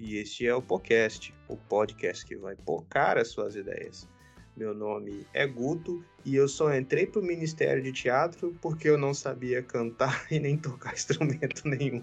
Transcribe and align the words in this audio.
E 0.00 0.16
este 0.16 0.46
é 0.46 0.54
o 0.54 0.62
podcast, 0.62 1.34
o 1.46 1.58
podcast 1.58 2.24
que 2.24 2.34
vai 2.34 2.56
pocar 2.56 3.18
as 3.18 3.28
suas 3.28 3.54
ideias. 3.54 4.08
Meu 4.56 4.72
nome 4.72 5.26
é 5.34 5.46
Guto 5.46 6.02
e 6.24 6.34
eu 6.34 6.48
só 6.48 6.74
entrei 6.74 7.06
pro 7.06 7.22
Ministério 7.22 7.82
de 7.82 7.92
Teatro 7.92 8.56
porque 8.62 8.88
eu 8.88 8.96
não 8.96 9.12
sabia 9.12 9.62
cantar 9.62 10.26
e 10.32 10.40
nem 10.40 10.56
tocar 10.56 10.94
instrumento 10.94 11.68
nenhum. 11.68 12.02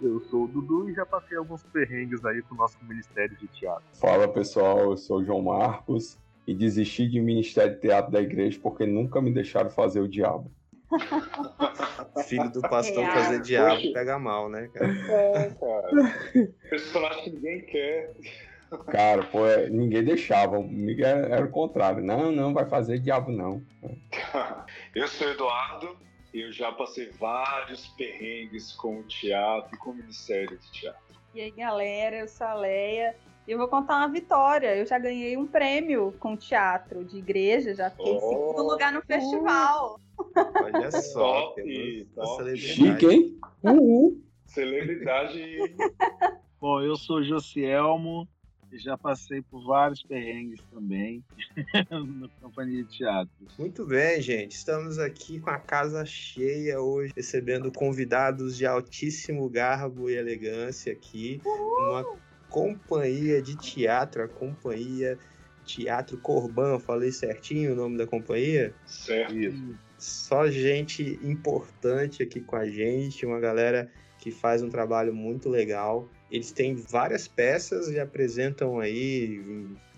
Eu 0.00 0.20
sou 0.30 0.44
o 0.44 0.46
Dudu 0.46 0.88
e 0.88 0.94
já 0.94 1.04
passei 1.04 1.36
alguns 1.36 1.64
perrengues 1.64 2.24
aí 2.24 2.40
com 2.42 2.54
o 2.54 2.58
nosso 2.58 2.78
Ministério 2.84 3.36
de 3.36 3.48
Teatro. 3.48 3.84
Fala 3.94 4.28
pessoal, 4.28 4.92
eu 4.92 4.96
sou 4.96 5.18
o 5.18 5.24
João 5.24 5.42
Marcos 5.42 6.16
e 6.46 6.54
desisti 6.54 7.08
de 7.08 7.20
Ministério 7.20 7.74
de 7.74 7.80
Teatro 7.80 8.12
da 8.12 8.22
igreja 8.22 8.60
porque 8.62 8.86
nunca 8.86 9.20
me 9.20 9.32
deixaram 9.32 9.70
fazer 9.70 9.98
o 9.98 10.08
diabo. 10.08 10.52
Filho 12.26 12.50
do 12.50 12.60
pastor 12.62 13.04
Real. 13.04 13.14
fazer 13.14 13.40
diabo 13.40 13.92
pega 13.92 14.18
mal, 14.18 14.48
né, 14.48 14.68
cara? 14.72 14.92
É, 15.08 15.50
cara. 15.50 16.48
Personagem 16.68 17.24
que 17.24 17.30
ninguém 17.30 17.60
quer. 17.62 18.14
Cara, 18.90 19.22
pô, 19.24 19.46
é, 19.46 19.68
ninguém 19.68 20.02
deixava, 20.02 20.56
comigo 20.56 21.04
era, 21.04 21.26
era 21.28 21.44
o 21.44 21.50
contrário. 21.50 22.02
Não, 22.02 22.32
não 22.32 22.52
vai 22.52 22.66
fazer 22.66 22.98
diabo 22.98 23.30
não. 23.30 23.62
Eu 24.94 25.06
sou 25.08 25.28
Eduardo 25.30 25.96
e 26.32 26.40
eu 26.40 26.52
já 26.52 26.72
passei 26.72 27.10
vários 27.10 27.86
perrengues 27.96 28.72
com 28.72 28.98
o 28.98 29.02
teatro 29.04 29.72
e 29.72 29.78
com 29.78 29.90
o 29.90 29.94
Ministério 29.94 30.58
de 30.58 30.72
Teatro. 30.72 31.00
E 31.32 31.40
aí, 31.40 31.50
galera, 31.52 32.16
eu 32.16 32.28
sou 32.28 32.46
a 32.46 32.54
Leia. 32.54 33.14
E 33.46 33.50
eu 33.52 33.58
vou 33.58 33.68
contar 33.68 33.98
uma 33.98 34.08
vitória. 34.08 34.74
Eu 34.74 34.86
já 34.86 34.98
ganhei 34.98 35.36
um 35.36 35.46
prêmio 35.46 36.14
com 36.18 36.36
teatro 36.36 37.04
de 37.04 37.18
igreja, 37.18 37.74
já 37.74 37.90
fiquei 37.90 38.12
em 38.12 38.16
Oh. 38.16 38.20
segundo 38.28 38.62
lugar 38.70 38.92
no 38.92 39.02
festival. 39.02 40.00
Olha 40.62 40.90
só, 40.90 41.52
celebridade. 41.54 42.56
Chique, 42.56 43.06
hein? 43.06 43.38
Uhul. 43.62 44.22
Celebridade. 44.46 45.74
Bom, 46.60 46.80
eu 46.80 46.96
sou 46.96 47.22
Josielmo 47.22 48.26
e 48.72 48.78
já 48.78 48.96
passei 48.96 49.42
por 49.42 49.64
vários 49.66 50.02
perrengues 50.02 50.60
também 50.72 51.22
na 51.90 52.28
companhia 52.40 52.82
de 52.82 52.96
teatro. 52.96 53.30
Muito 53.58 53.84
bem, 53.84 54.20
gente. 54.22 54.52
Estamos 54.52 54.98
aqui 54.98 55.38
com 55.38 55.50
a 55.50 55.58
casa 55.58 56.04
cheia 56.06 56.80
hoje, 56.80 57.12
recebendo 57.14 57.70
convidados 57.70 58.56
de 58.56 58.64
altíssimo 58.66 59.48
garbo 59.50 60.08
e 60.08 60.14
elegância 60.16 60.92
aqui. 60.92 61.40
Uma 61.44 62.04
companhia 62.54 63.42
de 63.42 63.56
teatro, 63.56 64.22
a 64.22 64.28
companhia 64.28 65.18
Teatro 65.64 66.16
Corban. 66.18 66.78
Falei 66.78 67.10
certinho 67.10 67.72
o 67.72 67.74
nome 67.74 67.98
da 67.98 68.06
companhia? 68.06 68.72
certo. 68.86 69.36
Isso. 69.36 69.74
Só 69.98 70.48
gente 70.48 71.18
importante 71.22 72.22
aqui 72.22 72.40
com 72.40 72.54
a 72.54 72.66
gente, 72.68 73.26
uma 73.26 73.40
galera 73.40 73.90
que 74.18 74.30
faz 74.30 74.62
um 74.62 74.68
trabalho 74.68 75.12
muito 75.12 75.48
legal. 75.48 76.08
Eles 76.30 76.52
têm 76.52 76.76
várias 76.76 77.26
peças 77.26 77.88
e 77.88 77.98
apresentam 77.98 78.78
aí 78.78 79.40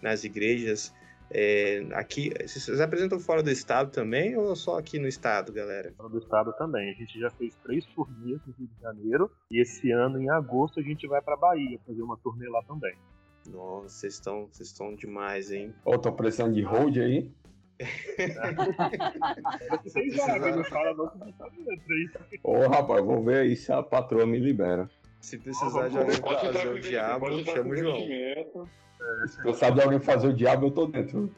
nas 0.01 0.25
igrejas. 0.25 0.95
É, 1.31 1.87
aqui, 1.93 2.33
vocês 2.41 2.81
apresentam 2.81 3.19
fora 3.19 3.43
do 3.43 3.51
estado 3.51 3.91
também 3.91 4.37
ou 4.37 4.55
só 4.55 4.79
aqui 4.79 4.99
no 4.99 5.09
estado, 5.09 5.53
galera? 5.53 5.93
Fora 5.97 6.09
do 6.09 6.19
estado 6.19 6.53
também. 6.57 6.91
A 6.91 6.95
gente 6.95 7.19
já 7.19 7.31
fez 7.31 7.55
três 7.57 7.85
turnês 7.87 8.41
no 8.47 8.55
Rio 8.59 8.69
de 8.69 8.81
Janeiro 8.81 9.31
e 9.51 9.61
esse 9.61 9.91
ano, 9.91 10.21
em 10.21 10.31
agosto, 10.31 10.81
a 10.81 10.83
gente 10.83 11.07
vai 11.07 11.21
para 11.21 11.37
Bahia 11.37 11.79
fazer 11.87 12.03
uma 12.03 12.17
turnê 12.19 12.49
lá 12.49 12.63
também. 12.63 12.95
Nossa, 13.49 13.89
vocês 13.89 14.15
estão, 14.15 14.49
vocês 14.51 14.69
estão 14.69 14.95
demais, 14.95 15.51
hein? 15.51 15.75
Ô, 15.85 15.99
tô 15.99 16.13
precisando 16.13 16.55
de 16.55 16.63
hold 16.63 16.97
aí. 16.99 17.31
Vocês 19.85 20.15
já, 20.15 20.39
não 20.39 20.65
fala 20.65 20.95
não 20.95 21.11
que 21.11 21.19
não 21.19 21.27
dentro 21.27 21.95
aí. 21.95 22.09
Ô, 22.43 22.67
rapaz, 22.67 23.05
vou 23.05 23.23
ver 23.23 23.41
aí 23.41 23.55
se 23.55 23.71
a 23.71 23.83
patroa 23.83 24.25
me 24.25 24.39
libera. 24.39 24.89
Se 25.21 25.37
precisar 25.37 25.89
de 25.89 25.99
alguém 25.99 26.19
pra 26.19 26.39
fazer 26.39 26.69
o 26.69 26.81
diabo, 26.81 27.45
chama 27.45 27.71
o 27.71 27.77
João. 27.77 27.99
Se 29.29 29.43
precisar 29.43 29.71
de 29.71 29.81
alguém 29.81 30.01
fazer 30.01 30.29
o 30.29 30.33
diabo, 30.35 30.67
eu 30.67 30.71
tô 30.71 30.87
dentro. 30.87 31.35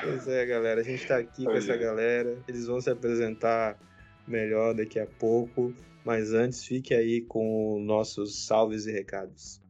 Pois 0.00 0.26
é, 0.26 0.46
galera, 0.46 0.80
a 0.80 0.84
gente 0.84 1.06
tá 1.06 1.18
aqui 1.18 1.44
com 1.44 1.52
essa 1.52 1.76
galera. 1.76 2.38
Eles 2.48 2.66
vão 2.66 2.80
se 2.80 2.90
apresentar 2.90 3.78
melhor 4.26 4.74
daqui 4.74 4.98
a 4.98 5.06
pouco, 5.06 5.74
mas 6.04 6.32
antes 6.32 6.64
fique 6.64 6.94
aí 6.94 7.20
com 7.20 7.78
nossos 7.84 8.46
salves 8.46 8.86
e 8.86 8.92
recados. 8.92 9.60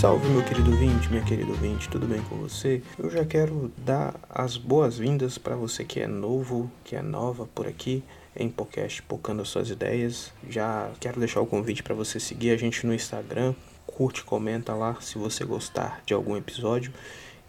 Salve 0.00 0.28
meu 0.28 0.44
querido 0.44 0.70
ouvinte, 0.70 1.10
minha 1.10 1.24
querida 1.24 1.50
ouvinte, 1.50 1.88
tudo 1.88 2.06
bem 2.06 2.22
com 2.22 2.36
você? 2.36 2.80
Eu 2.96 3.10
já 3.10 3.24
quero 3.24 3.72
dar 3.78 4.14
as 4.30 4.56
boas-vindas 4.56 5.38
para 5.38 5.56
você 5.56 5.84
que 5.84 5.98
é 5.98 6.06
novo, 6.06 6.70
que 6.84 6.94
é 6.94 7.02
nova 7.02 7.48
por 7.52 7.66
aqui 7.66 8.04
em 8.36 8.48
podcast 8.48 9.02
Pocando 9.02 9.42
as 9.42 9.48
Suas 9.48 9.70
Ideias. 9.70 10.32
Já 10.48 10.88
quero 11.00 11.18
deixar 11.18 11.40
o 11.40 11.46
convite 11.46 11.82
para 11.82 11.96
você 11.96 12.20
seguir 12.20 12.52
a 12.52 12.56
gente 12.56 12.86
no 12.86 12.94
Instagram, 12.94 13.56
curte, 13.88 14.22
comenta 14.22 14.72
lá 14.72 14.96
se 15.00 15.18
você 15.18 15.44
gostar 15.44 16.00
de 16.06 16.14
algum 16.14 16.36
episódio. 16.36 16.92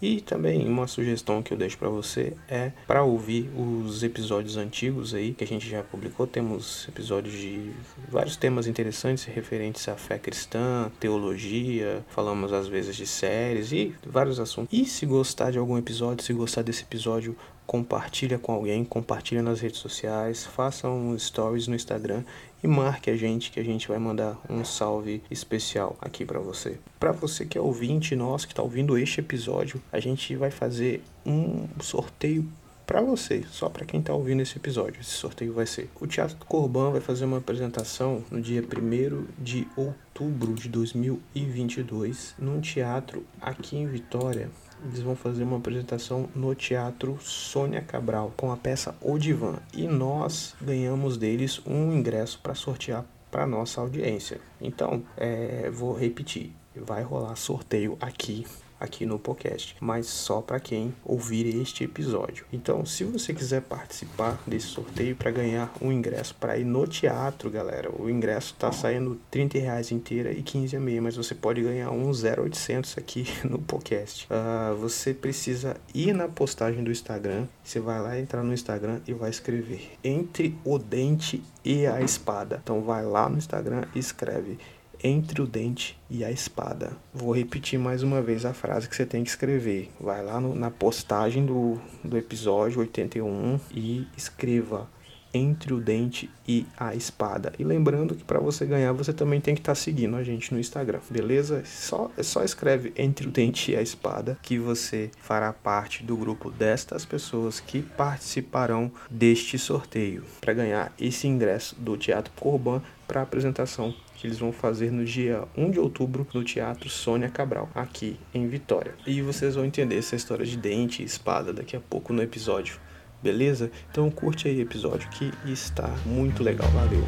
E 0.02 0.22
também 0.22 0.68
uma 0.68 0.88
sugestão 0.88 1.42
que 1.42 1.54
eu 1.54 1.58
deixo 1.58 1.78
para 1.78 1.90
você 1.90 2.34
é 2.48 2.72
para 2.88 3.04
ouvir 3.04 3.50
os 3.56 4.02
episódios 4.02 4.56
antigos 4.58 5.14
aí 5.14 5.34
que 5.34 5.44
a 5.44 5.48
gente 5.48 5.70
já 5.70 5.84
publicou. 5.84 6.26
Temos 6.26 6.88
episódios 6.88 7.34
de 7.34 7.72
vários 8.10 8.38
temas 8.38 8.68
interessantes 8.68 9.26
referentes 9.26 9.88
à 9.90 9.96
fé 9.96 10.18
cristã, 10.18 10.92
teologia, 11.00 12.04
falamos 12.10 12.54
às 12.54 12.68
vezes 12.68 12.96
de 12.96 13.06
séries 13.06 13.72
e 13.72 13.94
vários 14.06 14.40
assuntos. 14.40 14.72
E 14.72 14.86
se 14.86 15.06
gostar 15.06 15.52
de 15.52 15.58
algum 15.58 15.78
episódio, 15.78 16.24
se 16.24 16.34
gostar 16.34 16.62
desse 16.62 16.84
episódio, 16.84 17.36
compartilha 17.69 18.40
com 18.40 18.52
alguém, 18.52 18.84
compartilha 18.84 19.44
nas 19.44 19.62
redes 19.62 19.78
sociais, 19.78 20.44
faça 20.44 20.90
um 20.90 21.16
stories 21.19 21.68
no 21.68 21.75
Instagram 21.75 22.24
e 22.63 22.68
marque 22.68 23.12
a 23.12 23.16
gente 23.16 23.52
que 23.52 23.59
a 23.59 23.63
gente 23.63 23.88
vai 23.88 24.00
mandar 24.00 24.41
um 24.50 24.66
salve 24.66 25.22
especial 25.30 25.96
aqui 26.02 26.25
para 26.25 26.40
você. 26.40 26.80
Para 27.00 27.12
você 27.12 27.46
que 27.46 27.59
é 27.59 27.62
ouvinte 27.62 28.16
nosso 28.16 28.47
que 28.47 28.53
está 28.53 28.63
ouvindo 28.63 28.97
este 28.97 29.19
episódio, 29.19 29.80
a 29.91 30.00
gente 30.00 30.35
vai 30.35 30.50
fazer 30.50 31.03
um 31.24 31.68
sorteio 31.80 32.44
para 32.88 33.02
você, 33.02 33.46
só 33.52 33.69
para 33.69 33.86
quem 33.86 34.00
está 34.00 34.16
ouvindo 34.16 34.41
esse 34.41 34.57
episódio. 34.57 35.00
Esse 35.00 35.12
sorteio 35.12 35.53
vai 35.53 35.68
ser: 35.68 35.91
o 36.01 36.07
Teatro 36.07 36.38
Corban 36.47 36.90
vai 36.90 37.01
fazer 37.01 37.25
uma 37.25 37.38
apresentação 37.38 38.24
no 38.31 38.41
dia 38.41 38.63
1 38.63 39.25
de 39.38 39.68
outubro 39.78 40.56
de 40.56 40.69
2022 40.69 42.34
num 42.40 42.59
teatro 42.62 43.24
aqui 43.40 43.78
em 43.78 43.86
Vitória. 43.86 44.50
Eles 44.84 45.01
vão 45.01 45.16
fazer 45.16 45.44
uma 45.44 45.57
apresentação 45.57 46.29
no 46.35 46.56
Teatro 46.56 47.17
Sônia 47.22 47.81
Cabral 47.81 48.34
com 48.38 48.51
a 48.51 48.57
peça 48.57 48.95
O 49.01 49.17
Divã. 49.17 49.57
E 49.74 49.88
nós 49.88 50.56
ganhamos 50.62 51.18
deles 51.18 51.62
um 51.65 51.92
ingresso 51.92 52.39
para 52.42 52.56
sortear 52.56 53.06
para 53.30 53.45
nossa 53.45 53.81
audiência. 53.81 54.39
Então, 54.59 55.04
é, 55.18 55.69
vou 55.69 55.94
repetir: 55.94 56.54
vai 56.75 57.04
rolar 57.04 57.36
sorteio 57.36 57.98
aqui 58.00 58.45
aqui 58.80 59.06
no 59.06 59.20
podcast, 59.20 59.76
mas 59.80 60.08
só 60.08 60.42
para 60.42 60.60
quem 60.60 60.94
ouvir 61.04 61.48
este 61.62 61.84
episódio. 61.84 62.46
Então, 62.52 62.86
se 62.86 63.04
você 63.04 63.34
quiser 63.34 63.62
participar 63.62 64.42
desse 64.48 64.68
sorteio 64.68 65.16
para 65.16 65.31
ganhar 65.31 65.74
um 65.81 65.92
ingresso 65.92 66.36
para 66.36 66.58
ir 66.58 66.66
no 66.66 66.88
teatro, 66.88 67.50
galera, 67.50 67.92
o 67.92 68.10
ingresso 68.10 68.56
tá 68.58 68.72
saindo 68.72 69.20
30 69.30 69.60
reais 69.60 69.92
inteira 69.92 70.31
e 70.31 70.42
15 70.42 70.76
a 70.76 70.80
meia, 70.80 71.02
mas 71.02 71.16
você 71.16 71.36
pode 71.36 71.62
ganhar 71.62 71.92
um 71.92 72.10
0800 72.12 72.98
aqui 72.98 73.26
no 73.44 73.60
podcast. 73.60 74.28
Ah, 74.30 74.76
você 74.80 75.14
precisa 75.14 75.76
ir 75.94 76.14
na 76.14 76.28
postagem 76.28 76.84
do 76.84 76.92
Instagram, 76.92 77.48
você 77.64 77.80
vai 77.80 78.00
lá 78.00 78.20
entrar 78.20 78.44
no 78.44 78.54
Instagram 78.54 79.02
e 79.08 79.14
vai 79.14 79.30
escrever 79.30 79.92
entre 80.04 80.58
o 80.64 80.78
dente 80.78 81.44
e 81.64 81.86
a 81.86 82.02
espada. 82.02 82.60
Então, 82.64 82.81
vai 82.81 83.06
lá 83.06 83.28
no 83.28 83.38
Instagram 83.38 83.84
e 83.94 84.00
escreve 84.00 84.58
entre 85.04 85.42
o 85.42 85.48
dente 85.48 85.98
e 86.10 86.24
a 86.24 86.31
espada. 86.31 86.92
Vou 87.13 87.36
repetir 87.36 87.80
mais 87.80 88.04
uma 88.04 88.22
vez 88.22 88.46
a 88.46 88.54
frase 88.54 88.90
que 88.90 88.96
você 88.96 89.06
tem 89.06 89.24
que 89.24 89.30
escrever. 89.30 89.90
Vai 90.00 90.24
lá 90.24 90.40
no- 90.40 90.56
na 90.56 90.69
postagem 90.69 91.46
do, 91.46 91.80
do 92.04 92.18
episódio 92.18 92.80
81 92.80 93.60
e 93.74 94.07
escreva 94.18 94.88
Entre 95.31 95.72
o 95.72 95.80
Dente 95.80 96.28
e 96.48 96.66
a 96.75 96.96
Espada. 96.96 97.54
E 97.60 97.63
lembrando 97.63 98.16
que 98.16 98.24
para 98.24 98.40
você 98.40 98.66
ganhar, 98.66 98.92
você 98.94 99.13
também 99.13 99.40
tem 99.40 99.54
que 99.54 99.62
estar 99.62 99.74
tá 99.74 99.75
seguindo 99.75 100.16
a 100.16 100.24
gente 100.24 100.51
no 100.51 100.60
Instagram, 100.60 101.00
beleza? 101.07 101.62
Só, 101.66 102.10
só 102.24 102.44
escreve 102.44 102.92
Entre 102.98 103.28
o 103.28 103.31
Dente 103.31 103.72
e 103.72 103.75
a 103.75 103.81
Espada 103.81 104.40
que 104.42 104.57
você 104.57 105.12
fará 105.22 105.54
parte 105.54 106.04
do 106.04 106.18
grupo 106.18 106.50
destas 106.50 107.06
pessoas 107.06 107.60
que 107.60 107.84
participarão 107.84 108.92
deste 109.10 109.60
sorteio 109.60 110.24
para 110.42 110.54
ganhar 110.54 110.92
esse 111.00 111.28
ingresso 111.28 111.75
do 111.80 111.95
Teatro 111.95 112.34
Corban 112.36 112.81
para 113.07 113.19
a 113.19 113.24
apresentação 113.24 113.94
que 114.19 114.27
eles 114.27 114.38
vão 114.38 114.51
fazer 114.51 114.92
no 114.92 115.06
dia 115.06 115.48
1 115.56 115.71
de 115.71 115.80
outubro 115.80 116.27
no 116.33 116.44
Teatro 116.44 116.89
Sônia 116.89 117.30
Cabral, 117.30 117.69
aqui 117.74 118.19
em 118.33 118.50
Vitória. 118.50 118.94
E 119.07 119.21
vocês 119.21 119.56
vão 119.56 119.63
entender 119.63 119.98
essa 119.98 120.13
história 120.13 120.45
de 120.45 120.57
dente 120.57 121.01
e 121.01 121.06
espada 121.06 121.54
daqui 121.54 121.74
a 121.74 121.80
pouco 121.80 122.12
no 122.12 122.21
episódio. 122.21 122.80
Beleza? 123.24 123.71
Então 123.89 124.12
curte 124.12 124.50
aí 124.50 124.57
o 124.57 124.62
episódio 124.62 125.10
que 125.10 125.31
está 125.45 125.88
muito 126.06 126.44
legal. 126.44 126.68
Valeu! 126.71 127.07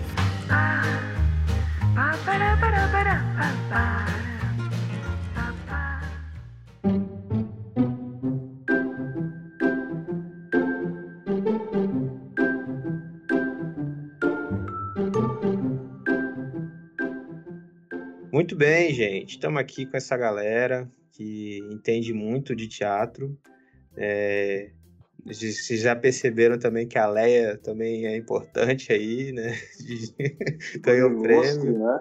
Muito 18.52 18.60
bem, 18.60 18.94
gente. 18.94 19.36
Estamos 19.36 19.62
aqui 19.62 19.86
com 19.86 19.96
essa 19.96 20.18
galera 20.18 20.86
que 21.14 21.60
entende 21.72 22.14
muito 22.14 22.54
de 22.54 22.68
teatro. 22.68 23.40
É... 23.96 24.72
Vocês 25.26 25.80
já 25.80 25.96
perceberam 25.96 26.60
também 26.60 26.86
que 26.86 26.98
a 26.98 27.08
Leia 27.08 27.58
também 27.58 28.06
é 28.06 28.18
importante 28.18 28.92
aí, 28.92 29.32
né? 29.32 29.58
Ganhou 30.84 31.12
o 31.12 31.22
prêmio. 31.22 31.80
Né? 31.80 32.00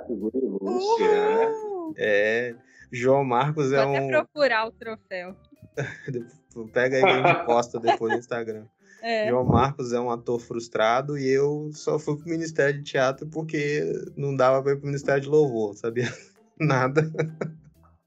É. 1.96 2.54
João 2.90 3.22
Marcos 3.22 3.72
é 3.72 3.84
Vou 3.84 3.94
um. 3.94 3.96
até 3.96 4.08
procurar 4.08 4.66
o 4.66 4.72
troféu. 4.72 5.36
Pega 6.74 6.96
aí 6.96 7.30
e 7.30 7.46
posta 7.46 7.78
depois 7.78 8.12
no 8.12 8.18
Instagram. 8.18 8.66
É. 9.02 9.30
João 9.30 9.46
Marcos 9.46 9.94
é 9.94 9.98
um 9.98 10.10
ator 10.10 10.38
frustrado 10.38 11.16
e 11.16 11.26
eu 11.26 11.70
só 11.72 11.98
fui 11.98 12.18
pro 12.18 12.28
Ministério 12.28 12.82
de 12.82 12.84
Teatro 12.84 13.26
porque 13.28 13.82
não 14.14 14.36
dava 14.36 14.62
pra 14.62 14.72
ir 14.72 14.76
pro 14.76 14.84
Ministério 14.84 15.22
de 15.22 15.26
Louvor, 15.26 15.74
sabia? 15.74 16.12
Nada. 16.60 17.10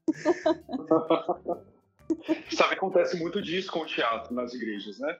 Sabe 2.50 2.74
acontece 2.74 3.18
muito 3.18 3.42
disso 3.42 3.72
com 3.72 3.80
o 3.80 3.86
teatro 3.86 4.32
nas 4.32 4.54
igrejas, 4.54 4.98
né? 4.98 5.18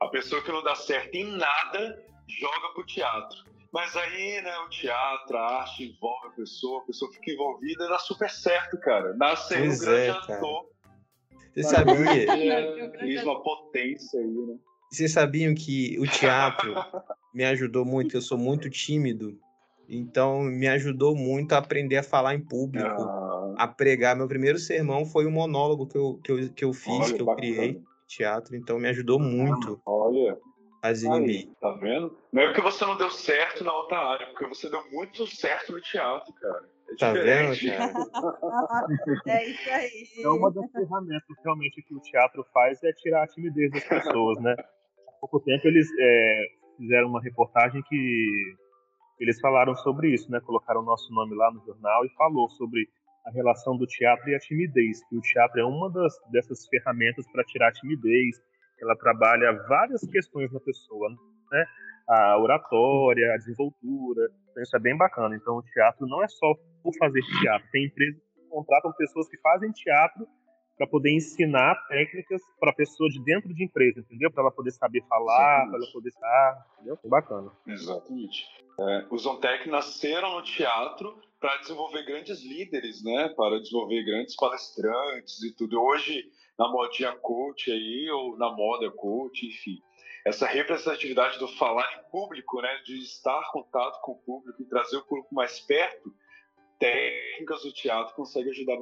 A 0.00 0.08
pessoa 0.08 0.42
que 0.42 0.52
não 0.52 0.62
dá 0.62 0.74
certo 0.74 1.14
em 1.14 1.24
nada 1.24 2.02
joga 2.28 2.74
pro 2.74 2.86
teatro. 2.86 3.38
Mas 3.72 3.96
aí, 3.96 4.40
né, 4.42 4.56
o 4.58 4.68
teatro, 4.68 5.36
a 5.38 5.60
arte 5.60 5.84
envolve 5.84 6.26
a 6.26 6.30
pessoa, 6.30 6.82
a 6.82 6.86
pessoa 6.86 7.10
fica 7.10 7.32
envolvida 7.32 7.84
e 7.84 7.88
dá 7.88 7.98
super 7.98 8.30
certo, 8.30 8.78
cara. 8.78 9.14
Nasce 9.14 9.54
um 9.54 9.58
Pois 9.60 9.80
grande 9.80 10.08
é, 10.08 10.10
ator. 10.10 10.66
Você 11.54 11.62
sabia? 11.62 12.98
Fiz 13.00 13.22
uma 13.22 13.42
potência 13.42 14.20
aí, 14.20 14.26
né? 14.26 14.58
Vocês 14.90 15.12
sabiam 15.12 15.54
que 15.54 15.98
o 15.98 16.06
teatro 16.06 16.74
me 17.32 17.44
ajudou 17.44 17.84
muito? 17.84 18.14
Eu 18.14 18.20
sou 18.20 18.36
muito 18.36 18.68
tímido, 18.68 19.38
então 19.94 20.42
me 20.42 20.66
ajudou 20.68 21.14
muito 21.14 21.52
a 21.52 21.58
aprender 21.58 21.98
a 21.98 22.02
falar 22.02 22.34
em 22.34 22.40
público, 22.40 23.02
Ah, 23.02 23.54
a 23.58 23.68
pregar. 23.68 24.16
Meu 24.16 24.26
primeiro 24.26 24.58
sermão 24.58 25.04
foi 25.04 25.26
um 25.26 25.30
monólogo 25.30 25.86
que 25.86 25.98
eu, 25.98 26.18
que 26.24 26.32
eu, 26.32 26.52
que 26.52 26.64
eu 26.64 26.72
fiz, 26.72 26.98
Olha, 26.98 27.14
que 27.14 27.20
eu 27.20 27.26
bacana. 27.26 27.46
criei 27.46 27.82
teatro, 28.08 28.56
então 28.56 28.78
me 28.78 28.88
ajudou 28.88 29.18
muito 29.18 29.80
olha, 29.86 30.38
a 30.82 30.88
aí, 30.88 31.48
tá 31.60 31.72
vendo? 31.72 32.16
Não 32.32 32.42
é 32.42 32.46
porque 32.46 32.60
você 32.60 32.84
não 32.84 32.96
deu 32.96 33.10
certo 33.10 33.62
na 33.64 33.72
outra 33.72 33.98
área, 33.98 34.24
é 34.24 34.26
porque 34.28 34.46
você 34.46 34.68
deu 34.70 34.82
muito 34.90 35.26
certo 35.26 35.72
no 35.72 35.80
teatro, 35.80 36.32
cara. 36.34 36.72
É 36.90 36.94
Tá 36.96 37.12
vendo, 37.12 37.56
cara? 37.66 37.92
É 39.26 39.48
isso 39.48 39.70
aí. 39.70 40.24
É 40.24 40.28
uma 40.28 40.50
das 40.50 40.70
ferramentas 40.70 41.36
realmente 41.44 41.82
que 41.82 41.94
o 41.94 42.00
teatro 42.00 42.44
faz 42.52 42.82
é 42.82 42.92
tirar 42.92 43.24
a 43.24 43.26
timidez 43.26 43.70
das 43.70 43.84
pessoas, 43.84 44.40
né? 44.40 44.54
Há 45.08 45.12
pouco 45.20 45.40
tempo 45.40 45.66
eles 45.68 45.88
é, 45.98 46.42
fizeram 46.76 47.08
uma 47.08 47.22
reportagem 47.22 47.82
que 47.88 48.56
eles 49.18 49.40
falaram 49.40 49.74
sobre 49.76 50.12
isso, 50.12 50.30
né? 50.30 50.40
Colocaram 50.40 50.80
o 50.80 50.84
nosso 50.84 51.12
nome 51.12 51.34
lá 51.34 51.50
no 51.52 51.64
jornal 51.64 52.04
e 52.04 52.10
falou 52.10 52.48
sobre 52.50 52.88
a 53.24 53.30
relação 53.30 53.76
do 53.76 53.86
teatro 53.86 54.28
e 54.28 54.34
a 54.34 54.38
timidez, 54.38 55.04
que 55.08 55.16
o 55.16 55.20
teatro 55.20 55.60
é 55.60 55.64
uma 55.64 55.90
das, 55.90 56.12
dessas 56.30 56.66
ferramentas 56.66 57.24
para 57.30 57.44
tirar 57.44 57.68
a 57.68 57.72
timidez. 57.72 58.36
Ela 58.80 58.96
trabalha 58.96 59.52
várias 59.68 60.00
questões 60.10 60.52
na 60.52 60.60
pessoa, 60.60 61.08
né? 61.50 61.64
A 62.08 62.38
oratória, 62.38 63.32
a 63.32 63.36
desenvoltura, 63.36 64.28
então 64.50 64.62
isso 64.62 64.76
é 64.76 64.80
bem 64.80 64.96
bacana. 64.96 65.36
Então 65.36 65.56
o 65.56 65.62
teatro 65.62 66.06
não 66.06 66.22
é 66.22 66.28
só 66.28 66.54
por 66.82 66.92
fazer 66.98 67.22
teatro, 67.40 67.68
tem 67.70 67.86
empresas 67.86 68.20
que 68.20 68.48
contratam 68.48 68.92
pessoas 68.94 69.28
que 69.28 69.38
fazem 69.38 69.70
teatro 69.70 70.26
para 70.76 70.86
poder 70.86 71.10
ensinar 71.10 71.74
técnicas 71.88 72.40
para 72.58 72.70
a 72.70 72.74
pessoa 72.74 73.08
de 73.10 73.22
dentro 73.22 73.52
de 73.54 73.64
empresa, 73.64 74.00
entendeu? 74.00 74.30
Para 74.30 74.44
ela 74.44 74.50
poder 74.50 74.72
saber 74.72 75.02
falar, 75.08 75.66
para 75.68 75.78
ela 75.78 75.92
poder 75.92 76.08
estar, 76.08 76.66
entendeu? 76.74 76.98
Bacana. 77.04 77.52
Exatamente. 77.66 78.46
É, 78.80 79.06
os 79.10 79.22
Zontec 79.22 79.68
nasceram 79.68 80.36
no 80.36 80.42
teatro 80.42 81.20
para 81.38 81.56
desenvolver 81.58 82.04
grandes 82.04 82.42
líderes, 82.42 83.02
né? 83.04 83.28
Para 83.36 83.60
desenvolver 83.60 84.02
grandes 84.04 84.34
palestrantes 84.36 85.42
e 85.42 85.54
tudo. 85.54 85.80
Hoje, 85.80 86.24
na 86.58 86.68
modinha 86.68 87.12
coach 87.16 87.70
aí, 87.70 88.10
ou 88.10 88.36
na 88.38 88.50
moda 88.50 88.90
coach, 88.90 89.46
enfim. 89.46 89.82
Essa 90.24 90.46
representatividade 90.46 91.38
do 91.38 91.48
falar 91.48 91.86
em 91.98 92.10
público, 92.10 92.60
né? 92.62 92.80
De 92.84 92.98
estar 92.98 93.40
em 93.40 93.52
contato 93.52 94.00
com 94.02 94.12
o 94.12 94.18
público 94.18 94.62
e 94.62 94.66
trazer 94.66 94.96
o 94.96 95.04
público 95.04 95.34
mais 95.34 95.60
perto, 95.60 96.14
técnicas 96.78 97.62
do 97.62 97.72
teatro 97.72 98.14
conseguem 98.14 98.50
ajudar 98.50 98.78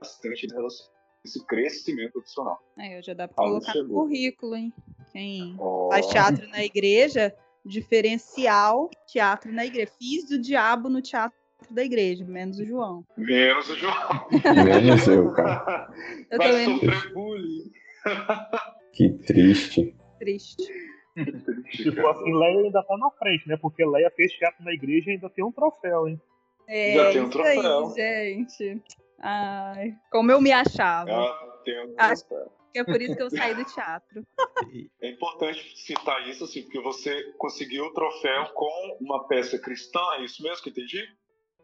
bastante 0.00 0.46
em 0.46 0.50
relação 0.50 0.93
esse 1.24 1.44
crescimento 1.46 2.12
profissional. 2.12 2.62
É, 2.78 3.00
já 3.02 3.14
dá 3.14 3.26
pra 3.26 3.42
Alô, 3.44 3.54
colocar 3.54 3.74
no 3.74 3.80
chegou. 3.80 4.02
currículo, 4.02 4.54
hein? 4.56 4.72
Quem 5.12 5.56
Ó, 5.58 5.88
faz 5.90 6.06
teatro 6.06 6.48
na 6.48 6.62
igreja, 6.64 7.34
diferencial 7.64 8.90
teatro 9.06 9.52
na 9.52 9.64
igreja. 9.64 9.90
Fiz 9.98 10.28
do 10.28 10.38
diabo 10.38 10.88
no 10.88 11.00
teatro 11.00 11.38
da 11.70 11.82
igreja, 11.82 12.24
menos 12.24 12.58
o 12.58 12.64
João. 12.64 13.04
Menos 13.16 13.70
o 13.70 13.76
João. 13.76 14.28
Menos 14.64 15.06
eu, 15.08 15.32
cara. 15.32 15.88
Eu 16.30 16.38
Vai 16.38 16.50
também. 16.50 16.80
Que 18.92 19.10
triste. 19.10 19.96
triste. 20.20 20.62
Tipo 21.72 22.06
assim, 22.06 22.32
Leia 22.32 22.60
ainda 22.60 22.82
tá 22.84 22.96
na 22.96 23.10
frente, 23.12 23.48
né? 23.48 23.56
Porque 23.56 23.84
Leia 23.84 24.10
fez 24.14 24.32
teatro 24.34 24.62
na 24.64 24.72
igreja 24.72 25.10
e 25.10 25.14
ainda 25.14 25.28
tem 25.30 25.44
um 25.44 25.50
troféu, 25.50 26.06
hein? 26.06 26.20
É, 26.66 26.94
Já 26.94 27.12
tem 27.12 27.20
um 27.20 27.28
isso 27.28 27.30
troféu. 27.32 27.86
aí, 27.88 27.94
gente. 27.94 28.82
Ai, 29.20 29.94
como 30.10 30.30
eu 30.30 30.40
me 30.40 30.52
achava. 30.52 31.10
Ela 31.10 31.60
tem 31.64 31.86
um 31.86 31.94
Acho- 31.98 32.26
troféu. 32.26 32.52
Que 32.72 32.80
é 32.80 32.84
por 32.84 33.00
isso 33.00 33.14
que 33.16 33.22
eu 33.22 33.30
saí 33.30 33.54
do 33.54 33.64
teatro. 33.64 34.26
É 35.00 35.08
importante 35.10 35.78
citar 35.78 36.28
isso, 36.28 36.42
assim, 36.42 36.62
porque 36.62 36.80
você 36.80 37.22
conseguiu 37.38 37.84
o 37.84 37.92
troféu 37.92 38.46
com 38.52 38.98
uma 39.00 39.28
peça 39.28 39.56
cristã, 39.60 40.00
é 40.18 40.24
isso 40.24 40.42
mesmo 40.42 40.60
que 40.60 40.70
entendi? 40.70 41.04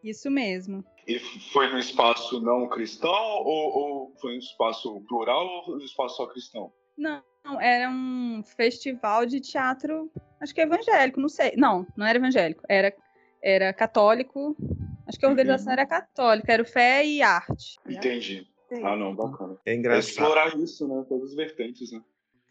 Isso 0.04 0.30
mesmo. 0.30 0.84
E 1.08 1.18
foi 1.52 1.66
no 1.68 1.80
espaço 1.80 2.40
não 2.40 2.68
cristão 2.68 3.10
ou, 3.10 3.76
ou 3.76 4.14
foi 4.20 4.34
no 4.34 4.38
espaço 4.38 5.00
plural 5.08 5.44
ou 5.66 5.76
no 5.78 5.82
espaço 5.84 6.16
só 6.16 6.26
cristão? 6.28 6.72
Não, 6.96 7.20
não, 7.44 7.60
era 7.60 7.90
um 7.90 8.44
festival 8.56 9.26
de 9.26 9.40
teatro, 9.40 10.08
acho 10.40 10.54
que 10.54 10.60
evangélico, 10.60 11.18
não 11.20 11.28
sei. 11.28 11.54
Não, 11.56 11.84
não 11.96 12.06
era 12.06 12.18
evangélico, 12.18 12.62
era, 12.68 12.94
era 13.42 13.72
católico. 13.72 14.56
Acho 15.10 15.18
que 15.18 15.26
a 15.26 15.28
organização 15.28 15.66
Uhum. 15.66 15.72
era 15.72 15.86
católica, 15.86 16.52
era 16.52 16.62
o 16.62 16.64
Fé 16.66 17.04
e 17.04 17.20
Arte. 17.20 17.76
Entendi. 17.88 18.46
Ah, 18.84 18.96
não, 18.96 19.12
bacana. 19.12 19.56
É 19.66 19.72
É 19.72 19.76
engraçado. 19.76 20.08
explorar 20.08 20.56
isso, 20.56 20.86
né? 20.86 21.04
Todas 21.08 21.30
as 21.30 21.34
vertentes, 21.34 21.90
né? 21.90 22.00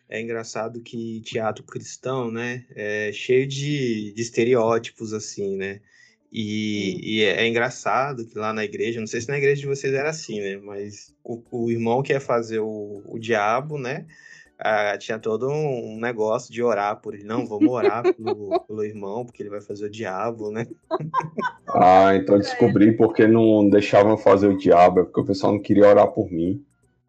É 0.10 0.20
engraçado 0.20 0.82
que 0.82 1.22
teatro 1.22 1.64
cristão, 1.64 2.30
né, 2.30 2.66
é 2.76 3.12
cheio 3.14 3.48
de, 3.48 4.12
de 4.12 4.22
estereótipos, 4.22 5.14
assim, 5.14 5.56
né? 5.56 5.80
E, 6.32 7.00
e 7.20 7.24
é, 7.24 7.44
é 7.44 7.48
engraçado 7.48 8.26
que 8.26 8.38
lá 8.38 8.52
na 8.52 8.66
igreja, 8.66 9.00
não 9.00 9.08
sei 9.08 9.22
se 9.22 9.30
na 9.30 9.38
igreja 9.38 9.62
de 9.62 9.68
vocês 9.68 9.94
era 9.94 10.10
assim, 10.10 10.42
né? 10.42 10.58
Mas 10.58 11.16
o, 11.24 11.42
o 11.50 11.72
irmão 11.72 12.04
que 12.04 12.12
ia 12.12 12.20
fazer 12.20 12.60
o, 12.60 13.02
o 13.06 13.18
diabo, 13.18 13.78
né? 13.80 14.06
Ah, 14.60 14.98
tinha 14.98 15.18
todo 15.18 15.50
um 15.50 15.98
negócio 16.00 16.52
de 16.52 16.62
orar 16.62 16.98
por 16.98 17.14
ele. 17.14 17.24
Não, 17.24 17.48
vamos 17.48 17.70
orar 17.70 18.04
pelo, 18.14 18.60
pelo 18.62 18.84
irmão, 18.84 19.26
porque 19.26 19.42
ele 19.42 19.50
vai 19.50 19.62
fazer 19.62 19.86
o 19.86 19.90
diabo, 19.90 20.52
né? 20.52 20.68
Ah, 21.74 22.14
então 22.16 22.38
descobri 22.38 22.92
porque 22.92 23.26
não 23.26 23.70
deixavam 23.70 24.12
eu 24.12 24.18
fazer 24.18 24.48
o 24.48 24.58
diabo, 24.58 25.00
é 25.00 25.04
porque 25.04 25.22
o 25.22 25.26
pessoal 25.26 25.54
não 25.54 25.62
queria 25.62 25.88
orar 25.88 26.08
por 26.08 26.30
mim. 26.30 26.64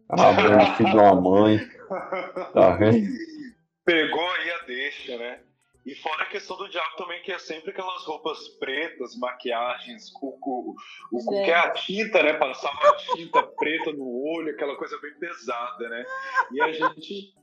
Ah, 0.09 0.33
Bruno, 0.33 0.77
filho 0.77 0.91
de 0.91 0.97
uma 0.97 1.21
mãe, 1.21 1.61
tá 2.53 2.71
vendo? 2.77 3.09
Pegou 3.85 4.21
aí 4.21 4.51
a 4.51 4.67
deixa, 4.67 5.19
né? 5.19 5.39
E 5.85 5.95
fora 5.95 6.25
a 6.25 6.27
questão 6.27 6.57
do 6.59 6.69
diabo 6.69 6.97
também, 6.97 7.23
que 7.23 7.33
é 7.33 7.39
sempre 7.39 7.71
aquelas 7.71 8.05
roupas 8.05 8.49
pretas, 8.59 9.17
maquiagens, 9.17 10.13
o, 10.21 10.39
o, 10.41 10.75
o, 11.11 11.29
que 11.31 11.51
é 11.51 11.55
a 11.55 11.71
tinta, 11.71 12.23
né? 12.23 12.35
Passava 12.35 12.79
a 12.89 12.97
tinta 12.97 13.43
preta 13.43 13.91
no 13.93 14.23
olho, 14.23 14.51
aquela 14.51 14.77
coisa 14.77 14.99
bem 15.01 15.15
pesada, 15.15 15.89
né? 15.89 16.05
E 16.53 16.61
a 16.61 16.71
gente. 16.71 17.35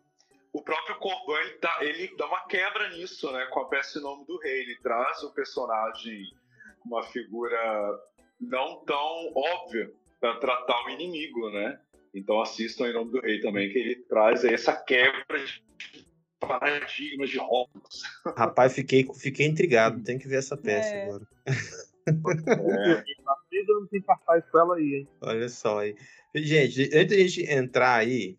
o 0.53 0.61
próprio 0.61 0.97
Corban 0.97 1.39
ele, 1.41 1.53
tá, 1.55 1.77
ele 1.81 2.15
dá 2.15 2.27
uma 2.27 2.45
quebra 2.45 2.89
nisso, 2.89 3.31
né? 3.31 3.45
Com 3.47 3.61
a 3.61 3.69
peça 3.69 3.97
em 3.97 4.03
nome 4.03 4.25
do 4.25 4.37
rei. 4.37 4.61
Ele 4.61 4.77
traz 4.81 5.23
o 5.23 5.33
personagem 5.33 6.23
uma 6.85 7.01
figura 7.03 7.99
não 8.39 8.83
tão 8.85 9.33
óbvia 9.35 9.91
para 10.19 10.35
tratar 10.37 10.85
o 10.85 10.89
inimigo, 10.89 11.49
né? 11.49 11.79
Então 12.13 12.39
assistam 12.41 12.87
em 12.87 12.93
nome 12.93 13.11
do 13.11 13.19
rei 13.19 13.39
também, 13.41 13.71
que 13.71 13.77
ele 13.77 13.95
traz 13.95 14.43
essa 14.43 14.75
quebra 14.75 15.39
de 15.39 15.96
paradigmas 16.39 17.29
de 17.29 17.37
rótulos. 17.37 18.01
Rapaz, 18.35 18.73
fiquei, 18.73 19.07
fiquei 19.15 19.45
intrigado. 19.47 20.01
Tem 20.03 20.17
que 20.17 20.27
ver 20.27 20.37
essa 20.37 20.57
peça 20.57 20.89
É. 20.89 21.03
agora. 21.05 21.27
É. 22.07 23.03
Anos 23.69 23.89
sem 23.89 24.01
cartaz 24.01 24.43
com 24.49 24.59
ela 24.59 24.75
aí, 24.75 24.95
hein? 24.95 25.07
Olha 25.21 25.49
só 25.49 25.79
aí. 25.79 25.95
Gente, 26.33 26.83
antes 26.93 27.07
de 27.07 27.15
a 27.15 27.27
gente 27.27 27.51
entrar 27.51 27.95
aí 27.95 28.37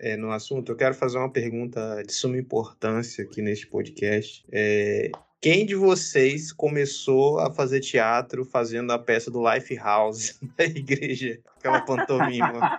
é, 0.00 0.16
no 0.16 0.30
assunto, 0.30 0.72
eu 0.72 0.76
quero 0.76 0.94
fazer 0.94 1.18
uma 1.18 1.30
pergunta 1.30 2.02
de 2.06 2.12
suma 2.14 2.38
importância 2.38 3.24
aqui 3.24 3.42
neste 3.42 3.66
podcast. 3.66 4.42
É, 4.50 5.10
quem 5.40 5.66
de 5.66 5.74
vocês 5.74 6.50
começou 6.52 7.40
a 7.40 7.50
fazer 7.50 7.80
teatro 7.80 8.44
fazendo 8.44 8.90
a 8.92 8.98
peça 8.98 9.30
do 9.30 9.42
Life 9.52 9.74
House 9.76 10.38
da 10.56 10.64
igreja? 10.64 11.40
Aquela 11.58 11.82
pantomima. 11.82 12.52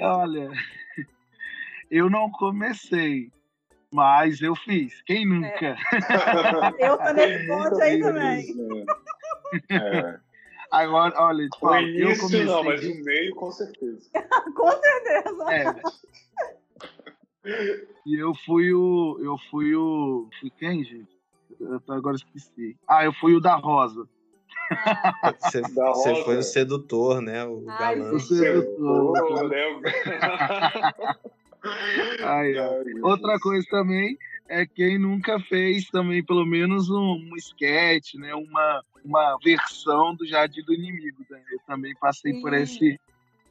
Olha, 0.00 0.50
eu 1.96 2.10
não 2.10 2.30
comecei, 2.30 3.30
mas 3.92 4.40
eu 4.40 4.54
fiz. 4.56 5.00
Quem 5.02 5.26
nunca? 5.26 5.76
Eu 6.78 6.98
tô 6.98 7.12
nesse 7.12 7.46
ponto 7.46 7.80
aí 7.80 8.00
também. 8.00 8.54
É. 9.70 10.18
Agora, 10.70 11.14
olha, 11.22 11.48
te 11.48 11.56
O 11.56 11.60
falo, 11.60 11.76
eu 11.86 11.88
início 12.06 12.22
comecei. 12.22 12.44
não, 12.44 12.64
mas 12.64 12.84
o 12.84 13.04
meio 13.04 13.34
com 13.36 13.52
certeza. 13.52 14.10
Com 14.56 14.70
certeza. 14.72 15.52
É. 15.52 15.64
E 18.06 18.16
eu 18.20 18.34
fui 18.44 18.72
o. 18.72 19.18
Eu 19.22 19.36
fui 19.50 19.74
o. 19.76 20.28
Fui 20.40 20.50
quem, 20.50 20.82
gente? 20.82 21.14
Eu 21.60 21.78
tô- 21.80 21.92
agora 21.92 22.16
esqueci. 22.16 22.76
Ah, 22.88 23.04
eu 23.04 23.12
fui 23.12 23.34
o 23.34 23.40
da 23.40 23.54
Rosa. 23.54 24.08
Você, 25.42 25.60
Da 25.60 25.92
você 25.92 26.10
roda. 26.12 26.24
foi 26.24 26.36
o 26.38 26.42
sedutor, 26.42 27.20
né? 27.20 27.44
O 27.44 27.64
Ai, 27.68 27.96
galã. 27.98 28.12
O 28.14 28.18
sedutor. 28.20 29.12
Né? 29.50 29.80
Aí. 32.22 33.00
Outra 33.02 33.38
coisa 33.38 33.66
também 33.70 34.18
é 34.48 34.66
quem 34.66 34.98
nunca 34.98 35.40
fez 35.40 35.86
também 35.86 36.24
pelo 36.24 36.44
menos 36.44 36.90
um, 36.90 37.14
um 37.14 37.36
sketch, 37.36 38.14
né? 38.14 38.34
Uma, 38.34 38.82
uma 39.04 39.38
versão 39.42 40.14
do 40.14 40.26
Jardim 40.26 40.62
do 40.62 40.74
Inimigo. 40.74 41.24
Né? 41.30 41.42
Eu 41.50 41.60
também 41.66 41.94
passei 41.96 42.40
por 42.40 42.52
Sim. 42.52 42.62
esse, 42.62 43.00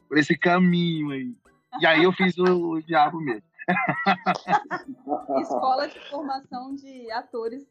por 0.08 0.18
esse 0.18 0.36
caminho 0.36 1.10
aí. 1.10 1.34
E 1.80 1.86
aí 1.86 2.04
eu 2.04 2.12
fiz 2.12 2.38
o, 2.38 2.72
o 2.72 2.82
diabo 2.82 3.20
mesmo. 3.20 3.42
Escola 5.40 5.88
de 5.88 5.98
formação 6.10 6.74
de 6.74 7.10
atores 7.10 7.66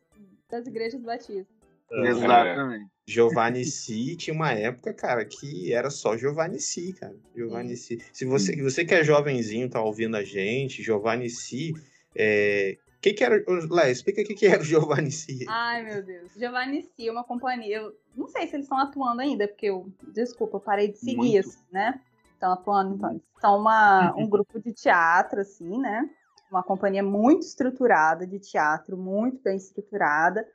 das 0.49 0.67
igrejas 0.67 1.01
batistas. 1.01 1.62
É. 1.93 2.07
Exatamente. 2.07 2.93
Giovanni 3.05 3.63
Si 3.65 4.15
tinha 4.15 4.33
uma 4.33 4.51
época, 4.51 4.93
cara, 4.93 5.25
que 5.25 5.73
era 5.73 5.89
só 5.89 6.17
Giovanni 6.17 6.59
Si, 6.59 6.93
cara. 6.93 7.15
Giovanni 7.35 7.75
Si. 7.75 7.99
Se 8.11 8.25
você, 8.25 8.55
você 8.61 8.85
que 8.85 8.93
é 8.93 9.03
jovenzinho, 9.03 9.69
tá 9.69 9.81
ouvindo 9.81 10.15
a 10.15 10.23
gente, 10.23 10.81
Giovanni 10.81 11.29
Si, 11.29 11.73
é... 12.15 12.77
o 12.97 13.01
que 13.01 13.13
que 13.13 13.23
era... 13.23 13.43
ô, 13.47 13.73
Léo, 13.73 13.91
explica 13.91 14.21
o 14.21 14.25
que 14.25 14.33
que 14.33 14.47
era 14.47 14.61
o 14.61 14.65
Giovanni 14.65 15.11
Si. 15.11 15.45
Ai, 15.47 15.83
meu 15.83 16.03
Deus. 16.03 16.31
Giovanni 16.35 16.83
Si, 16.83 17.09
uma 17.09 17.23
companhia. 17.23 17.77
Eu 17.77 17.95
não 18.15 18.27
sei 18.27 18.47
se 18.47 18.55
eles 18.55 18.65
estão 18.65 18.77
atuando 18.77 19.21
ainda, 19.21 19.47
porque 19.47 19.67
eu, 19.67 19.91
desculpa, 20.13 20.57
eu 20.57 20.61
parei 20.61 20.89
de 20.89 20.97
seguir, 20.97 21.15
Muito. 21.17 21.39
assim, 21.39 21.59
né? 21.71 21.99
Estão 22.33 22.53
atuando, 22.53 22.95
então. 22.95 23.11
Eles 23.11 23.23
são 23.39 23.57
uma, 23.57 24.13
um 24.17 24.27
grupo 24.27 24.59
de 24.59 24.71
teatro, 24.71 25.41
assim, 25.41 25.77
né? 25.77 26.09
Uma 26.49 26.63
companhia 26.63 27.01
muito 27.01 27.41
estruturada 27.41 28.27
de 28.27 28.39
teatro, 28.39 28.95
muito 28.95 29.41
bem 29.41 29.57
estruturada. 29.57 30.47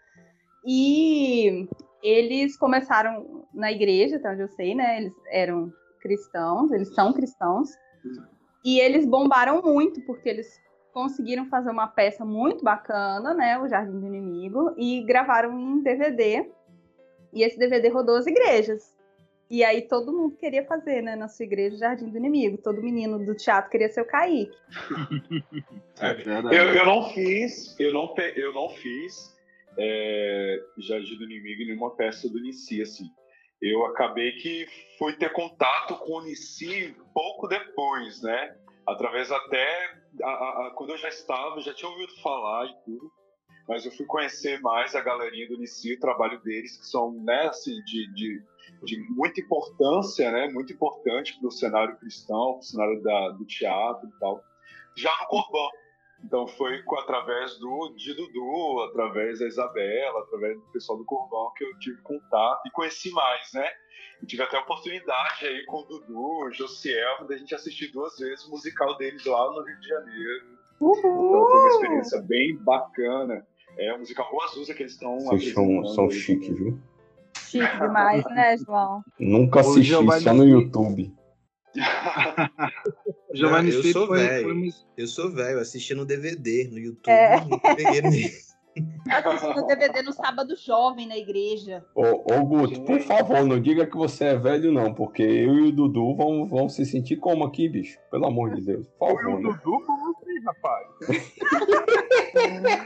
E 0.66 1.68
eles 2.02 2.56
começaram 2.56 3.46
na 3.52 3.72
igreja, 3.72 4.16
até 4.16 4.30
onde 4.30 4.42
eu 4.42 4.48
sei, 4.48 4.74
né? 4.74 4.98
Eles 4.98 5.14
eram 5.30 5.72
cristãos, 6.00 6.70
eles 6.72 6.94
são 6.94 7.12
cristãos. 7.12 7.70
E 8.64 8.80
eles 8.80 9.06
bombaram 9.06 9.62
muito, 9.62 10.00
porque 10.02 10.28
eles 10.28 10.48
conseguiram 10.92 11.46
fazer 11.46 11.70
uma 11.70 11.86
peça 11.86 12.24
muito 12.24 12.64
bacana, 12.64 13.34
né? 13.34 13.58
O 13.58 13.68
Jardim 13.68 13.98
do 13.98 14.06
Inimigo, 14.06 14.74
e 14.76 15.02
gravaram 15.02 15.58
em 15.58 15.82
DVD. 15.82 16.50
E 17.32 17.42
esse 17.42 17.58
DVD 17.58 17.88
rodou 17.88 18.16
as 18.16 18.26
igrejas. 18.26 18.96
E 19.50 19.64
aí 19.64 19.82
todo 19.82 20.12
mundo 20.12 20.36
queria 20.36 20.64
fazer, 20.66 21.02
né? 21.02 21.16
Na 21.16 21.28
sua 21.28 21.44
igreja, 21.44 21.76
o 21.76 21.78
Jardim 21.78 22.10
do 22.10 22.18
Inimigo. 22.18 22.58
Todo 22.58 22.82
menino 22.82 23.24
do 23.24 23.34
teatro 23.34 23.70
queria 23.70 23.88
ser 23.88 24.02
o 24.02 24.06
Kaique. 24.06 24.52
É. 26.00 26.12
Eu, 26.56 26.76
eu 26.76 26.86
não 26.86 27.10
fiz, 27.10 27.74
eu 27.76 27.92
não, 27.92 28.14
eu 28.36 28.54
não 28.54 28.68
fiz 28.68 29.36
é, 29.78 30.60
Jardim 30.78 31.16
do 31.16 31.24
Inimigo 31.24 31.64
nenhuma 31.66 31.94
peça 31.96 32.28
do 32.28 32.40
Nici, 32.40 32.82
assim. 32.82 33.04
Eu 33.60 33.84
acabei 33.86 34.32
que 34.32 34.66
fui 34.98 35.14
ter 35.14 35.32
contato 35.32 35.96
com 35.96 36.18
o 36.18 36.22
Nici 36.22 36.96
pouco 37.14 37.46
depois, 37.48 38.22
né? 38.22 38.56
Através 38.86 39.30
até, 39.30 39.90
a- 40.22 40.66
a- 40.66 40.72
quando 40.76 40.90
eu 40.90 40.96
já 40.98 41.08
estava, 41.08 41.60
já 41.60 41.74
tinha 41.74 41.90
ouvido 41.90 42.12
falar 42.22 42.66
e 42.66 42.74
tudo, 42.84 43.10
mas 43.68 43.84
eu 43.84 43.92
fui 43.92 44.06
conhecer 44.06 44.60
mais 44.60 44.94
a 44.94 45.00
galerinha 45.00 45.46
do 45.48 45.58
Nici, 45.58 45.94
o 45.94 46.00
trabalho 46.00 46.40
deles, 46.42 46.76
que 46.78 46.86
são, 46.86 47.12
né, 47.22 47.48
assim, 47.48 47.74
de, 47.84 48.10
de, 48.14 48.42
de 48.84 48.98
muita 49.10 49.40
importância, 49.40 50.30
né? 50.30 50.48
Muito 50.48 50.72
importante 50.72 51.38
para 51.38 51.48
o 51.48 51.52
cenário 51.52 51.98
cristão, 51.98 52.52
para 52.52 52.60
o 52.60 52.62
cenário 52.62 53.02
da, 53.02 53.28
do 53.30 53.44
teatro 53.44 54.08
e 54.08 54.18
tal. 54.20 54.42
Já 54.96 55.10
no 55.20 55.26
Corban, 55.26 55.68
então 56.24 56.46
foi 56.46 56.82
com, 56.82 56.98
através 56.98 57.58
do 57.58 57.94
de 57.96 58.14
Dudu, 58.14 58.82
através 58.90 59.38
da 59.38 59.46
Isabela, 59.46 60.20
através 60.20 60.56
do 60.56 60.66
pessoal 60.72 60.98
do 60.98 61.04
Corvão 61.04 61.52
que 61.56 61.64
eu 61.64 61.78
tive 61.78 62.00
contato 62.02 62.66
e 62.66 62.70
conheci 62.70 63.10
mais, 63.10 63.52
né? 63.54 63.68
E 64.22 64.26
tive 64.26 64.42
até 64.42 64.56
a 64.56 64.60
oportunidade 64.60 65.46
aí 65.46 65.64
com 65.66 65.78
o 65.78 65.84
Dudu, 65.84 66.46
o 66.46 66.52
Josiel, 66.52 67.26
da 67.28 67.36
gente 67.36 67.54
assistir 67.54 67.92
duas 67.92 68.16
vezes 68.18 68.44
o 68.46 68.50
musical 68.50 68.96
deles 68.96 69.24
lá 69.24 69.50
no 69.52 69.62
Rio 69.62 69.80
de 69.80 69.88
Janeiro. 69.88 70.58
Então 70.76 70.94
foi 71.02 71.60
uma 71.60 71.68
experiência 71.68 72.20
bem 72.22 72.56
bacana. 72.56 73.46
É 73.76 73.94
o 73.94 73.98
musical 73.98 74.28
Rua 74.30 74.44
Azusa 74.44 74.74
que 74.74 74.82
eles 74.82 74.92
estão 74.92 75.18
Vocês 75.20 75.52
são, 75.52 75.84
são 75.86 76.10
chiques, 76.10 76.56
viu? 76.56 76.78
Chique 77.36 77.78
demais, 77.78 78.24
né, 78.24 78.56
João? 78.58 79.02
Nunca 79.18 79.60
assisti, 79.60 79.92
só 79.92 80.34
no 80.34 80.42
Si. 80.42 80.50
YouTube. 80.50 81.17
O 83.30 83.34
Giovanni 83.36 83.70
Não, 83.70 83.76
eu 83.78 83.82
sou 83.92 84.06
foi, 84.06 84.18
velho. 84.18 84.44
foi 84.44 84.52
uma- 84.54 84.72
Eu 84.96 85.06
sou 85.06 85.30
velho, 85.30 85.60
assisti 85.60 85.94
no 85.94 86.04
DVD, 86.04 86.68
no 86.70 86.78
YouTube. 86.78 87.10
É. 87.10 87.40
não 87.44 87.58
peguei 87.58 88.02
nem- 88.02 88.30
Assistindo 89.10 89.66
DVD 89.66 90.02
no 90.02 90.12
sábado 90.12 90.54
jovem 90.54 91.08
na 91.08 91.16
igreja. 91.16 91.84
Ô, 91.96 92.02
ô 92.32 92.44
Guto, 92.44 92.80
por 92.82 93.00
favor, 93.00 93.44
não 93.44 93.60
diga 93.60 93.84
que 93.86 93.96
você 93.96 94.26
é 94.26 94.36
velho, 94.36 94.70
não, 94.70 94.94
porque 94.94 95.22
eu 95.22 95.54
e 95.56 95.62
o 95.68 95.72
Dudu 95.72 96.14
vão, 96.14 96.46
vão 96.46 96.68
se 96.68 96.86
sentir 96.86 97.16
como 97.16 97.42
aqui, 97.44 97.68
bicho? 97.68 97.98
Pelo 98.08 98.26
amor 98.26 98.54
de 98.54 98.60
Deus, 98.60 98.86
por 98.98 99.08
Foi 99.10 99.16
o 99.16 99.18
favor. 99.24 99.40
Né? 99.42 99.48
Dudu 99.64 99.84
com 99.84 99.96
você, 100.14 100.40
rapaz. 100.46 100.86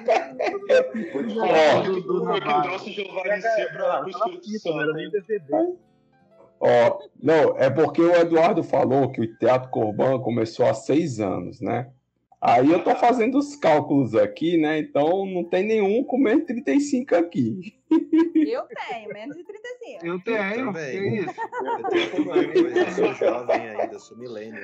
Ó, 1.36 1.46
falar, 1.46 1.82
Dudu 1.82 2.40
trouxe 2.62 2.90
o 2.90 2.92
Giovanni 2.92 3.42
C 3.42 3.66
para 3.72 4.04
o 4.04 4.08
Espírito 4.08 4.60
Santo. 4.60 5.78
Ó, 6.64 7.00
não, 7.20 7.58
é 7.58 7.68
porque 7.68 8.00
o 8.00 8.14
Eduardo 8.14 8.62
falou 8.62 9.10
que 9.10 9.20
o 9.20 9.36
Teatro 9.36 9.68
Corban 9.68 10.20
começou 10.20 10.64
há 10.64 10.72
seis 10.72 11.18
anos, 11.18 11.60
né? 11.60 11.90
Aí 12.40 12.70
eu 12.70 12.84
tô 12.84 12.94
fazendo 12.94 13.36
os 13.36 13.56
cálculos 13.56 14.14
aqui, 14.14 14.56
né? 14.56 14.78
Então 14.78 15.26
não 15.26 15.42
tem 15.42 15.64
nenhum 15.64 16.04
com 16.04 16.16
menos 16.16 16.46
de 16.46 16.54
35 16.62 17.16
aqui. 17.16 17.74
Eu 17.90 18.64
tenho, 18.88 19.12
menos 19.12 19.36
de 19.36 19.44
35. 19.44 20.06
Eu 20.06 20.20
tenho, 20.22 20.66
também. 20.66 21.00
que 21.00 21.30
isso? 21.30 21.40
Eu 21.62 21.88
tenho 21.88 22.10
problema, 22.10 22.54
eu 22.54 22.90
sou 22.92 23.14
jovem 23.14 23.68
ainda, 23.68 23.98
sou 23.98 24.16
milênio. 24.16 24.60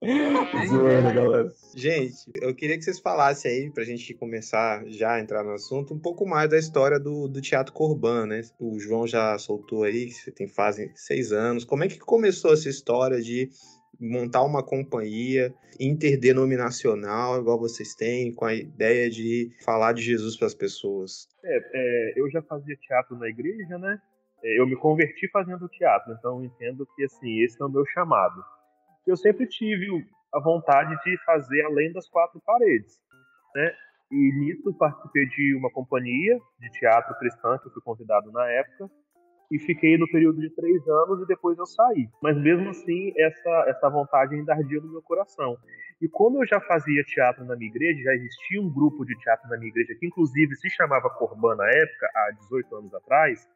Zoeira, 0.68 1.12
galera. 1.12 1.52
Gente, 1.76 2.30
eu 2.40 2.54
queria 2.54 2.76
que 2.76 2.82
vocês 2.82 2.98
falassem 2.98 3.50
aí, 3.50 3.70
pra 3.70 3.84
gente 3.84 4.14
começar 4.14 4.82
já 4.86 5.14
a 5.14 5.20
entrar 5.20 5.44
no 5.44 5.52
assunto, 5.52 5.92
um 5.92 5.98
pouco 5.98 6.26
mais 6.26 6.48
da 6.48 6.58
história 6.58 6.98
do, 6.98 7.28
do 7.28 7.40
Teatro 7.40 7.72
Corban, 7.72 8.26
né? 8.26 8.40
O 8.58 8.78
João 8.78 9.06
já 9.06 9.36
soltou 9.38 9.84
aí, 9.84 10.06
que 10.06 10.14
você 10.14 10.30
tem 10.30 10.48
fazem 10.48 10.90
seis 10.94 11.32
anos. 11.32 11.64
Como 11.64 11.84
é 11.84 11.88
que 11.88 11.98
começou 11.98 12.52
essa 12.52 12.68
história 12.68 13.20
de 13.20 13.50
montar 14.00 14.42
uma 14.42 14.62
companhia 14.62 15.54
interdenominacional, 15.78 17.38
igual 17.38 17.58
vocês 17.58 17.94
têm, 17.94 18.34
com 18.34 18.46
a 18.46 18.54
ideia 18.54 19.10
de 19.10 19.50
falar 19.62 19.92
de 19.92 20.00
Jesus 20.00 20.34
para 20.36 20.46
as 20.46 20.54
pessoas? 20.54 21.28
É, 21.44 22.12
eu 22.16 22.30
já 22.30 22.40
fazia 22.40 22.74
teatro 22.76 23.18
na 23.18 23.28
igreja, 23.28 23.76
né? 23.78 24.00
É, 24.42 24.58
Eu 24.58 24.66
me 24.66 24.76
converti 24.76 25.28
fazendo 25.30 25.68
teatro, 25.68 26.14
então 26.18 26.38
eu 26.38 26.44
entendo 26.44 26.86
que 26.96 27.04
assim 27.04 27.42
esse 27.42 27.60
é 27.60 27.64
o 27.64 27.68
meu 27.68 27.84
chamado. 27.86 28.42
Eu 29.10 29.16
sempre 29.16 29.44
tive 29.48 29.86
a 30.32 30.38
vontade 30.38 30.96
de 31.04 31.18
fazer 31.24 31.62
além 31.64 31.92
das 31.92 32.08
quatro 32.08 32.40
paredes, 32.46 32.96
né? 33.56 33.74
E 34.12 34.38
nisso 34.38 34.72
participei 34.78 35.26
de 35.26 35.56
uma 35.56 35.68
companhia 35.70 36.38
de 36.60 36.70
teatro 36.70 37.12
cristã 37.18 37.58
que 37.58 37.66
eu 37.66 37.72
fui 37.72 37.82
convidado 37.82 38.30
na 38.30 38.46
época 38.48 38.88
e 39.50 39.58
fiquei 39.58 39.98
no 39.98 40.06
período 40.06 40.40
de 40.40 40.48
três 40.50 40.86
anos 40.86 41.22
e 41.22 41.26
depois 41.26 41.58
eu 41.58 41.66
saí. 41.66 42.08
Mas 42.22 42.36
mesmo 42.36 42.70
assim, 42.70 43.12
essa, 43.18 43.64
essa 43.66 43.90
vontade 43.90 44.36
ainda 44.36 44.54
ardia 44.54 44.80
no 44.80 44.92
meu 44.92 45.02
coração. 45.02 45.56
E 46.00 46.08
como 46.08 46.40
eu 46.40 46.46
já 46.46 46.60
fazia 46.60 47.02
teatro 47.02 47.44
na 47.44 47.56
minha 47.56 47.68
igreja, 47.68 48.04
já 48.04 48.14
existia 48.14 48.62
um 48.62 48.72
grupo 48.72 49.04
de 49.04 49.18
teatro 49.18 49.48
na 49.48 49.58
minha 49.58 49.70
igreja 49.70 49.96
que 49.98 50.06
inclusive 50.06 50.54
se 50.54 50.70
chamava 50.70 51.10
Corban 51.10 51.56
na 51.56 51.68
época, 51.68 52.10
há 52.14 52.30
18 52.42 52.76
anos 52.76 52.94
atrás, 52.94 53.48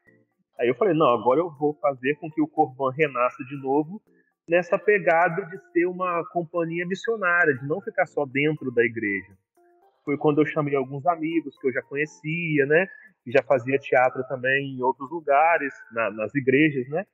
aí 0.58 0.68
eu 0.68 0.74
falei, 0.74 0.94
não, 0.94 1.14
agora 1.14 1.38
eu 1.38 1.50
vou 1.50 1.74
fazer 1.74 2.16
com 2.16 2.28
que 2.28 2.42
o 2.42 2.48
Corban 2.48 2.90
renasça 2.90 3.44
de 3.44 3.56
novo 3.62 4.02
nessa 4.48 4.78
pegada 4.78 5.44
de 5.46 5.58
ser 5.72 5.86
uma 5.86 6.22
companhia 6.32 6.86
missionária, 6.86 7.54
de 7.54 7.66
não 7.66 7.80
ficar 7.80 8.06
só 8.06 8.24
dentro 8.26 8.70
da 8.70 8.84
igreja. 8.84 9.32
Foi 10.04 10.18
quando 10.18 10.40
eu 10.40 10.46
chamei 10.46 10.74
alguns 10.76 11.06
amigos 11.06 11.58
que 11.58 11.66
eu 11.66 11.72
já 11.72 11.82
conhecia, 11.82 12.66
né? 12.66 12.86
Que 13.24 13.32
já 13.32 13.42
fazia 13.42 13.78
teatro 13.78 14.22
também 14.28 14.76
em 14.76 14.82
outros 14.82 15.10
lugares, 15.10 15.72
na, 15.92 16.10
nas 16.10 16.34
igrejas, 16.34 16.86
né? 16.88 17.06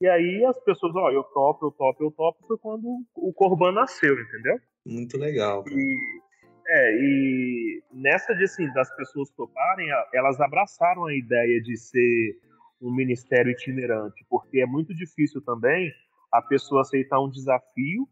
E 0.00 0.08
aí 0.08 0.42
as 0.46 0.58
pessoas, 0.64 0.96
ó, 0.96 1.10
eu 1.10 1.22
topo, 1.22 1.66
eu 1.66 1.70
topo, 1.70 2.04
eu 2.04 2.10
topo, 2.10 2.46
foi 2.46 2.56
quando 2.56 3.04
o 3.14 3.32
Corban 3.34 3.72
nasceu, 3.72 4.18
entendeu? 4.18 4.58
Muito 4.86 5.18
legal. 5.18 5.62
E, 5.68 6.20
é, 6.66 6.94
e 6.96 7.82
nessa 7.92 8.34
de, 8.34 8.44
assim, 8.44 8.72
das 8.72 8.90
pessoas 8.96 9.28
toparem, 9.32 9.88
elas 10.14 10.40
abraçaram 10.40 11.04
a 11.04 11.14
ideia 11.14 11.60
de 11.60 11.76
ser 11.76 12.38
um 12.80 12.90
ministério 12.90 13.52
itinerante, 13.52 14.24
porque 14.30 14.60
é 14.60 14.66
muito 14.66 14.94
difícil 14.94 15.42
também 15.42 15.92
a 16.32 16.42
pessoa 16.42 16.82
aceitar 16.82 17.20
um 17.20 17.28
desafio 17.28 18.08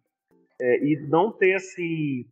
é, 0.60 0.84
e 0.84 1.06
não 1.08 1.30
ter, 1.30 1.54
assim, 1.54 2.24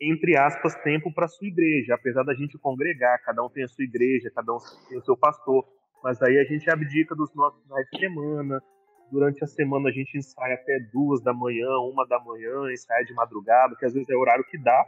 entre 0.00 0.36
aspas, 0.36 0.74
tempo 0.82 1.12
para 1.12 1.28
sua 1.28 1.48
igreja, 1.48 1.94
apesar 1.94 2.22
da 2.22 2.34
gente 2.34 2.58
congregar, 2.58 3.20
cada 3.22 3.42
um 3.42 3.48
tem 3.48 3.64
a 3.64 3.68
sua 3.68 3.84
igreja, 3.84 4.30
cada 4.34 4.52
um 4.52 4.58
tem 4.88 4.98
o 4.98 5.04
seu 5.04 5.16
pastor, 5.16 5.64
mas 6.02 6.20
aí 6.22 6.38
a 6.38 6.44
gente 6.44 6.68
abdica 6.70 7.14
dos 7.14 7.34
nossos 7.34 7.62
finais 7.62 7.86
de 7.90 7.98
semana, 7.98 8.62
durante 9.10 9.42
a 9.42 9.46
semana 9.46 9.88
a 9.88 9.92
gente 9.92 10.16
ensaia 10.16 10.54
até 10.54 10.78
duas 10.92 11.22
da 11.22 11.32
manhã, 11.32 11.68
uma 11.78 12.06
da 12.06 12.18
manhã, 12.20 12.72
ensaia 12.72 13.04
de 13.04 13.14
madrugada, 13.14 13.76
que 13.76 13.86
às 13.86 13.94
vezes 13.94 14.08
é 14.08 14.14
o 14.14 14.20
horário 14.20 14.44
que 14.44 14.58
dá, 14.58 14.84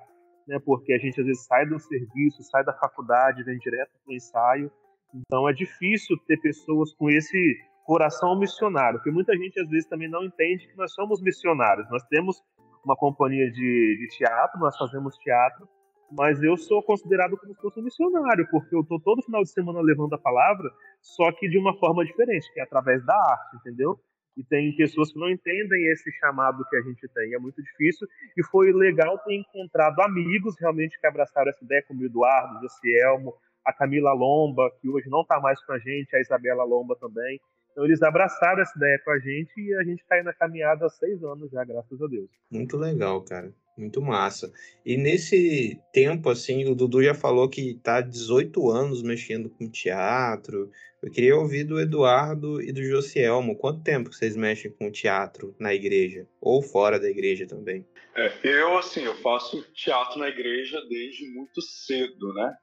né, 0.47 0.59
porque 0.65 0.93
a 0.93 0.99
gente 0.99 1.21
às 1.21 1.27
vezes 1.27 1.45
sai 1.45 1.67
do 1.67 1.79
serviço, 1.79 2.43
sai 2.43 2.65
da 2.65 2.73
faculdade, 2.73 3.43
vem 3.43 3.59
direto 3.59 3.91
para 4.05 4.13
o 4.13 4.15
ensaio, 4.15 4.71
então 5.15 5.49
é 5.49 5.53
difícil 5.53 6.17
ter 6.27 6.37
pessoas 6.39 6.93
com 6.95 7.09
esse 7.09 7.57
coração 7.87 8.37
missionário, 8.37 8.99
porque 8.99 9.13
muita 9.13 9.33
gente 9.37 9.61
às 9.61 9.69
vezes 9.71 9.89
também 9.89 10.11
não 10.11 10.25
entende 10.25 10.67
que 10.67 10.77
nós 10.77 10.93
somos 10.93 11.23
missionários. 11.23 11.89
Nós 11.89 12.03
temos 12.09 12.43
uma 12.85 12.97
companhia 12.97 13.51
de, 13.51 13.99
de 14.01 14.09
teatro, 14.17 14.59
nós 14.59 14.77
fazemos 14.77 15.17
teatro, 15.19 15.69
mas 16.11 16.43
eu 16.43 16.57
sou 16.57 16.83
considerado 16.83 17.37
como 17.37 17.55
se 17.55 17.61
fosse 17.61 17.81
um 17.81 17.85
missionário, 17.85 18.47
porque 18.51 18.75
eu 18.75 18.81
estou 18.81 19.01
todo 19.01 19.23
final 19.23 19.43
de 19.43 19.51
semana 19.51 19.81
levando 19.81 20.15
a 20.15 20.19
palavra, 20.19 20.69
só 21.01 21.31
que 21.33 21.49
de 21.49 21.59
uma 21.59 21.77
forma 21.79 22.05
diferente, 22.05 22.53
que 22.53 22.61
é 22.61 22.65
através 22.65 23.05
da 23.07 23.15
arte, 23.15 23.57
entendeu? 23.57 23.99
E 24.37 24.45
tem 24.45 24.75
pessoas 24.77 25.13
que 25.13 25.19
não 25.19 25.31
entendem 25.31 25.87
esse 25.93 26.11
chamado 26.19 26.65
que 26.69 26.77
a 26.77 26.83
gente 26.83 27.09
tem, 27.09 27.35
é 27.35 27.39
muito 27.39 27.63
difícil, 27.63 28.07
e 28.37 28.45
foi 28.45 28.73
legal 28.73 29.17
ter 29.19 29.35
encontrado 29.35 30.01
amigos 30.01 30.55
realmente 30.61 31.01
que 31.01 31.07
abraçaram 31.07 31.51
essa 31.51 31.65
ideia, 31.65 31.85
como 31.87 32.03
o 32.03 32.05
Eduardo, 32.05 32.59
o 32.59 32.61
Josielmo, 32.63 33.35
a 33.65 33.73
Camila 33.73 34.13
Lomba, 34.13 34.71
que 34.81 34.89
hoje 34.89 35.09
não 35.09 35.23
está 35.23 35.41
mais 35.41 35.65
com 35.65 35.73
a 35.73 35.79
gente, 35.79 36.15
a 36.15 36.21
Isabela 36.21 36.65
Lomba 36.65 36.97
também, 36.97 37.41
então 37.77 37.85
eles 37.85 38.01
abraçaram 38.01 38.63
essa 38.63 38.73
ideia 38.75 38.99
com 39.05 39.11
a 39.11 39.19
gente 39.19 39.53
e 39.61 39.75
a 39.75 39.85
gente 39.85 40.01
está 40.01 40.15
aí 40.15 40.23
na 40.23 40.33
caminhada 40.33 40.87
há 40.87 40.89
seis 40.89 41.23
anos 41.23 41.51
já, 41.51 41.63
graças 41.63 42.01
a 42.01 42.07
Deus. 42.07 42.31
Muito 42.51 42.75
legal, 42.79 43.23
cara. 43.23 43.53
Muito 43.77 44.01
massa. 44.01 44.51
E 44.83 44.97
nesse 44.97 45.79
tempo, 45.93 46.31
assim, 46.31 46.65
o 46.65 46.75
Dudu 46.75 47.03
já 47.03 47.13
falou 47.13 47.51
que 47.51 47.73
está 47.73 48.01
18 48.01 48.71
anos 48.71 49.03
mexendo 49.03 49.51
com 49.51 49.69
teatro. 49.69 50.71
Eu 51.03 51.11
queria 51.11 51.37
ouvir 51.37 51.65
do 51.65 51.79
Eduardo 51.79 52.63
e 52.63 52.73
do 52.73 52.83
Josielmo. 52.83 53.55
Quanto 53.59 53.83
tempo 53.83 54.11
vocês 54.11 54.35
mexem 54.35 54.71
com 54.71 54.91
teatro 54.91 55.55
na 55.59 55.75
igreja? 55.75 56.27
Ou 56.41 56.63
fora 56.63 56.99
da 56.99 57.11
igreja 57.11 57.47
também? 57.47 57.87
É, 58.17 58.33
eu, 58.43 58.79
assim, 58.79 59.03
eu 59.03 59.15
faço 59.17 59.63
teatro 59.75 60.19
na 60.19 60.29
igreja 60.29 60.81
desde 60.89 61.29
muito 61.29 61.61
cedo, 61.61 62.33
né? 62.33 62.57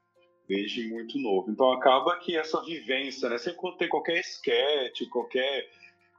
Desde 0.48 0.88
muito 0.88 1.18
novo. 1.18 1.50
Então 1.50 1.72
acaba 1.72 2.16
que 2.18 2.36
essa 2.36 2.62
vivência, 2.62 3.28
né? 3.28 3.38
Sempre 3.38 3.60
quando 3.60 3.76
tem 3.76 3.88
qualquer 3.88 4.20
sketch, 4.20 5.08
qualquer 5.10 5.68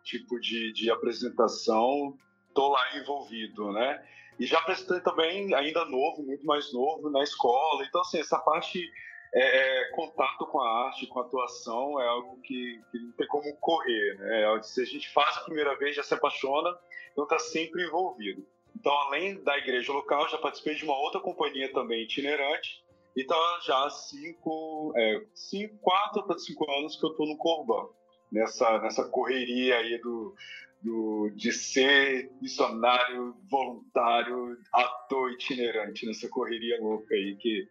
tipo 0.03 0.39
de, 0.39 0.71
de 0.73 0.89
apresentação, 0.89 2.17
tô 2.53 2.69
lá 2.69 2.97
envolvido, 2.97 3.71
né? 3.71 4.03
E 4.39 4.45
já 4.45 4.59
apresentei 4.59 4.99
também, 4.99 5.53
ainda 5.53 5.85
novo, 5.85 6.23
muito 6.23 6.45
mais 6.45 6.71
novo, 6.73 7.09
na 7.09 7.23
escola. 7.23 7.85
Então, 7.85 8.01
assim, 8.01 8.19
essa 8.19 8.37
parte, 8.37 8.91
é, 9.33 9.81
é 9.81 9.91
contato 9.91 10.45
com 10.47 10.59
a 10.59 10.85
arte, 10.87 11.07
com 11.07 11.19
a 11.19 11.23
atuação, 11.23 12.01
é 12.01 12.07
algo 12.07 12.39
que, 12.41 12.81
que 12.91 12.99
não 12.99 13.11
tem 13.13 13.27
como 13.27 13.55
correr, 13.57 14.17
né? 14.19 14.57
É 14.57 14.61
se 14.61 14.81
a 14.81 14.85
gente 14.85 15.09
faz 15.11 15.37
a 15.37 15.41
primeira 15.41 15.75
vez, 15.77 15.95
já 15.95 16.03
se 16.03 16.13
apaixona, 16.13 16.77
então 17.11 17.23
está 17.23 17.39
sempre 17.39 17.83
envolvido. 17.83 18.45
Então, 18.75 18.93
além 19.07 19.41
da 19.41 19.57
igreja 19.57 19.93
local, 19.93 20.27
já 20.27 20.37
participei 20.37 20.75
de 20.75 20.83
uma 20.83 20.97
outra 20.97 21.21
companhia 21.21 21.71
também 21.71 22.03
itinerante, 22.03 22.83
então, 23.15 23.37
já 23.65 23.85
há 23.85 23.89
cinco, 23.89 24.93
é, 24.95 25.25
cinco 25.33 25.77
quatro 25.77 26.23
para 26.23 26.37
cinco 26.37 26.69
anos 26.69 26.99
que 26.99 27.05
eu 27.05 27.11
estou 27.11 27.25
no 27.25 27.37
Corban, 27.37 27.87
nessa, 28.31 28.79
nessa 28.79 29.05
correria 29.05 29.77
aí 29.77 29.97
do, 29.99 30.35
do, 30.81 31.29
de 31.33 31.51
ser 31.53 32.29
missionário, 32.41 33.35
voluntário, 33.49 34.57
ator 34.73 35.31
itinerante, 35.31 36.05
nessa 36.05 36.27
correria 36.27 36.79
louca 36.81 37.15
aí 37.15 37.35
que, 37.37 37.67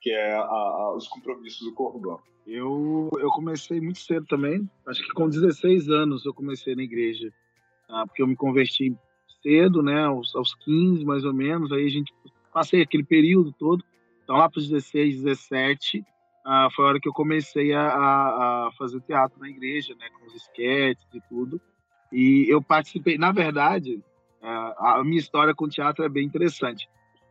que 0.00 0.10
é 0.10 0.34
a, 0.34 0.42
a, 0.42 0.94
os 0.96 1.06
compromissos 1.06 1.66
do 1.66 1.74
Corban. 1.74 2.18
Eu, 2.46 3.10
eu 3.20 3.28
comecei 3.30 3.80
muito 3.80 4.00
cedo 4.00 4.26
também, 4.26 4.68
acho 4.86 5.02
que 5.02 5.12
com 5.12 5.28
16 5.28 5.90
anos 5.90 6.24
eu 6.24 6.34
comecei 6.34 6.74
na 6.74 6.82
igreja, 6.82 7.32
tá? 7.86 8.04
porque 8.06 8.22
eu 8.22 8.26
me 8.26 8.36
converti 8.36 8.96
cedo, 9.42 9.82
né, 9.82 10.02
aos, 10.04 10.34
aos 10.34 10.54
15 10.54 11.04
mais 11.04 11.24
ou 11.24 11.32
menos, 11.32 11.70
aí 11.70 11.86
a 11.86 11.90
gente 11.90 12.12
passei 12.52 12.82
aquele 12.82 13.04
período 13.04 13.52
todo, 13.52 13.84
então, 14.28 14.36
lá 14.36 14.50
para 14.50 14.58
os 14.58 14.68
16, 14.68 15.22
17, 15.22 16.00
uh, 16.00 16.70
foi 16.76 16.84
a 16.84 16.88
hora 16.88 17.00
que 17.00 17.08
eu 17.08 17.14
comecei 17.14 17.72
a, 17.72 17.86
a, 17.88 18.70
fazer 18.76 19.00
teatro 19.00 19.40
na 19.40 19.48
igreja, 19.48 19.94
né, 19.94 20.06
com 20.10 20.26
os 20.26 20.34
esquetes 20.34 21.02
e 21.14 21.20
tudo. 21.30 21.58
E 22.12 22.44
eu 22.46 22.60
participei, 22.60 23.16
na 23.16 23.32
verdade, 23.32 23.94
uh, 24.42 24.84
a 24.86 25.02
minha 25.02 25.18
história 25.18 25.54
com 25.54 25.66
teatro 25.66 26.04
é 26.04 26.10
bem 26.10 26.26
interessante. 26.26 26.86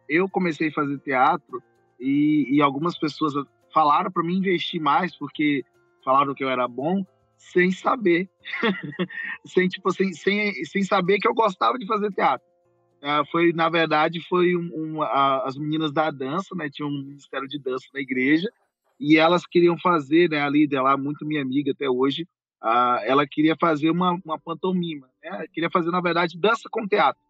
Eu 0.10 0.28
comecei 0.28 0.70
a 0.70 0.74
fazer 0.74 0.98
teatro 0.98 1.62
e, 2.00 2.48
e 2.50 2.64
algumas 2.64 2.98
pessoas 2.98 3.36
falaram 3.72 4.10
para 4.10 4.24
mim 4.24 4.40
investir 4.40 4.82
mais, 4.82 5.16
porque 5.16 5.64
falaram 6.04 6.34
que 6.34 6.44
eu 6.44 6.50
era 6.50 6.68
bom, 6.68 7.06
sem 7.38 7.70
saber. 7.70 8.28
sem, 9.46 9.68
tipo, 9.68 9.94
sem, 9.94 10.14
sem, 10.14 10.52
sem 10.66 10.82
saber 10.82 11.20
que 11.20 11.28
eu 11.28 11.36
gostava 11.36 11.78
de 11.78 11.86
fazer 11.86 12.12
teatro. 12.12 12.48
Uh, 12.98 13.24
foi 13.32 13.54
na 13.54 13.70
verdade 13.70 14.20
foi 14.28 14.56
um, 14.56 14.72
um, 14.74 15.02
a, 15.04 15.44
as 15.46 15.56
meninas 15.56 15.92
da 15.92 16.10
dança 16.10 16.56
né 16.56 16.68
tinha 16.68 16.88
um 16.88 17.04
ministério 17.04 17.48
de 17.48 17.60
dança 17.60 17.86
na 17.94 18.00
igreja 18.00 18.50
e 19.00 19.18
elas 19.18 19.46
queriam 19.46 19.78
fazer 19.78 20.32
né 20.32 20.42
a 20.42 20.50
líder 20.50 20.82
lá 20.82 20.98
muito 20.98 21.24
minha 21.24 21.44
amiga 21.44 21.72
até 21.72 21.88
hoje 21.88 22.28
ela 23.06 23.28
queria 23.28 23.56
fazer 23.56 23.92
uma, 23.92 24.20
uma 24.26 24.40
pantomima 24.40 25.08
né 25.24 25.46
queria 25.54 25.70
fazer 25.70 25.92
na 25.92 26.02
verdade 26.02 26.40
dança 26.40 26.68
com 26.72 26.88
teatro 26.88 27.22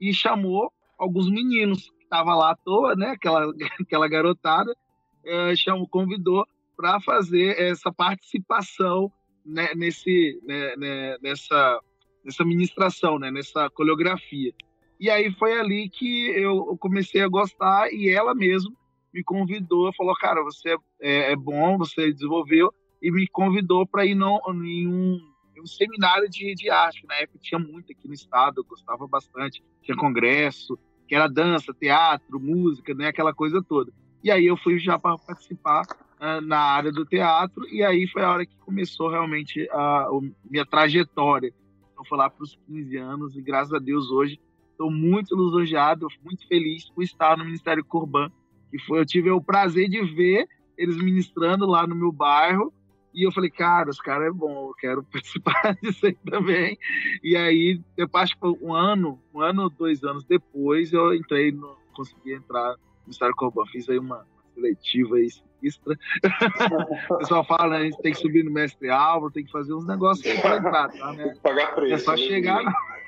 e 0.00 0.14
chamou 0.14 0.72
alguns 0.96 1.28
meninos 1.28 1.90
que 1.90 2.04
estavam 2.04 2.38
lá 2.38 2.52
à 2.52 2.56
toa 2.56 2.94
né 2.94 3.10
aquela 3.10 3.52
aquela 3.80 4.06
garotada 4.06 4.70
uh, 4.70 5.56
chamou 5.56 5.88
convidou 5.88 6.46
para 6.76 7.00
fazer 7.00 7.58
essa 7.60 7.92
participação 7.92 9.10
né, 9.44 9.74
nesse 9.74 10.40
né, 10.46 10.76
né, 10.76 11.18
nessa 11.20 11.80
nessa 12.24 12.44
ministração 12.44 13.18
né 13.18 13.28
nessa 13.28 13.68
coreografia 13.70 14.54
e 14.98 15.10
aí 15.10 15.32
foi 15.32 15.58
ali 15.58 15.88
que 15.88 16.28
eu 16.30 16.76
comecei 16.78 17.22
a 17.22 17.28
gostar 17.28 17.92
e 17.92 18.08
ela 18.08 18.34
mesmo 18.34 18.74
me 19.12 19.22
convidou, 19.22 19.92
falou, 19.94 20.14
cara, 20.14 20.42
você 20.42 20.76
é, 21.00 21.32
é 21.32 21.36
bom, 21.36 21.78
você 21.78 22.12
desenvolveu, 22.12 22.72
e 23.00 23.10
me 23.10 23.26
convidou 23.26 23.86
para 23.86 24.04
ir 24.04 24.14
no, 24.14 24.40
em 24.62 24.86
um, 24.86 25.18
em 25.56 25.62
um 25.62 25.66
seminário 25.66 26.28
de, 26.28 26.54
de 26.54 26.70
arte. 26.70 27.06
Na 27.06 27.14
época 27.16 27.38
tinha 27.40 27.58
muito 27.58 27.92
aqui 27.92 28.06
no 28.06 28.14
estado, 28.14 28.60
eu 28.60 28.64
gostava 28.64 29.06
bastante. 29.06 29.62
Tinha 29.82 29.96
congresso, 29.96 30.78
que 31.08 31.14
era 31.14 31.28
dança, 31.28 31.72
teatro, 31.72 32.38
música, 32.38 32.94
né, 32.94 33.08
aquela 33.08 33.32
coisa 33.32 33.62
toda. 33.62 33.92
E 34.22 34.30
aí 34.30 34.46
eu 34.46 34.56
fui 34.56 34.78
já 34.78 34.98
para 34.98 35.16
participar 35.16 35.82
uh, 36.20 36.40
na 36.42 36.58
área 36.58 36.92
do 36.92 37.06
teatro, 37.06 37.66
e 37.70 37.82
aí 37.82 38.06
foi 38.08 38.22
a 38.22 38.30
hora 38.30 38.46
que 38.46 38.56
começou 38.58 39.08
realmente 39.08 39.68
a, 39.70 40.02
a 40.02 40.20
minha 40.50 40.66
trajetória. 40.66 41.54
Então 41.92 42.04
foi 42.04 42.18
lá 42.18 42.28
para 42.28 42.42
os 42.42 42.58
15 42.66 42.96
anos, 42.96 43.36
e 43.36 43.40
graças 43.40 43.72
a 43.72 43.78
Deus 43.78 44.10
hoje 44.10 44.38
Estou 44.76 44.90
muito 44.90 45.34
lisonjeado, 45.34 46.06
muito 46.22 46.46
feliz 46.46 46.90
por 46.90 47.02
estar 47.02 47.38
no 47.38 47.46
Ministério 47.46 47.82
Corban, 47.82 48.30
que 48.70 48.78
foi, 48.80 49.00
eu 49.00 49.06
tive 49.06 49.30
o 49.30 49.40
prazer 49.40 49.88
de 49.88 50.02
ver 50.02 50.46
eles 50.76 50.98
ministrando 50.98 51.64
lá 51.64 51.86
no 51.86 51.94
meu 51.94 52.12
bairro, 52.12 52.70
e 53.14 53.26
eu 53.26 53.32
falei, 53.32 53.48
cara, 53.48 53.88
os 53.88 53.98
caras 53.98 54.28
é 54.28 54.30
bom, 54.30 54.68
eu 54.68 54.74
quero 54.74 55.02
participar 55.10 55.74
disso 55.82 56.04
aí 56.04 56.18
também. 56.30 56.78
E 57.24 57.34
aí, 57.34 57.80
depois 57.96 58.34
que 58.34 58.46
um 58.60 58.74
ano, 58.74 59.18
um 59.34 59.40
ano, 59.40 59.70
dois 59.70 60.04
anos 60.04 60.22
depois, 60.24 60.92
eu 60.92 61.14
entrei, 61.14 61.50
no, 61.50 61.74
consegui 61.94 62.34
entrar 62.34 62.72
no 62.72 62.78
Ministério 63.06 63.34
Corban, 63.34 63.64
fiz 63.64 63.88
aí 63.88 63.98
uma, 63.98 64.26
seletiva 64.56 65.16
aí, 65.16 65.28
extra. 65.62 65.94
o 67.10 67.18
pessoal 67.18 67.44
fala, 67.44 67.70
né, 67.70 67.76
a 67.78 67.84
gente 67.84 67.98
tem 68.02 68.12
que 68.12 68.18
subir 68.18 68.42
no 68.42 68.50
mestre 68.50 68.90
Álvaro, 68.90 69.32
tem 69.32 69.44
que 69.44 69.52
fazer 69.52 69.74
uns 69.74 69.86
negócios 69.86 70.40
pra 70.40 70.56
entrar, 70.56 70.88
tá, 70.88 71.12
né? 71.12 71.24
Tem 71.24 71.34
que 71.34 71.40
pagar 71.40 71.74
preço. 71.74 71.94
É 71.94 71.98
só 71.98 72.12
né? 72.12 72.18
chegar, 72.18 72.64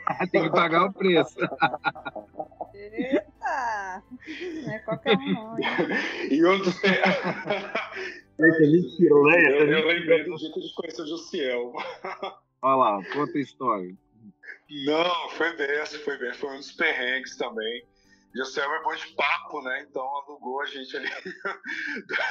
tem 0.32 0.42
que 0.42 0.50
pagar 0.50 0.86
o 0.86 0.92
preço. 0.92 1.38
Eita! 2.74 4.02
Não 4.64 4.72
é 4.72 4.78
qualquer 4.80 5.16
um? 5.18 5.56
E 6.30 6.46
um 6.46 6.58
dos. 6.58 6.80
Mentira, 8.38 9.10
eu, 9.10 9.22
Leia. 9.22 9.48
eu 9.48 9.86
lembrei 9.86 10.24
do 10.24 10.34
a 10.34 10.38
gente 10.38 10.74
conheceu 10.74 11.04
o 11.04 11.08
Josiel. 11.08 11.72
Olha 12.62 12.76
lá, 12.76 13.04
conta 13.12 13.36
a 13.36 13.40
história. 13.40 13.94
Não, 14.86 15.28
foi 15.30 15.56
desse, 15.56 15.98
foi 15.98 16.18
desse. 16.18 16.38
Foi 16.38 16.50
um 16.50 16.58
dos 16.58 16.72
perrengues 16.72 17.36
também. 17.36 17.84
Josiel 18.34 18.72
é 18.72 18.82
bom 18.82 18.94
de 18.94 19.06
papo, 19.14 19.62
né? 19.62 19.86
Então 19.88 20.02
alugou 20.02 20.60
a 20.60 20.66
gente 20.66 20.96
ali. 20.96 21.08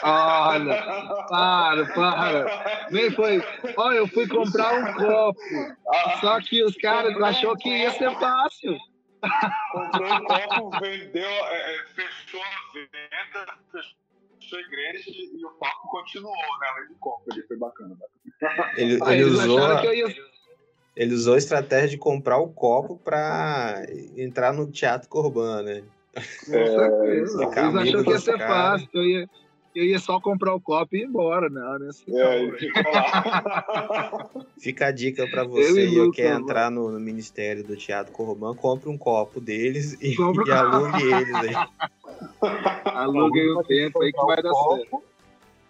Olha, 0.04 0.84
para, 1.28 1.86
para. 1.94 2.88
Nem 2.92 3.12
foi. 3.12 3.44
Olha, 3.76 3.98
eu 3.98 4.08
fui 4.08 4.28
comprar 4.28 4.74
um 4.76 4.94
copo. 4.94 5.40
Só 6.22 6.40
que 6.42 6.64
os 6.64 6.76
caras 6.78 7.20
achou 7.22 7.58
que 7.58 7.70
ia 7.70 7.92
ser 7.92 8.12
fácil. 8.20 8.78
Comprou 9.72 10.14
um 10.14 10.24
copo, 10.24 10.80
vendeu, 10.80 11.28
é, 11.28 11.76
é, 11.76 11.86
fechou 11.96 12.42
a 12.42 12.74
venda, 12.74 13.54
fechou 13.72 14.60
a 14.60 14.62
igreja 14.62 15.04
e 15.08 15.46
o 15.46 15.50
papo 15.60 15.90
continuou, 15.90 16.36
né? 16.36 16.68
Além 16.76 16.88
do 16.90 16.96
copo 17.00 17.24
ali, 17.32 17.42
foi 17.48 17.58
bacana. 17.58 17.98
bacana. 18.40 18.74
Ele, 18.78 19.00
Aí 19.04 19.20
ele 19.20 19.30
eles 19.30 19.40
usou, 19.40 19.58
acharam 19.58 19.82
que 19.82 19.88
eu 19.88 19.94
ia. 19.94 20.37
Ele 20.98 21.14
usou 21.14 21.36
a 21.36 21.38
estratégia 21.38 21.90
de 21.90 21.98
comprar 21.98 22.40
o 22.40 22.48
copo 22.48 22.98
pra 22.98 23.86
entrar 24.18 24.52
no 24.52 24.66
teatro 24.66 25.08
Corban, 25.08 25.62
né? 25.62 25.84
Com 26.16 26.52
certeza. 26.52 27.06
Eles 27.06 27.36
amigo 27.36 27.78
achou 27.78 28.04
que 28.04 28.10
ia 28.10 28.20
ser 28.20 28.40
fácil. 28.40 28.90
Eu 28.92 29.04
ia, 29.04 29.30
eu 29.76 29.84
ia 29.86 30.00
só 30.00 30.20
comprar 30.20 30.56
o 30.56 30.60
copo 30.60 30.96
e 30.96 31.02
ir 31.02 31.04
embora. 31.04 31.50
Não, 31.50 31.78
né? 31.78 31.90
Assim, 31.90 32.06
É, 32.18 32.52
lá. 32.84 34.28
Fica 34.60 34.88
a 34.88 34.92
dica 34.92 35.28
pra 35.28 35.44
Eu 35.44 35.50
você 35.50 35.86
e 35.86 35.90
que 35.92 36.00
Lucas, 36.00 36.16
quer 36.16 36.34
entrar 36.34 36.72
no, 36.72 36.92
no 36.92 37.00
Ministério 37.00 37.64
do 37.64 37.78
Teatro 37.78 38.12
Corban, 38.12 38.56
compre 38.56 38.90
um 38.90 38.98
copo 38.98 39.40
deles 39.40 40.02
e, 40.02 40.16
Compra 40.16 40.46
e 40.48 40.52
alugue 40.52 41.04
eles 41.04 41.36
aí. 41.36 41.54
Aluguei 42.86 43.48
o 43.52 43.64
tempo 43.64 44.02
aí 44.02 44.12
que 44.12 44.26
vai 44.26 44.42
dar 44.42 44.52
certo. 44.52 45.04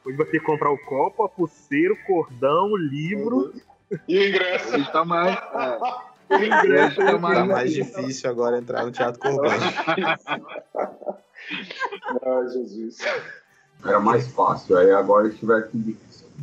Hoje 0.06 0.16
vai 0.16 0.26
ter 0.28 0.40
que 0.40 0.46
comprar 0.46 0.72
o 0.72 0.78
copo, 0.78 1.24
a 1.24 1.28
pulseira, 1.28 1.94
o 1.94 2.04
cordão, 2.06 2.72
o 2.72 2.78
livro. 2.78 3.54
E 4.08 4.18
o 4.18 4.28
ingresso. 4.28 4.76
Hoje 4.76 4.92
tá 4.92 5.06
mais. 5.06 5.36
É, 5.38 6.36
O 6.36 6.44
ingresso. 6.44 6.96
tá 6.98 7.18
mais, 7.18 7.38
Tá 7.40 7.46
mais 7.46 7.74
difícil 7.74 8.30
agora 8.30 8.58
entrar 8.58 8.86
no 8.86 8.92
Teatro 8.92 9.20
Corban. 9.20 9.48
Ai, 12.26 12.48
Jesus. 12.50 12.98
Era 13.86 14.00
mais 14.00 14.28
fácil. 14.34 14.78
Aí 14.78 14.92
agora 14.92 15.28
eles 15.28 15.40
tiveram 15.40 15.68
que 15.70 15.98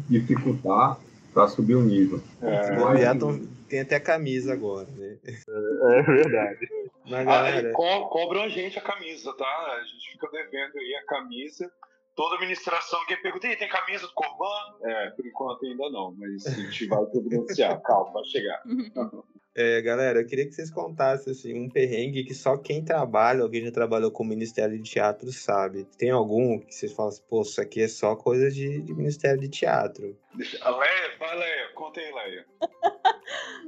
dificultar 0.09 0.99
para 1.33 1.49
subir 1.49 1.75
o 1.75 1.83
nível. 1.83 2.23
É. 2.41 2.77
bobear, 2.77 3.19
tão- 3.19 3.47
tem 3.69 3.81
até 3.81 3.99
camisa 3.99 4.53
agora, 4.53 4.87
né? 4.97 5.17
É 5.25 6.03
verdade. 6.03 6.69
Mas 7.07 7.21
Ah, 7.21 7.25
galera, 7.25 7.71
e 7.71 7.73
co 7.73 8.09
cobram 8.09 8.43
a 8.45 8.49
gente 8.49 8.79
a 8.79 8.83
camisa, 8.83 9.33
tá? 9.37 9.45
A 9.79 9.85
gente 9.85 10.13
fica 10.13 10.29
devendo 10.31 10.79
aí 10.79 10.95
a 11.03 11.07
camisa. 11.07 11.71
Toda 12.15 12.37
administração, 12.37 13.01
alguém 13.01 13.21
pergunta, 13.21 13.49
"Ih, 13.49 13.57
tem 13.57 13.69
camisa 13.69 14.07
do 14.07 14.13
Corban? 14.15 14.79
É, 14.85 15.11
por 15.11 15.27
enquanto 15.27 15.67
ainda 15.67 15.91
não, 15.91 16.15
mas 16.17 16.47
a 16.47 16.51
gente 16.51 16.87
vai 16.87 17.05
providenciar. 17.07 17.81
Calma, 17.83 18.13
vai 18.13 18.25
chegar. 18.27 18.63
é, 19.57 19.83
galera, 19.83 20.21
eu 20.21 20.27
queria 20.27 20.47
que 20.47 20.53
vocês 20.53 20.71
contassem 20.71 21.33
assim, 21.33 21.59
um 21.59 21.69
perrengue 21.69 22.25
que 22.25 22.33
só 22.33 22.57
quem 22.57 22.85
trabalha, 22.85 23.43
ou 23.43 23.51
quem 23.51 23.65
já 23.65 23.73
trabalhou 23.73 24.13
com 24.13 24.23
o 24.23 24.27
Ministério 24.27 24.81
de 24.81 24.89
Teatro 24.89 25.33
sabe. 25.33 25.89
Tem 25.99 26.11
algum 26.11 26.61
que 26.61 26.73
vocês 26.73 26.93
falam 26.93 27.11
assim, 27.11 27.23
pô, 27.29 27.43
isso 27.43 27.61
aqui 27.61 27.83
é 27.83 27.89
só 27.89 28.15
coisa 28.15 28.49
de, 28.49 28.81
de 28.81 28.95
Ministério 28.95 29.41
de 29.41 29.49
Teatro. 29.49 30.17
Deixa... 30.35 30.65
A 30.65 30.71
Leia, 30.71 31.19
vai 31.19 31.37
Leia, 31.37 31.73
conta 31.75 32.01
aí, 32.01 32.13
Leia. 32.13 32.47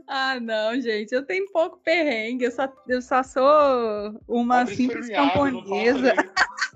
Ah, 0.08 0.38
não, 0.38 0.80
gente, 0.80 1.12
eu 1.12 1.24
tenho 1.26 1.50
pouco 1.50 1.80
perrengue, 1.82 2.44
eu 2.44 2.52
só, 2.52 2.72
eu 2.86 3.02
só 3.02 3.24
sou 3.24 4.20
uma 4.28 4.60
Abre 4.60 4.76
simples 4.76 5.08
camponesa. 5.08 6.14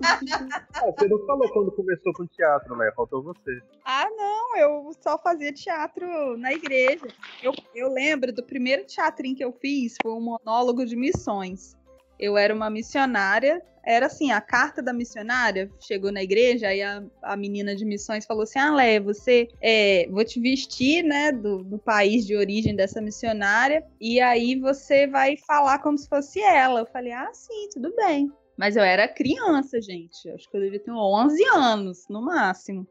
Ah, 0.03 0.91
você 0.97 1.07
não 1.07 1.25
falou 1.25 1.49
quando 1.51 1.71
começou 1.71 2.13
com 2.13 2.25
teatro, 2.27 2.75
né? 2.75 2.91
Faltou 2.95 3.23
você. 3.23 3.61
Ah, 3.85 4.07
não, 4.09 4.57
eu 4.57 4.91
só 5.01 5.17
fazia 5.17 5.53
teatro 5.53 6.37
na 6.37 6.53
igreja. 6.53 7.07
Eu, 7.41 7.53
eu 7.73 7.89
lembro 7.91 8.33
do 8.33 8.43
primeiro 8.43 8.85
teatrinho 8.85 9.35
que 9.35 9.43
eu 9.43 9.51
fiz, 9.51 9.95
foi 10.01 10.11
um 10.11 10.21
monólogo 10.21 10.85
de 10.85 10.95
missões. 10.95 11.75
Eu 12.19 12.37
era 12.37 12.53
uma 12.53 12.69
missionária, 12.69 13.63
era 13.83 14.05
assim, 14.05 14.31
a 14.31 14.39
carta 14.39 14.81
da 14.81 14.93
missionária 14.93 15.71
chegou 15.79 16.11
na 16.11 16.21
igreja, 16.21 16.67
aí 16.67 16.81
a, 16.81 17.03
a 17.23 17.35
menina 17.35 17.75
de 17.75 17.83
missões 17.83 18.25
falou 18.25 18.43
assim, 18.43 18.59
ah, 18.59 18.75
você, 19.03 19.47
é, 19.59 20.07
vou 20.09 20.23
te 20.23 20.39
vestir, 20.39 21.03
né, 21.03 21.31
do, 21.31 21.63
do 21.63 21.79
país 21.79 22.25
de 22.25 22.35
origem 22.35 22.75
dessa 22.75 23.01
missionária, 23.01 23.83
e 23.99 24.19
aí 24.19 24.55
você 24.55 25.07
vai 25.07 25.35
falar 25.35 25.79
como 25.79 25.97
se 25.97 26.07
fosse 26.07 26.39
ela. 26.41 26.81
Eu 26.81 26.85
falei, 26.85 27.11
ah, 27.11 27.31
sim, 27.33 27.69
tudo 27.73 27.93
bem. 27.95 28.31
Mas 28.61 28.75
eu 28.75 28.83
era 28.83 29.07
criança, 29.07 29.81
gente, 29.81 30.29
acho 30.29 30.47
que 30.47 30.55
eu 30.55 30.61
devia 30.61 30.79
ter 30.79 30.91
uns 30.91 30.99
11 30.99 31.43
anos, 31.45 32.07
no 32.07 32.21
máximo. 32.21 32.85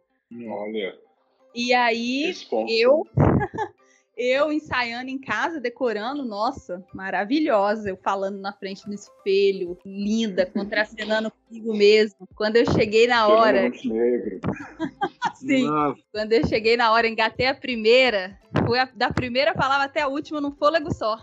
Olha, 0.48 0.98
E 1.54 1.72
aí, 1.72 2.34
eu 2.68 3.06
eu 4.22 4.52
ensaiando 4.52 5.08
em 5.08 5.18
casa, 5.18 5.58
decorando, 5.58 6.22
nossa, 6.22 6.84
maravilhosa, 6.92 7.88
eu 7.88 7.96
falando 7.96 8.38
na 8.38 8.52
frente 8.52 8.84
do 8.86 8.92
espelho, 8.92 9.78
linda, 9.84 10.44
contracenando 10.52 11.30
comigo 11.30 11.74
mesmo. 11.74 12.28
Quando 12.34 12.56
eu 12.56 12.70
cheguei 12.70 13.06
na 13.06 13.26
hora, 13.26 13.62
Montenegro. 13.62 14.40
sim, 15.34 15.66
Nossa, 15.66 16.02
quando 16.12 16.34
eu 16.34 16.46
cheguei 16.46 16.76
na 16.76 16.92
hora, 16.92 17.08
engatei 17.08 17.46
a 17.46 17.54
primeira, 17.54 18.38
foi 18.66 18.78
a- 18.78 18.90
da 18.94 19.10
primeira 19.10 19.54
palavra 19.54 19.86
até 19.86 20.02
a 20.02 20.08
última 20.08 20.38
num 20.38 20.52
fôlego 20.52 20.92
só. 20.94 21.18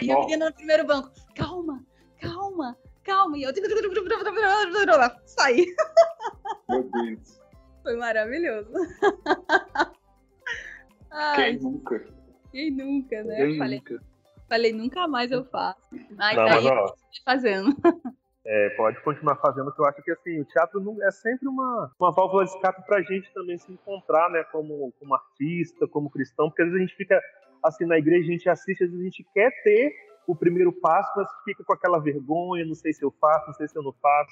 Aí 0.00 0.10
a 0.10 0.18
menina 0.18 0.46
no 0.46 0.54
primeiro 0.54 0.84
banco, 0.84 1.12
calma, 1.36 1.84
calma, 2.20 2.76
calma, 3.04 3.38
e 3.38 3.44
eu 3.44 3.52
saí. 5.26 5.66
Meu 6.68 6.82
Deus. 6.82 7.38
Foi 7.88 7.96
maravilhoso. 7.96 8.70
Ai, 11.10 11.52
Quem 11.56 11.58
nunca? 11.62 12.04
quem 12.52 12.70
nunca, 12.70 13.24
né? 13.24 13.36
quem 13.36 13.56
Falei, 13.56 13.78
nunca? 13.78 14.02
falei, 14.46 14.72
nunca 14.74 15.08
mais 15.08 15.30
eu 15.32 15.42
faço. 15.46 15.80
Mas 16.14 16.36
Não, 16.36 16.42
aí 16.44 16.64
mas 16.64 16.66
ó, 16.66 16.94
fazendo. 17.24 17.74
é, 18.44 18.68
pode 18.76 19.00
continuar 19.02 19.36
fazendo, 19.36 19.72
que 19.74 19.80
eu 19.80 19.86
acho 19.86 20.02
que 20.02 20.10
assim, 20.10 20.38
o 20.38 20.44
teatro 20.44 20.80
não- 20.80 21.02
é 21.02 21.10
sempre 21.10 21.48
uma, 21.48 21.90
uma 21.98 22.12
válvula 22.12 22.44
de 22.44 22.50
escape 22.50 22.84
pra 22.84 23.00
gente 23.00 23.32
também 23.32 23.56
se 23.56 23.72
encontrar, 23.72 24.28
né? 24.30 24.44
Como, 24.52 24.92
como 25.00 25.14
artista, 25.14 25.88
como 25.88 26.10
cristão, 26.10 26.50
porque 26.50 26.60
às 26.60 26.68
vezes 26.68 26.82
a 26.82 26.86
gente 26.86 26.96
fica 26.96 27.18
assim 27.64 27.86
na 27.86 27.96
igreja, 27.96 28.28
a 28.28 28.32
gente 28.32 28.50
assiste, 28.50 28.84
às 28.84 28.90
vezes 28.90 29.00
a 29.00 29.08
gente 29.08 29.24
quer 29.32 29.50
ter 29.62 29.94
o 30.26 30.36
primeiro 30.36 30.74
passo, 30.74 31.10
mas 31.16 31.26
fica 31.42 31.64
com 31.64 31.72
aquela 31.72 31.98
vergonha, 31.98 32.66
não 32.66 32.74
sei 32.74 32.92
se 32.92 33.02
eu 33.02 33.10
faço, 33.18 33.46
não 33.46 33.54
sei 33.54 33.66
se 33.66 33.78
eu 33.78 33.82
não 33.82 33.94
faço. 33.94 34.30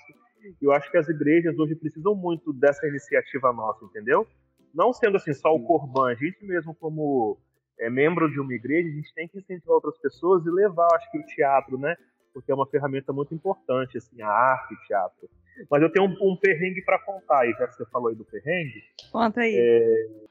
Eu 0.60 0.72
acho 0.72 0.90
que 0.90 0.96
as 0.96 1.08
igrejas 1.08 1.58
hoje 1.58 1.74
precisam 1.74 2.14
muito 2.14 2.52
dessa 2.52 2.86
iniciativa 2.86 3.52
nossa, 3.52 3.84
entendeu? 3.84 4.26
Não 4.74 4.92
sendo 4.92 5.16
assim 5.16 5.32
só 5.32 5.54
o 5.54 5.62
Corban, 5.62 6.10
a 6.10 6.14
gente 6.14 6.44
mesmo 6.44 6.74
como 6.74 7.38
é, 7.78 7.88
membro 7.90 8.30
de 8.30 8.40
uma 8.40 8.54
igreja, 8.54 8.88
a 8.88 8.92
gente 8.92 9.14
tem 9.14 9.28
que 9.28 9.38
incentivar 9.38 9.74
outras 9.74 9.98
pessoas 9.98 10.44
e 10.44 10.50
levar, 10.50 10.88
acho 10.94 11.10
que 11.10 11.18
o 11.18 11.26
teatro, 11.26 11.78
né? 11.78 11.96
Porque 12.32 12.52
é 12.52 12.54
uma 12.54 12.66
ferramenta 12.66 13.12
muito 13.12 13.34
importante, 13.34 13.96
assim, 13.96 14.20
a 14.20 14.28
arte, 14.28 14.74
o 14.74 14.86
teatro. 14.86 15.28
Mas 15.70 15.82
eu 15.82 15.90
tenho 15.90 16.06
um, 16.06 16.32
um 16.32 16.36
perrengue 16.36 16.82
para 16.82 16.98
contar 16.98 17.40
aí, 17.40 17.52
já 17.52 17.66
que 17.66 17.74
você 17.74 17.86
falou 17.86 18.08
aí 18.08 18.14
do 18.14 18.24
perrengue. 18.24 18.82
Conta 19.10 19.40
aí. 19.40 19.54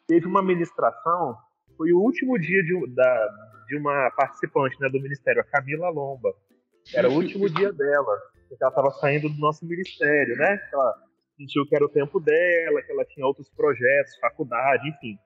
Teve 0.08 0.28
uma 0.28 0.44
ministração, 0.44 1.36
foi 1.76 1.92
o 1.92 2.00
último 2.00 2.38
dia 2.38 2.64
de, 2.64 2.88
da, 2.94 3.30
de 3.68 3.76
uma 3.78 4.12
participante 4.12 4.80
né, 4.80 4.88
do 4.90 5.02
ministério, 5.02 5.42
a 5.42 5.46
Camila 5.46 5.90
Lomba. 5.90 6.34
Era 6.94 7.10
o 7.10 7.14
último 7.14 7.50
dia 7.50 7.74
dela, 7.74 8.22
porque 8.48 8.64
ela 8.64 8.72
estava 8.72 8.92
saindo 8.92 9.30
do 9.30 9.40
nosso 9.40 9.66
ministério, 9.66 10.36
né? 10.38 10.60
Ela 10.72 10.94
sentiu 11.38 11.66
que 11.66 11.76
era 11.76 11.86
o 11.86 11.90
tempo 11.90 12.20
dela, 12.20 12.82
que 12.82 12.92
ela 12.92 13.06
tinha 13.06 13.26
outros 13.26 13.50
projetos, 13.50 14.18
faculdade, 14.20 14.88
enfim. 14.90 15.18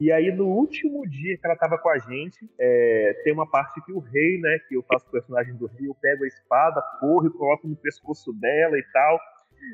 E 0.00 0.12
aí, 0.12 0.30
no 0.30 0.46
último 0.46 1.08
dia 1.08 1.36
que 1.36 1.44
ela 1.44 1.54
estava 1.54 1.76
com 1.76 1.88
a 1.88 1.98
gente, 1.98 2.48
é, 2.58 3.20
tem 3.24 3.32
uma 3.32 3.50
parte 3.50 3.84
que 3.84 3.92
o 3.92 3.98
rei, 3.98 4.38
né, 4.38 4.58
que 4.68 4.76
eu 4.76 4.82
faço 4.84 5.08
o 5.08 5.10
personagem 5.10 5.56
do 5.56 5.66
rei, 5.66 5.88
eu 5.88 5.94
pego 5.94 6.22
a 6.22 6.28
espada, 6.28 6.80
corro 7.00 7.26
e 7.26 7.30
coloco 7.30 7.66
no 7.66 7.74
pescoço 7.74 8.32
dela 8.34 8.78
e 8.78 8.84
tal. 8.92 9.18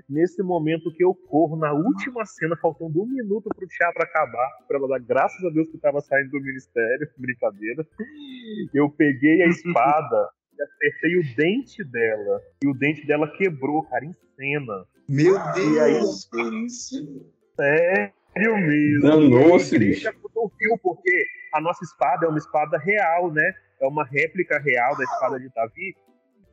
Nesse 0.08 0.42
momento 0.42 0.90
que 0.94 1.04
eu 1.04 1.14
corro, 1.14 1.56
na 1.56 1.74
última 1.74 2.24
cena, 2.24 2.56
faltando 2.56 3.02
um 3.02 3.06
minuto 3.06 3.50
pro 3.54 3.68
teatro 3.68 4.02
acabar, 4.02 4.48
pra 4.66 4.78
ela 4.78 4.88
dar 4.88 5.00
graças 5.00 5.44
a 5.44 5.50
Deus 5.50 5.68
que 5.68 5.76
tava 5.76 6.00
saindo 6.00 6.30
do 6.30 6.40
ministério, 6.40 7.06
brincadeira, 7.18 7.86
eu 8.72 8.88
peguei 8.88 9.42
a 9.42 9.48
espada 9.48 10.30
acertei 10.62 11.16
o 11.18 11.36
dente 11.36 11.84
dela. 11.84 12.40
E 12.64 12.68
o 12.68 12.74
dente 12.74 13.06
dela 13.06 13.30
quebrou, 13.36 13.82
cara, 13.84 14.04
em 14.04 14.12
cena. 14.36 14.84
Meu 15.08 15.34
E 15.36 15.80
aí? 15.80 15.92
Deus, 15.94 16.28
que 16.30 16.42
isso? 16.66 16.96
Sério 17.56 18.56
mesmo. 18.56 19.02
Danou-se, 19.02 19.76
A 19.76 19.78
bicho. 19.78 20.10
porque 20.82 21.24
a 21.52 21.60
nossa 21.60 21.84
espada 21.84 22.26
é 22.26 22.28
uma 22.28 22.38
espada 22.38 22.78
real, 22.78 23.30
né? 23.32 23.52
É 23.80 23.86
uma 23.86 24.04
réplica 24.04 24.58
real 24.58 24.96
da 24.96 25.04
espada 25.04 25.38
de 25.38 25.48
Davi. 25.54 25.94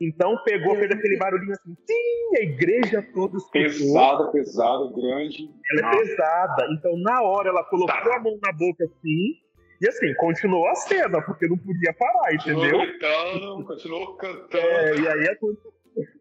Então 0.00 0.36
pegou, 0.44 0.74
fez 0.76 0.90
aquele 0.90 1.16
barulhinho 1.16 1.52
assim, 1.52 1.76
sim, 1.86 2.36
a 2.36 2.40
igreja 2.42 3.02
toda 3.14 3.36
escutou. 3.36 3.62
Pesada, 3.62 4.32
pesada, 4.32 4.92
grande. 4.96 5.48
Ela 5.70 5.94
é 5.94 5.98
pesada. 6.00 6.66
Então, 6.72 6.96
na 6.98 7.22
hora, 7.22 7.50
ela 7.50 7.62
colocou 7.64 7.94
Tá. 7.94 8.16
a 8.16 8.20
mão 8.20 8.36
na 8.42 8.52
boca 8.52 8.84
assim, 8.84 9.34
e 9.82 9.88
assim, 9.88 10.14
continuou 10.14 10.66
a 10.68 10.74
cena, 10.76 11.20
porque 11.22 11.46
não 11.48 11.58
podia 11.58 11.92
parar, 11.92 12.30
Continuou 12.30 12.64
entendeu? 12.66 12.86
gritando, 12.86 13.64
continuou 13.66 14.14
cantando. 14.16 14.56
É, 14.64 14.94
e 14.96 15.08
aí 15.08 15.28
a- 15.28 15.36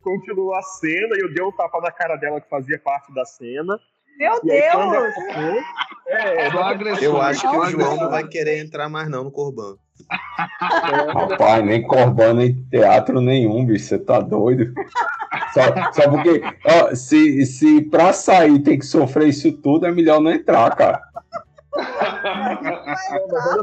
continuou 0.04 0.54
a 0.56 0.62
cena, 0.62 1.16
e 1.16 1.22
eu 1.24 1.34
dei 1.34 1.44
um 1.46 1.52
tapa 1.52 1.80
na 1.80 1.92
cara 1.92 2.16
dela 2.18 2.42
que 2.42 2.50
fazia 2.50 2.80
parte 2.84 3.14
da 3.14 3.24
cena. 3.26 3.80
Meu 4.18 4.40
E 4.44 4.52
aí, 4.52 4.72
quando 4.72 4.92
Deus! 4.92 5.18
acabou, 5.18 5.62
é, 6.08 6.52
Só 6.52 6.64
agressão, 6.64 7.04
Eu 7.04 7.22
acho 7.22 7.42
que 7.50 7.56
o 7.56 7.66
João 7.66 7.98
não 7.98 8.10
vai 8.10 8.28
querer 8.28 8.58
entrar 8.60 8.90
mais 8.90 9.10
não 9.10 9.24
no 9.24 9.32
Corban. 9.32 9.76
Rapaz, 11.14 11.64
nem 11.64 11.82
Corban, 11.82 12.34
nem 12.34 12.54
teatro 12.70 13.22
nenhum, 13.22 13.66
bicho. 13.66 13.86
Você 13.86 13.98
tá 14.00 14.20
doido? 14.20 14.74
Só, 15.54 15.62
só 15.94 16.10
porque, 16.10 16.42
ó, 16.66 16.94
se, 16.94 17.46
se 17.46 17.82
pra 17.84 18.12
sair 18.14 18.60
tem 18.60 18.78
que 18.78 18.86
sofrer 18.86 19.30
isso 19.30 19.52
tudo, 19.62 19.86
é 19.86 19.92
melhor 19.92 20.20
não 20.20 20.32
entrar, 20.32 20.76
cara. 20.76 21.02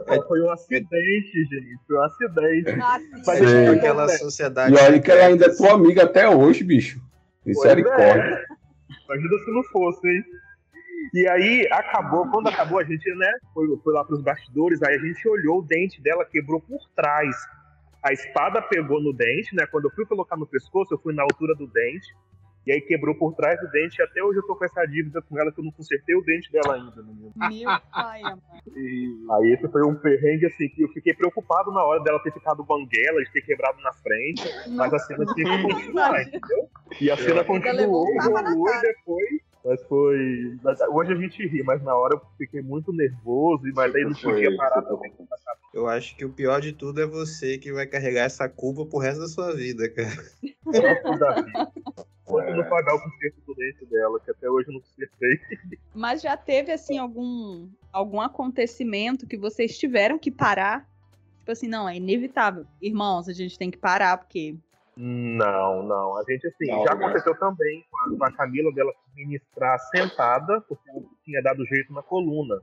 Só, 0.07 0.23
foi 0.27 0.41
um 0.43 0.51
acidente, 0.51 1.45
gente. 1.45 1.79
Foi 1.87 1.97
um 1.97 2.03
acidente. 2.03 2.71
Sim. 2.71 2.79
Mas 3.27 3.41
deixa 3.41 3.57
eu 3.57 3.73
Aquela 3.73 4.09
sociedade. 4.09 4.75
E 4.75 4.79
olha 4.79 5.01
que 5.01 5.11
ela 5.11 5.27
ainda 5.27 5.47
é 5.47 5.57
tua 5.57 5.73
amiga 5.73 6.05
até 6.05 6.29
hoje, 6.29 6.65
bicho. 6.65 7.01
Misericórdia. 7.45 8.45
Imagina 9.05 9.39
se 9.45 9.51
não 9.53 9.63
fosse, 9.65 10.07
hein? 10.07 10.25
E 11.15 11.27
aí 11.29 11.67
acabou, 11.71 12.29
quando 12.31 12.49
acabou, 12.49 12.79
a 12.79 12.85
gente, 12.85 13.09
né, 13.15 13.33
foi, 13.55 13.67
foi 13.83 13.95
lá 13.95 14.05
pros 14.05 14.21
bastidores, 14.21 14.83
aí 14.83 14.95
a 14.95 14.99
gente 14.99 15.27
olhou 15.27 15.61
o 15.61 15.63
dente 15.63 16.03
dela, 16.03 16.25
quebrou 16.25 16.61
por 16.61 16.81
trás. 16.95 17.35
A 18.03 18.13
espada 18.13 18.61
pegou 18.63 19.03
no 19.03 19.13
dente, 19.13 19.55
né? 19.55 19.67
Quando 19.67 19.87
eu 19.87 19.91
fui 19.91 20.07
colocar 20.07 20.37
no 20.37 20.47
pescoço, 20.47 20.95
eu 20.95 20.99
fui 20.99 21.15
na 21.15 21.23
altura 21.23 21.55
do 21.55 21.67
dente. 21.67 22.15
E 22.67 22.73
aí 22.73 22.81
quebrou 22.81 23.15
por 23.15 23.35
trás 23.35 23.59
do 23.61 23.71
dente. 23.71 24.01
E 24.01 24.03
até 24.03 24.23
hoje 24.23 24.39
eu 24.39 24.47
tô 24.47 24.55
com 24.55 24.65
essa 24.65 24.85
dívida 24.85 25.23
com 25.23 25.39
ela 25.39 25.51
que 25.51 25.61
eu 25.61 25.65
não 25.65 25.73
consertei 25.73 26.15
o 26.15 26.23
dente 26.23 26.53
dela 26.53 26.75
ainda, 26.75 27.03
menino. 27.03 27.33
Meu 27.37 27.81
pai, 27.91 28.21
amado. 28.23 28.43
Aí 29.33 29.53
esse 29.53 29.69
foi 29.69 29.87
um 29.87 29.95
perrengue 29.95 30.47
assim 30.47 30.69
que 30.69 30.83
eu 30.83 30.89
fiquei 30.89 31.15
preocupado 31.15 31.73
na 31.73 31.83
hora 31.83 32.03
dela 32.03 32.23
ter 32.23 32.33
ficado 32.33 32.65
banguela, 32.65 33.23
de 33.23 33.33
ter 33.33 33.43
quebrado 33.43 33.81
na 33.81 33.93
frente. 33.95 34.43
Mas 34.69 34.93
a 34.93 34.99
cena 34.99 35.25
tinha 35.35 35.57
que 35.57 35.63
continuar, 35.63 36.23
entendeu? 36.23 36.69
E 37.01 37.11
a 37.11 37.17
cena 37.17 37.45
continuou, 37.45 38.07
rolou 38.21 38.69
e 38.69 38.81
depois. 38.83 39.49
Mas 39.65 39.83
foi. 39.85 40.57
Hoje 40.91 41.13
a 41.13 41.17
gente 41.17 41.47
ri, 41.47 41.63
mas 41.63 41.83
na 41.83 41.95
hora 41.95 42.15
eu 42.15 42.23
fiquei 42.39 42.63
muito 42.63 42.93
nervoso, 42.93 43.65
mas 43.75 43.95
aí 43.95 44.05
não 44.05 44.15
podia 44.15 44.57
parar 44.57 44.83
também. 44.83 45.13
Eu 45.75 45.87
acho 45.87 46.17
que 46.17 46.25
o 46.25 46.33
pior 46.33 46.61
de 46.61 46.73
tudo 46.73 47.03
é 47.03 47.07
você 47.07 47.59
que 47.59 47.73
vai 47.73 47.87
carregar 47.87 48.25
essa 48.25 48.49
culpa 48.49 48.87
pro 48.87 48.99
resto 48.99 49.21
da 49.21 49.29
sua 49.29 49.55
vida, 49.55 49.89
cara. 49.91 50.11
Davi. 51.19 51.53
Quando 52.29 52.55
não 52.57 52.69
pagar 52.69 52.95
o 52.95 53.01
conserto 53.03 53.41
do 53.47 53.55
dente 53.55 53.85
dela, 53.87 54.21
que 54.21 54.31
até 54.31 54.49
hoje 54.51 54.69
eu 54.69 54.75
não 54.75 54.81
consertei. 54.81 55.41
Mas 55.95 56.21
já 56.23 56.37
teve, 56.37 56.71
assim, 56.73 56.99
algum, 56.99 57.69
algum 57.93 58.21
acontecimento 58.21 59.27
que 59.27 59.37
vocês 59.37 59.79
tiveram 59.79 60.19
que 60.19 60.31
parar? 60.31 60.87
Tipo 61.39 61.53
assim, 61.53 61.69
não, 61.69 61.89
é 61.89 61.97
inevitável. 61.97 62.67
Irmãos, 62.83 63.29
a 63.29 63.33
gente 63.33 63.59
tem 63.59 63.71
que 63.71 63.79
parar, 63.79 64.19
porque. 64.19 64.55
Não, 64.97 65.83
não. 65.83 66.17
A 66.17 66.25
gente, 66.29 66.47
assim, 66.49 66.67
Não, 66.67 66.85
já 66.85 66.95
né? 66.95 67.05
aconteceu 67.05 67.35
também 67.39 67.85
com 67.91 67.97
a, 67.99 68.19
com 68.19 68.25
a 68.25 68.33
Camila 68.33 68.73
dela 68.73 68.93
ministrar 69.15 69.79
sentada, 69.91 70.61
porque 70.63 70.91
ela 70.91 71.01
tinha 71.25 71.43
dado 71.43 71.65
jeito 71.67 71.93
na 71.93 72.03
coluna. 72.03 72.61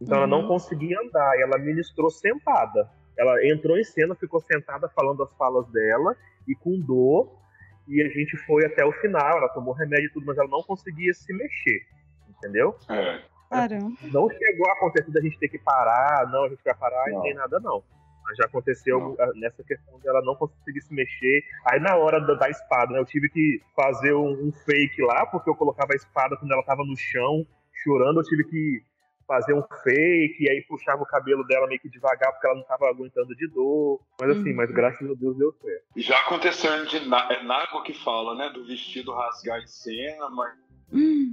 Então 0.00 0.18
ela 0.18 0.26
não 0.26 0.42
Uhum. 0.42 0.48
conseguia 0.48 0.98
andar, 1.00 1.38
e 1.38 1.42
ela 1.42 1.56
ministrou 1.58 2.10
sentada. 2.10 2.90
Ela 3.16 3.46
entrou 3.46 3.78
em 3.78 3.84
cena, 3.84 4.14
ficou 4.14 4.40
sentada 4.40 4.88
falando 4.90 5.22
as 5.22 5.32
falas 5.36 5.66
dela, 5.70 6.14
e 6.46 6.54
com 6.54 6.78
dor, 6.80 7.38
e 7.88 8.02
a 8.02 8.08
gente 8.08 8.36
foi 8.38 8.64
até 8.66 8.84
o 8.84 8.92
final, 8.92 9.38
ela 9.38 9.48
tomou 9.48 9.74
remédio 9.74 10.06
e 10.06 10.12
tudo, 10.12 10.26
mas 10.26 10.36
ela 10.38 10.48
não 10.48 10.62
conseguia 10.62 11.12
se 11.14 11.32
mexer, 11.32 11.86
entendeu? 12.28 12.76
É. 12.90 13.20
Caramba. 13.48 13.92
Não 14.12 14.28
chegou 14.28 14.68
a 14.68 14.72
acontecer 14.72 15.10
da 15.12 15.20
gente 15.20 15.38
ter 15.38 15.48
que 15.48 15.58
parar, 15.58 16.28
não, 16.30 16.44
a 16.44 16.48
gente 16.48 16.62
vai 16.64 16.74
parar, 16.74 17.08
Não. 17.10 17.22
nem 17.22 17.34
nada, 17.34 17.60
não. 17.60 17.82
Mas 18.24 18.36
já 18.38 18.44
aconteceu 18.46 18.98
Não. 18.98 19.16
nessa 19.36 19.62
questão 19.62 20.00
dela 20.00 20.20
não 20.24 20.34
conseguir 20.34 20.80
se 20.80 20.92
mexer. 20.92 21.44
Aí 21.64 21.78
na 21.78 21.94
hora 21.96 22.20
da, 22.20 22.34
da 22.34 22.50
espada, 22.50 22.92
né, 22.92 22.98
eu 22.98 23.04
tive 23.04 23.28
que 23.28 23.62
fazer 23.74 24.14
um, 24.14 24.48
um 24.48 24.52
fake 24.52 25.00
lá, 25.02 25.26
porque 25.26 25.48
eu 25.48 25.54
colocava 25.54 25.92
a 25.92 25.96
espada 25.96 26.36
quando 26.36 26.50
ela 26.50 26.64
tava 26.64 26.82
no 26.84 26.96
chão, 26.96 27.46
chorando, 27.84 28.18
eu 28.18 28.24
tive 28.24 28.42
que 28.44 28.82
fazer 29.26 29.54
um 29.54 29.62
fake, 29.82 30.44
e 30.44 30.50
aí 30.50 30.62
puxava 30.62 31.02
o 31.02 31.06
cabelo 31.06 31.44
dela 31.44 31.66
meio 31.66 31.80
que 31.80 31.88
devagar, 31.90 32.32
porque 32.32 32.46
ela 32.46 32.56
não 32.56 32.64
tava 32.64 32.88
aguentando 32.88 33.34
de 33.34 33.48
dor. 33.48 34.00
Mas 34.20 34.30
assim, 34.30 34.50
Uhum. 34.50 34.56
mas 34.56 34.70
graças 34.70 35.10
a 35.10 35.14
Deus 35.14 35.36
deu 35.36 35.52
certo. 35.60 35.84
Já 35.96 36.18
aconteceu 36.20 36.86
de 36.86 37.08
Na- 37.08 37.28
é 37.32 37.42
Nago 37.42 37.82
que 37.82 37.92
fala, 37.94 38.34
né? 38.34 38.48
Do 38.50 38.64
vestido 38.66 39.12
rasgar 39.12 39.60
em 39.60 39.66
cena, 39.66 40.28
mas 40.30 40.54
Hum, 40.92 41.32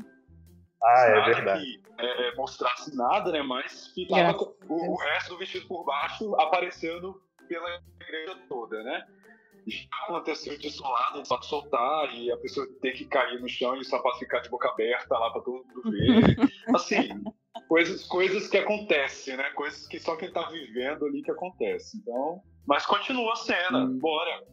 Ah, 0.81 1.05
é 1.07 1.21
verdade. 1.33 1.63
que 1.63 1.83
é, 1.99 2.27
é, 2.29 2.35
mostrasse 2.35 2.95
nada, 2.95 3.31
né? 3.31 3.41
Mas 3.43 3.87
ficava 3.93 4.33
com 4.33 4.53
o, 4.67 4.93
o 4.93 4.95
resto 4.97 5.29
do 5.29 5.37
vestido 5.37 5.67
por 5.67 5.85
baixo 5.85 6.35
aparecendo 6.41 7.21
pela 7.47 7.79
igreja 8.01 8.35
toda, 8.49 8.81
né? 8.83 9.05
Já 9.65 9.85
aconteceu 10.03 10.57
de 10.57 10.69
só 10.71 10.93
soltar 11.41 12.13
e 12.15 12.29
a 12.31 12.37
pessoa 12.37 12.67
ter 12.81 12.91
que 12.91 13.05
cair 13.05 13.39
no 13.39 13.47
chão 13.47 13.75
e 13.77 13.79
o 13.79 13.85
sapato 13.85 14.19
ficar 14.19 14.39
de 14.39 14.49
boca 14.49 14.67
aberta 14.67 15.17
lá 15.17 15.31
pra 15.31 15.41
todo 15.41 15.63
mundo 15.65 15.81
ver. 15.89 16.35
Assim, 16.75 17.23
coisas, 17.67 18.03
coisas 18.05 18.47
que 18.47 18.57
acontecem, 18.57 19.37
né? 19.37 19.49
Coisas 19.51 19.87
que 19.87 19.99
só 19.99 20.15
quem 20.15 20.31
tá 20.31 20.49
vivendo 20.49 21.05
ali 21.05 21.21
que 21.21 21.31
acontece. 21.31 21.97
Então, 21.97 22.41
mas 22.65 22.85
continua 22.85 23.33
a 23.33 23.37
cena, 23.37 23.79
Hum. 23.79 23.99
bora. 23.99 24.43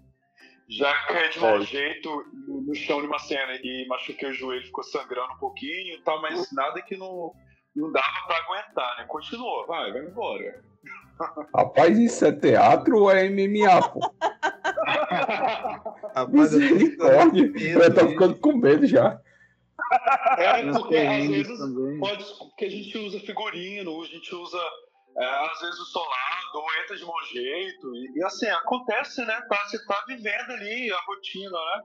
Já 0.68 0.92
caí 1.06 1.30
de 1.30 1.38
É. 1.38 1.40
mau 1.40 1.60
jeito 1.62 2.24
no, 2.46 2.74
chão 2.74 3.00
de 3.00 3.06
uma 3.08 3.18
cena 3.18 3.54
e 3.60 3.86
machuquei 3.88 4.30
o 4.30 4.34
joelho, 4.34 4.64
ficou 4.64 4.84
sangrando 4.84 5.32
um 5.32 5.38
pouquinho 5.38 5.94
e 5.96 6.02
tal, 6.04 6.22
mas 6.22 6.52
nada 6.52 6.80
que 6.82 6.96
não, 6.96 7.32
não 7.74 7.90
dava 7.90 8.06
pra 8.26 8.36
aguentar, 8.36 8.98
né? 8.98 9.04
Continua, 9.08 9.66
vai, 9.66 9.92
vai 9.92 10.02
embora. 10.02 10.62
Rapaz, 11.54 11.98
isso 11.98 12.24
é 12.24 12.32
teatro 12.32 12.98
ou 13.00 13.10
é 13.10 13.28
MMA, 13.28 13.88
pô? 13.90 14.00
Rapaz, 16.14 16.52
eu 16.52 16.60
Misericórdia. 16.60 17.52
Eu 17.74 17.94
tô 17.94 18.08
ficando 18.08 18.38
com 18.38 18.52
medo 18.56 18.86
já. 18.86 19.20
É, 20.38 20.72
porque 20.72 20.96
às 20.96 21.26
vezes 21.26 21.58
também. 21.58 21.98
pode, 21.98 22.24
porque 22.38 22.64
a 22.64 22.70
gente 22.70 22.98
usa 22.98 23.20
figurino, 23.20 24.02
a 24.02 24.06
gente 24.06 24.34
usa 24.34 24.58
é, 25.18 25.24
às 25.24 25.60
vezes 25.60 25.78
o 25.80 25.84
solado, 25.86 26.54
ou 26.54 26.66
entra 26.82 26.96
de 26.96 27.04
mau 27.04 27.22
jeito, 27.24 27.94
e, 27.94 28.18
e 28.18 28.24
assim, 28.24 28.46
acontece, 28.46 29.24
né? 29.24 29.40
Tá, 29.48 29.56
você 29.66 29.84
tá 29.86 30.04
vivendo 30.06 30.50
ali 30.50 30.92
a 30.92 31.00
rotina, 31.06 31.50
né? 31.50 31.82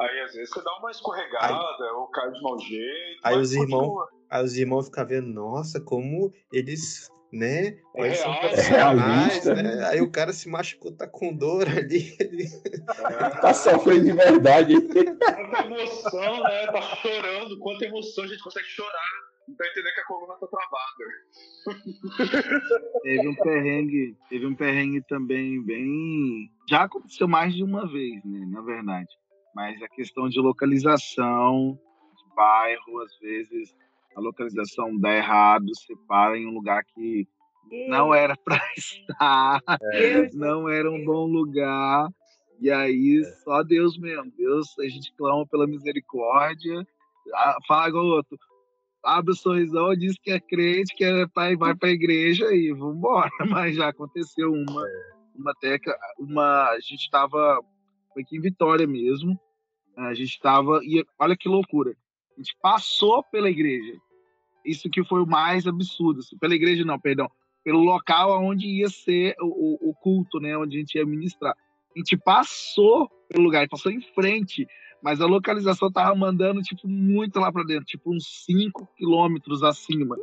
Aí 0.00 0.20
às 0.20 0.34
vezes 0.34 0.50
você 0.50 0.62
dá 0.62 0.76
uma 0.78 0.90
escorregada, 0.90 1.92
ou 1.94 2.08
cai 2.08 2.30
de 2.32 2.42
mau 2.42 2.58
jeito. 2.58 3.20
Aí 3.22 3.38
os 3.38 3.52
irmãos-. 3.52 4.08
Aí 4.30 4.44
os 4.44 4.56
irmãos 4.56 4.86
ficam 4.86 5.06
vendo, 5.06 5.32
nossa, 5.32 5.80
como 5.80 6.32
eles, 6.52 7.08
né? 7.34 7.72
Profissionais, 7.92 8.68
realista. 8.68 9.54
né? 9.54 9.84
Aí 9.88 10.00
o 10.00 10.10
cara 10.10 10.32
se 10.32 10.48
machucou, 10.48 10.92
tá 10.96 11.06
com 11.08 11.34
dor 11.36 11.66
ali. 11.68 12.14
ele- 12.20 12.48
Tá 13.40 13.52
sofrendo 13.52 14.04
de 14.04 14.12
verdade. 14.12 14.80
Quanta 14.80 15.66
emoção, 15.66 16.42
né? 16.42 16.66
Tá 16.66 16.80
chorando, 16.96 17.58
quanta 17.58 17.84
emoção 17.86 18.24
a 18.24 18.26
gente 18.28 18.42
consegue 18.42 18.66
chorar. 18.68 19.34
Não 19.46 19.54
tá 19.56 19.66
entendendo 19.68 19.94
que 19.94 20.00
a 20.00 20.04
coluna 20.06 20.34
tá 20.40 20.46
travada. 20.46 22.34
Teve 23.02 23.28
um 23.28 23.34
perrengue, 23.34 24.16
teve 24.30 24.46
um 24.46 24.54
perrengue 24.54 25.02
também 25.06 25.62
bem. 25.62 26.50
Já 26.68 26.84
aconteceu 26.84 27.28
mais 27.28 27.54
de 27.54 27.62
uma 27.62 27.86
vez, 27.90 28.24
né? 28.24 28.46
Na 28.50 28.62
verdade. 28.62 29.08
Mas 29.54 29.80
a 29.82 29.88
questão 29.88 30.28
de 30.28 30.40
localização, 30.40 31.78
de 32.16 32.34
bairro, 32.34 33.00
às 33.02 33.16
vezes 33.20 33.74
a 34.14 34.20
localização 34.20 34.96
dá 34.98 35.14
errado, 35.14 35.66
você 35.68 35.94
para 36.06 36.38
em 36.38 36.46
um 36.46 36.54
lugar 36.54 36.84
que 36.84 37.26
não 37.88 38.14
era 38.14 38.36
para 38.44 38.60
estar, 38.76 39.60
não 40.32 40.68
era 40.68 40.90
um 40.90 41.04
bom 41.04 41.26
lugar. 41.26 42.08
E 42.60 42.70
aí, 42.70 43.22
só 43.42 43.62
Deus 43.62 43.98
mesmo. 43.98 44.32
Deus, 44.36 44.78
a 44.78 44.84
gente 44.84 45.12
clama 45.16 45.46
pela 45.46 45.66
misericórdia. 45.66 46.86
Fala, 47.66 47.90
garoto, 47.90 48.38
abre 49.02 49.32
o 49.32 49.36
sorrisão, 49.36 49.94
diz 49.94 50.14
que 50.22 50.30
é 50.30 50.40
crente, 50.40 50.94
que 50.94 51.04
é 51.04 51.26
pai, 51.26 51.56
vai 51.56 51.74
pra 51.74 51.90
igreja 51.90 52.52
e 52.54 52.72
vambora. 52.72 53.30
Mas 53.50 53.76
já 53.76 53.88
aconteceu 53.88 54.52
uma, 54.52 54.86
uma 55.34 55.54
teca, 55.60 55.96
uma. 56.18 56.70
A 56.70 56.80
gente 56.80 57.10
tava. 57.10 57.60
Foi 58.12 58.22
aqui 58.22 58.36
em 58.36 58.40
Vitória 58.40 58.86
mesmo. 58.86 59.38
A 59.96 60.14
gente 60.14 60.38
tava. 60.40 60.80
E 60.82 61.04
olha 61.18 61.36
que 61.36 61.48
loucura. 61.48 61.94
A 62.36 62.40
gente 62.40 62.56
passou 62.60 63.22
pela 63.24 63.50
igreja. 63.50 63.94
Isso 64.64 64.88
que 64.90 65.04
foi 65.04 65.22
o 65.22 65.26
mais 65.26 65.66
absurdo. 65.66 66.20
assim, 66.20 66.36
pela 66.38 66.54
igreja, 66.54 66.84
não, 66.84 66.98
perdão. 66.98 67.30
Pelo 67.62 67.80
local 67.80 68.42
onde 68.42 68.66
ia 68.66 68.88
ser 68.88 69.34
o, 69.40 69.90
o- 69.90 69.94
culto, 69.94 70.38
né? 70.40 70.56
Onde 70.56 70.76
a 70.76 70.80
gente 70.80 70.94
ia 70.96 71.06
ministrar. 71.06 71.54
A 71.94 71.98
gente 71.98 72.16
passou 72.16 73.08
pelo 73.28 73.44
lugar, 73.44 73.68
passou 73.68 73.90
em 73.92 74.00
frente 74.00 74.66
mas 75.04 75.20
a 75.20 75.26
localização 75.26 75.92
tava 75.92 76.14
mandando 76.14 76.62
tipo 76.62 76.88
muito 76.88 77.38
lá 77.38 77.52
para 77.52 77.62
dentro, 77.62 77.84
tipo 77.84 78.10
uns 78.10 78.44
5 78.46 78.88
quilômetros 78.96 79.62
acima. 79.62 80.16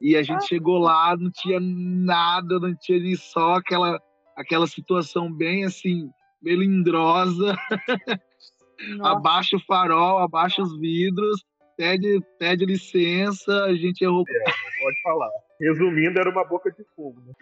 E 0.00 0.16
a 0.16 0.24
gente 0.24 0.48
chegou 0.48 0.76
lá, 0.78 1.16
não 1.16 1.30
tinha 1.30 1.60
nada, 1.60 2.58
não 2.58 2.74
tinha 2.74 2.98
nem 2.98 3.14
só 3.14 3.54
aquela 3.54 3.96
aquela 4.36 4.66
situação 4.66 5.32
bem 5.32 5.64
assim 5.64 6.10
melindrosa, 6.42 7.56
abaixa 9.02 9.56
o 9.56 9.60
farol, 9.60 10.18
abaixa 10.18 10.62
os 10.62 10.76
vidros, 10.80 11.44
pede, 11.76 12.20
pede 12.38 12.64
licença, 12.64 13.64
a 13.64 13.74
gente 13.74 14.02
errou. 14.02 14.24
Pode 14.24 15.02
falar. 15.02 15.30
Resumindo, 15.60 16.18
era 16.18 16.30
uma 16.30 16.44
boca 16.44 16.70
de 16.70 16.84
fumo. 16.94 17.20
Né? 17.26 17.32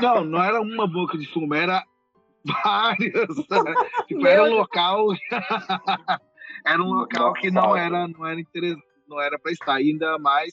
Não, 0.00 0.24
não 0.24 0.42
era 0.42 0.60
uma 0.60 0.86
boca 0.86 1.16
de 1.16 1.26
fumo, 1.26 1.54
era 1.54 1.82
várias. 2.44 3.28
tipo, 4.08 4.26
era 4.26 4.44
um 4.44 4.54
local. 4.54 5.08
era 6.66 6.82
um 6.82 6.92
local 6.92 7.32
que 7.34 7.50
não 7.50 7.76
era, 7.76 8.08
não 8.08 8.26
era 8.26 8.40
interessante, 8.40 8.84
não 9.08 9.20
era 9.20 9.38
para 9.38 9.52
estar, 9.52 9.74
ainda 9.74 10.18
mais 10.18 10.52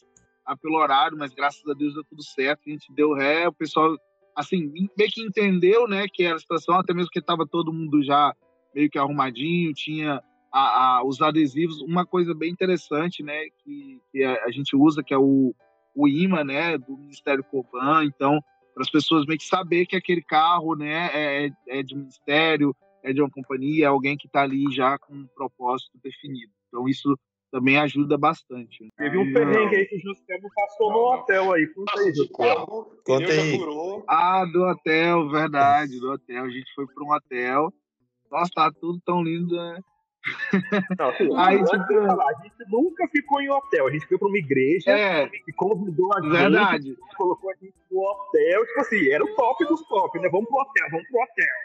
pelo 0.61 0.77
horário, 0.77 1.17
mas 1.17 1.33
graças 1.33 1.67
a 1.67 1.73
Deus 1.73 1.95
deu 1.95 2.03
tudo 2.03 2.23
certo, 2.23 2.61
a 2.67 2.69
gente 2.69 2.93
deu 2.93 3.13
ré, 3.13 3.47
o 3.47 3.53
pessoal 3.53 3.97
assim, 4.35 4.71
meio 4.97 5.11
que 5.11 5.23
entendeu, 5.23 5.87
né, 5.87 6.05
que 6.11 6.23
era 6.23 6.35
a 6.35 6.39
situação, 6.39 6.75
até 6.75 6.93
mesmo 6.93 7.09
que 7.09 7.19
estava 7.19 7.47
todo 7.47 7.73
mundo 7.73 8.03
já 8.03 8.35
meio 8.75 8.89
que 8.89 8.99
arrumadinho, 8.99 9.73
tinha 9.73 10.21
a, 10.55 10.99
a, 10.99 11.03
os 11.03 11.21
adesivos, 11.21 11.81
uma 11.81 12.05
coisa 12.05 12.33
bem 12.33 12.49
interessante, 12.49 13.21
né, 13.21 13.49
que, 13.61 13.99
que 14.09 14.23
a, 14.23 14.45
a, 14.45 14.51
gente 14.51 14.73
usa, 14.73 15.03
que 15.03 15.13
é 15.13 15.17
o, 15.17 15.53
o 15.93 16.07
imã, 16.07 16.45
né, 16.45 16.77
do 16.77 16.95
Ministério 16.97 17.43
Coban, 17.43 18.05
então, 18.05 18.39
para 18.73 18.83
as 18.83 18.89
pessoas 18.89 19.25
meio 19.25 19.37
que 19.37 19.45
saber 19.45 19.85
que 19.85 19.97
aquele 19.97 20.21
carro, 20.21 20.73
né, 20.73 21.09
é, 21.13 21.51
é 21.67 21.83
de 21.83 21.93
um 21.93 21.99
ministério, 21.99 22.73
é 23.03 23.11
de 23.11 23.21
uma 23.21 23.29
companhia, 23.29 23.83
é 23.83 23.87
alguém 23.87 24.15
que 24.15 24.27
está 24.27 24.43
ali 24.43 24.71
já 24.71 24.97
com 24.97 25.13
um 25.13 25.27
propósito 25.35 25.99
definido. 26.01 26.53
Então, 26.69 26.87
isso 26.87 27.19
também 27.51 27.77
ajuda 27.77 28.17
bastante. 28.17 28.81
Né? 28.81 28.89
Teve 28.97 29.17
um 29.17 29.33
perrengue 29.33 29.75
aí 29.75 29.85
que 29.85 29.97
o 29.97 29.99
José 29.99 30.39
passou 30.55 30.89
no 30.89 31.13
hotel 31.13 31.53
aí. 31.53 31.67
Conta 31.67 31.99
aí, 31.99 32.13
José. 32.13 32.29
Conta 33.05 33.31
aí. 33.31 33.59
Ah, 34.07 34.45
do 34.45 34.63
hotel, 34.63 35.29
verdade, 35.29 35.99
do 35.99 36.11
hotel. 36.11 36.45
A 36.45 36.49
gente 36.49 36.73
foi 36.73 36.87
para 36.87 37.03
um 37.03 37.13
hotel. 37.13 37.73
Nossa, 38.31 38.51
tá 38.55 38.71
tudo 38.71 38.99
tão 39.05 39.21
lindo, 39.21 39.55
né? 39.55 39.79
Não, 40.97 41.09
assim, 41.09 41.29
aí, 41.35 41.63
tipo... 41.63 42.07
falar, 42.07 42.29
a 42.29 42.43
gente 42.43 42.55
nunca 42.69 43.07
ficou 43.07 43.41
em 43.41 43.49
hotel. 43.49 43.87
A 43.87 43.91
gente 43.91 44.07
foi 44.07 44.17
para 44.17 44.27
uma 44.27 44.37
igreja 44.37 44.91
é, 44.91 45.27
que 45.27 45.53
convidou 45.53 46.11
a 46.15 46.21
gente. 46.21 46.31
Verdade. 46.31 46.97
Colocou 47.15 47.51
a 47.51 47.53
gente 47.53 47.75
no 47.91 48.01
hotel. 48.01 48.65
Tipo 48.65 48.79
assim, 48.81 49.11
era 49.11 49.23
o 49.23 49.35
top 49.35 49.65
dos 49.65 49.81
top, 49.87 50.19
né? 50.19 50.29
Vamos 50.29 50.47
pro 50.47 50.59
hotel, 50.59 50.87
vamos 50.91 51.07
pro 51.07 51.21
hotel. 51.21 51.55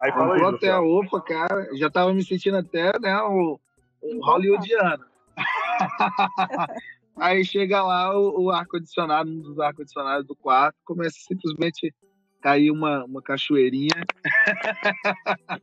Aí 0.00 0.10
vamos 0.10 0.26
fala 0.26 0.34
pro 0.34 0.46
aí, 0.48 0.54
hotel, 0.54 0.84
opa, 0.84 1.20
cara. 1.20 1.68
Já 1.76 1.90
tava 1.90 2.12
me 2.12 2.24
sentindo 2.24 2.56
até, 2.56 2.98
né, 2.98 3.16
o, 3.22 3.60
o 4.02 4.24
hollywoodiano. 4.24 5.04
Aí 7.16 7.44
chega 7.44 7.82
lá 7.82 8.18
o, 8.18 8.44
o 8.44 8.50
ar-condicionado, 8.50 9.30
um 9.30 9.40
dos 9.40 9.60
ar-condicionados 9.60 10.26
do 10.26 10.34
quarto, 10.34 10.76
começa 10.84 11.16
simplesmente 11.20 11.94
cair 12.40 12.70
uma, 12.70 13.04
uma 13.04 13.22
cachoeirinha. 13.22 13.94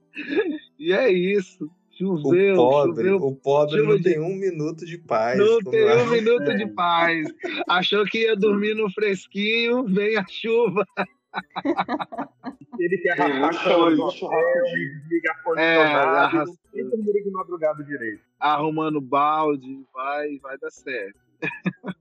e 0.80 0.94
é 0.94 1.12
isso. 1.12 1.70
Choveu, 2.00 2.54
o 2.54 2.56
pobre, 2.56 3.10
choveu, 3.10 3.28
o 3.28 3.36
pobre 3.36 3.82
não 3.82 4.02
tem 4.02 4.22
um 4.22 4.34
minuto 4.34 4.86
de 4.86 4.98
paz. 4.98 5.38
Não 5.38 5.60
tem 5.60 5.86
um 5.98 6.10
minuto 6.10 6.58
de 6.58 6.66
paz. 6.74 7.28
Achou 7.68 8.06
que 8.06 8.20
ia 8.20 8.38
dormir 8.38 8.74
no 8.74 8.90
fresquinho, 8.90 9.84
vem 9.84 10.16
a 10.16 10.26
chuva. 10.26 10.86
Ele 12.80 12.98
quer 13.00 13.20
arrastar 13.20 13.74
a 13.74 13.90
desliga 13.90 15.32
a 15.58 15.62
é, 15.62 16.46
de 16.74 17.32
madrugada 17.32 17.84
direito. 17.84 18.22
Arrumando 18.40 19.02
balde, 19.02 19.86
vai, 19.94 20.38
vai 20.42 20.58
dar 20.58 20.72
certo. 20.72 21.20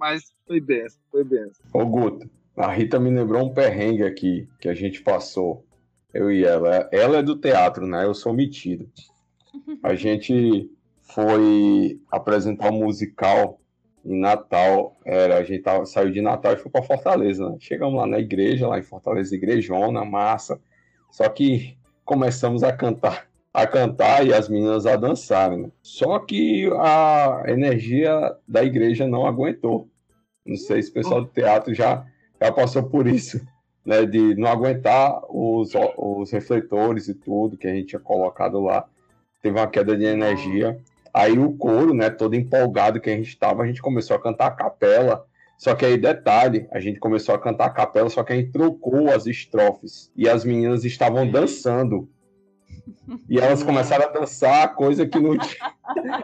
Mas 0.00 0.34
foi 0.46 0.58
benção, 0.58 1.02
foi 1.10 1.22
benção. 1.22 1.66
Ô 1.70 1.84
Guto, 1.84 2.28
a 2.56 2.72
Rita 2.72 2.98
me 2.98 3.10
lembrou 3.10 3.44
um 3.44 3.52
perrengue 3.52 4.04
aqui 4.04 4.48
que 4.58 4.70
a 4.70 4.74
gente 4.74 5.02
passou. 5.02 5.66
Eu 6.14 6.30
e 6.32 6.44
ela. 6.44 6.88
Ela 6.90 7.18
é 7.18 7.22
do 7.22 7.36
teatro, 7.36 7.86
né? 7.86 8.06
Eu 8.06 8.14
sou 8.14 8.32
metido. 8.32 8.88
A 9.82 9.94
gente 9.94 10.70
foi 11.00 12.00
apresentar 12.10 12.70
um 12.70 12.84
musical 12.84 13.60
em 14.04 14.20
Natal, 14.20 14.96
era, 15.04 15.38
a 15.38 15.42
gente 15.42 15.62
tava, 15.62 15.86
saiu 15.86 16.10
de 16.10 16.20
Natal 16.20 16.52
e 16.52 16.56
foi 16.56 16.70
para 16.70 16.82
Fortaleza, 16.82 17.48
né? 17.48 17.56
Chegamos 17.58 17.96
lá 17.96 18.06
na 18.06 18.18
igreja, 18.18 18.68
lá 18.68 18.78
em 18.78 18.82
Fortaleza, 18.82 19.34
igrejona, 19.34 20.04
massa. 20.04 20.60
Só 21.10 21.28
que 21.28 21.78
começamos 22.04 22.62
a 22.62 22.72
cantar, 22.72 23.26
a 23.52 23.66
cantar 23.66 24.26
e 24.26 24.34
as 24.34 24.48
meninas 24.48 24.84
a 24.84 24.96
dançarem. 24.96 25.62
Né? 25.62 25.70
Só 25.82 26.18
que 26.18 26.68
a 26.78 27.44
energia 27.46 28.36
da 28.46 28.62
igreja 28.62 29.06
não 29.06 29.26
aguentou. 29.26 29.88
Não 30.44 30.56
sei 30.56 30.82
se 30.82 30.90
o 30.90 30.94
pessoal 30.94 31.22
do 31.22 31.28
teatro 31.28 31.72
já, 31.72 32.04
já 32.40 32.52
passou 32.52 32.82
por 32.82 33.06
isso, 33.06 33.40
né? 33.86 34.04
De 34.04 34.34
não 34.34 34.48
aguentar 34.48 35.22
os, 35.30 35.72
os 35.96 36.30
refletores 36.30 37.08
e 37.08 37.14
tudo 37.14 37.56
que 37.56 37.66
a 37.66 37.72
gente 37.72 37.86
tinha 37.86 38.00
colocado 38.00 38.60
lá. 38.60 38.86
Teve 39.44 39.58
uma 39.58 39.66
queda 39.66 39.94
de 39.94 40.06
energia. 40.06 40.80
Aí 41.12 41.38
o 41.38 41.52
coro, 41.52 41.92
né, 41.92 42.08
todo 42.08 42.34
empolgado 42.34 42.98
que 42.98 43.10
a 43.10 43.14
gente 43.14 43.28
estava, 43.28 43.62
a 43.62 43.66
gente 43.66 43.82
começou 43.82 44.16
a 44.16 44.18
cantar 44.18 44.46
a 44.46 44.50
capela. 44.50 45.26
Só 45.58 45.74
que 45.74 45.84
aí, 45.84 45.98
detalhe, 45.98 46.66
a 46.72 46.80
gente 46.80 46.98
começou 46.98 47.34
a 47.34 47.38
cantar 47.38 47.66
a 47.66 47.70
capela, 47.70 48.08
só 48.08 48.24
que 48.24 48.32
a 48.32 48.36
gente 48.36 48.52
trocou 48.52 49.10
as 49.10 49.26
estrofes. 49.26 50.10
E 50.16 50.26
as 50.26 50.46
meninas 50.46 50.82
estavam 50.82 51.30
dançando. 51.30 52.08
E 53.28 53.38
elas 53.38 53.62
começaram 53.62 54.06
a 54.06 54.12
dançar, 54.12 54.74
coisa 54.76 55.06
que 55.06 55.20
não 55.20 55.36
tinha 55.36 55.74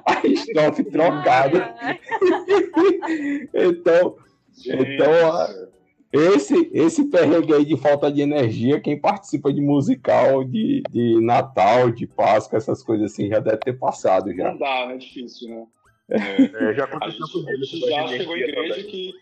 a 0.06 0.26
estrofe 0.26 0.83
trocada. 0.85 1.74
então, 3.52 4.16
então 4.64 5.12
esse, 6.12 6.70
esse 6.73 7.05
perrengue 7.05 7.55
aí 7.55 7.64
de 7.64 7.77
falta 7.77 8.11
de 8.11 8.20
energia, 8.20 8.81
quem 8.81 9.01
participa 9.01 9.53
de 9.53 9.61
musical, 9.61 10.42
de, 10.42 10.83
de 10.90 11.20
Natal, 11.20 11.90
de 11.90 12.05
Páscoa, 12.07 12.57
essas 12.57 12.83
coisas 12.83 13.12
assim, 13.12 13.29
já 13.29 13.38
deve 13.38 13.59
ter 13.59 13.79
passado 13.79 14.35
já. 14.35 14.51
Não 14.51 14.59
dá, 14.59 14.87
né? 14.87 14.94
É 14.94 14.99
difícil, 14.99 15.49
né? 15.49 15.66
É, 16.11 16.75
já 16.75 16.85
aconteceu 16.85 17.27
com 17.33 17.49
ele. 17.49 17.64
Já 17.64 18.09
chegou 18.09 18.37
em 18.37 18.40
igreja 18.40 18.75
também. 18.75 18.90
que. 18.90 19.14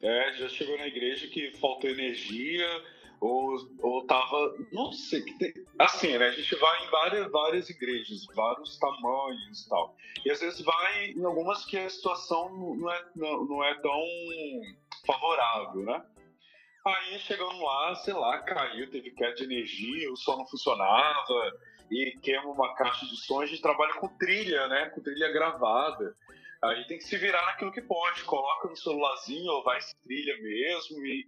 É, 0.00 0.32
já 0.34 0.48
chegou 0.48 0.78
na 0.78 0.86
igreja 0.86 1.26
que 1.26 1.52
faltou 1.58 1.90
energia, 1.90 2.66
ou, 3.20 3.54
ou 3.82 4.06
tava. 4.06 4.54
Não 4.72 4.92
sei. 4.92 5.20
Que 5.20 5.38
tem, 5.38 5.52
assim, 5.78 6.16
né? 6.16 6.28
A 6.28 6.32
gente 6.32 6.54
vai 6.56 6.86
em 6.86 6.90
várias, 6.90 7.30
várias 7.30 7.68
igrejas, 7.68 8.26
vários 8.34 8.78
tamanhos 8.78 9.64
e 9.64 9.68
tal. 9.68 9.94
E 10.24 10.30
às 10.30 10.40
vezes 10.40 10.62
vai 10.62 11.10
em 11.10 11.24
algumas 11.24 11.66
que 11.66 11.76
a 11.76 11.90
situação 11.90 12.74
não 12.74 12.90
é, 12.90 13.04
não, 13.14 13.44
não 13.44 13.64
é 13.64 13.74
tão 13.80 14.00
favorável, 15.06 15.82
né? 15.82 16.04
Aí 16.86 17.18
chegando 17.18 17.60
lá, 17.62 17.94
sei 17.96 18.14
lá, 18.14 18.38
caiu, 18.40 18.90
teve 18.90 19.10
queda 19.10 19.34
de 19.34 19.44
energia, 19.44 20.12
o 20.12 20.16
som 20.16 20.36
não 20.36 20.46
funcionava 20.46 21.52
e 21.90 22.16
queima 22.22 22.46
uma 22.46 22.74
caixa 22.74 23.06
de 23.06 23.16
som. 23.16 23.40
A 23.40 23.46
gente 23.46 23.60
trabalha 23.60 23.94
com 23.94 24.08
trilha, 24.18 24.68
né? 24.68 24.90
Com 24.90 25.02
trilha 25.02 25.32
gravada. 25.32 26.16
Aí 26.62 26.86
tem 26.86 26.98
que 26.98 27.04
se 27.04 27.16
virar 27.16 27.44
naquilo 27.46 27.72
que 27.72 27.82
pode. 27.82 28.22
Coloca 28.24 28.68
no 28.68 28.76
celularzinho 28.76 29.50
ou 29.50 29.64
vai 29.64 29.78
trilha 30.04 30.36
mesmo 30.40 31.04
e, 31.04 31.26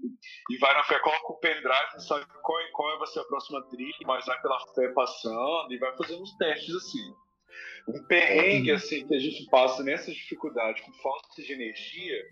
e 0.51 0.59
vai 0.59 0.75
na 0.75 0.85
fé. 0.85 0.99
Coloca 1.01 1.33
o 1.33 1.39
pendrive, 1.39 1.93
não 1.95 2.01
sabe 2.01 2.25
qual, 2.43 2.59
qual 2.73 2.99
vai 2.99 3.09
ser 3.09 3.21
a 3.21 3.25
próxima 3.25 3.63
trilha, 3.69 3.95
mas 4.07 4.27
vai 4.27 4.41
pela 4.41 4.61
fé 4.75 4.89
passando 4.93 5.73
e 5.73 5.79
vai 5.79 5.97
fazendo 5.97 6.23
uns 6.23 6.37
testes 6.37 6.75
assim. 6.75 7.15
Um 7.89 8.05
perrengue 8.07 8.73
assim 8.73 9.07
que 9.07 9.15
a 9.15 9.19
gente 9.19 9.49
passa 9.51 9.83
nessa 9.83 10.13
dificuldade 10.13 10.83
com 10.83 10.93
falta 10.95 11.43
de 11.43 11.53
energia 11.53 12.25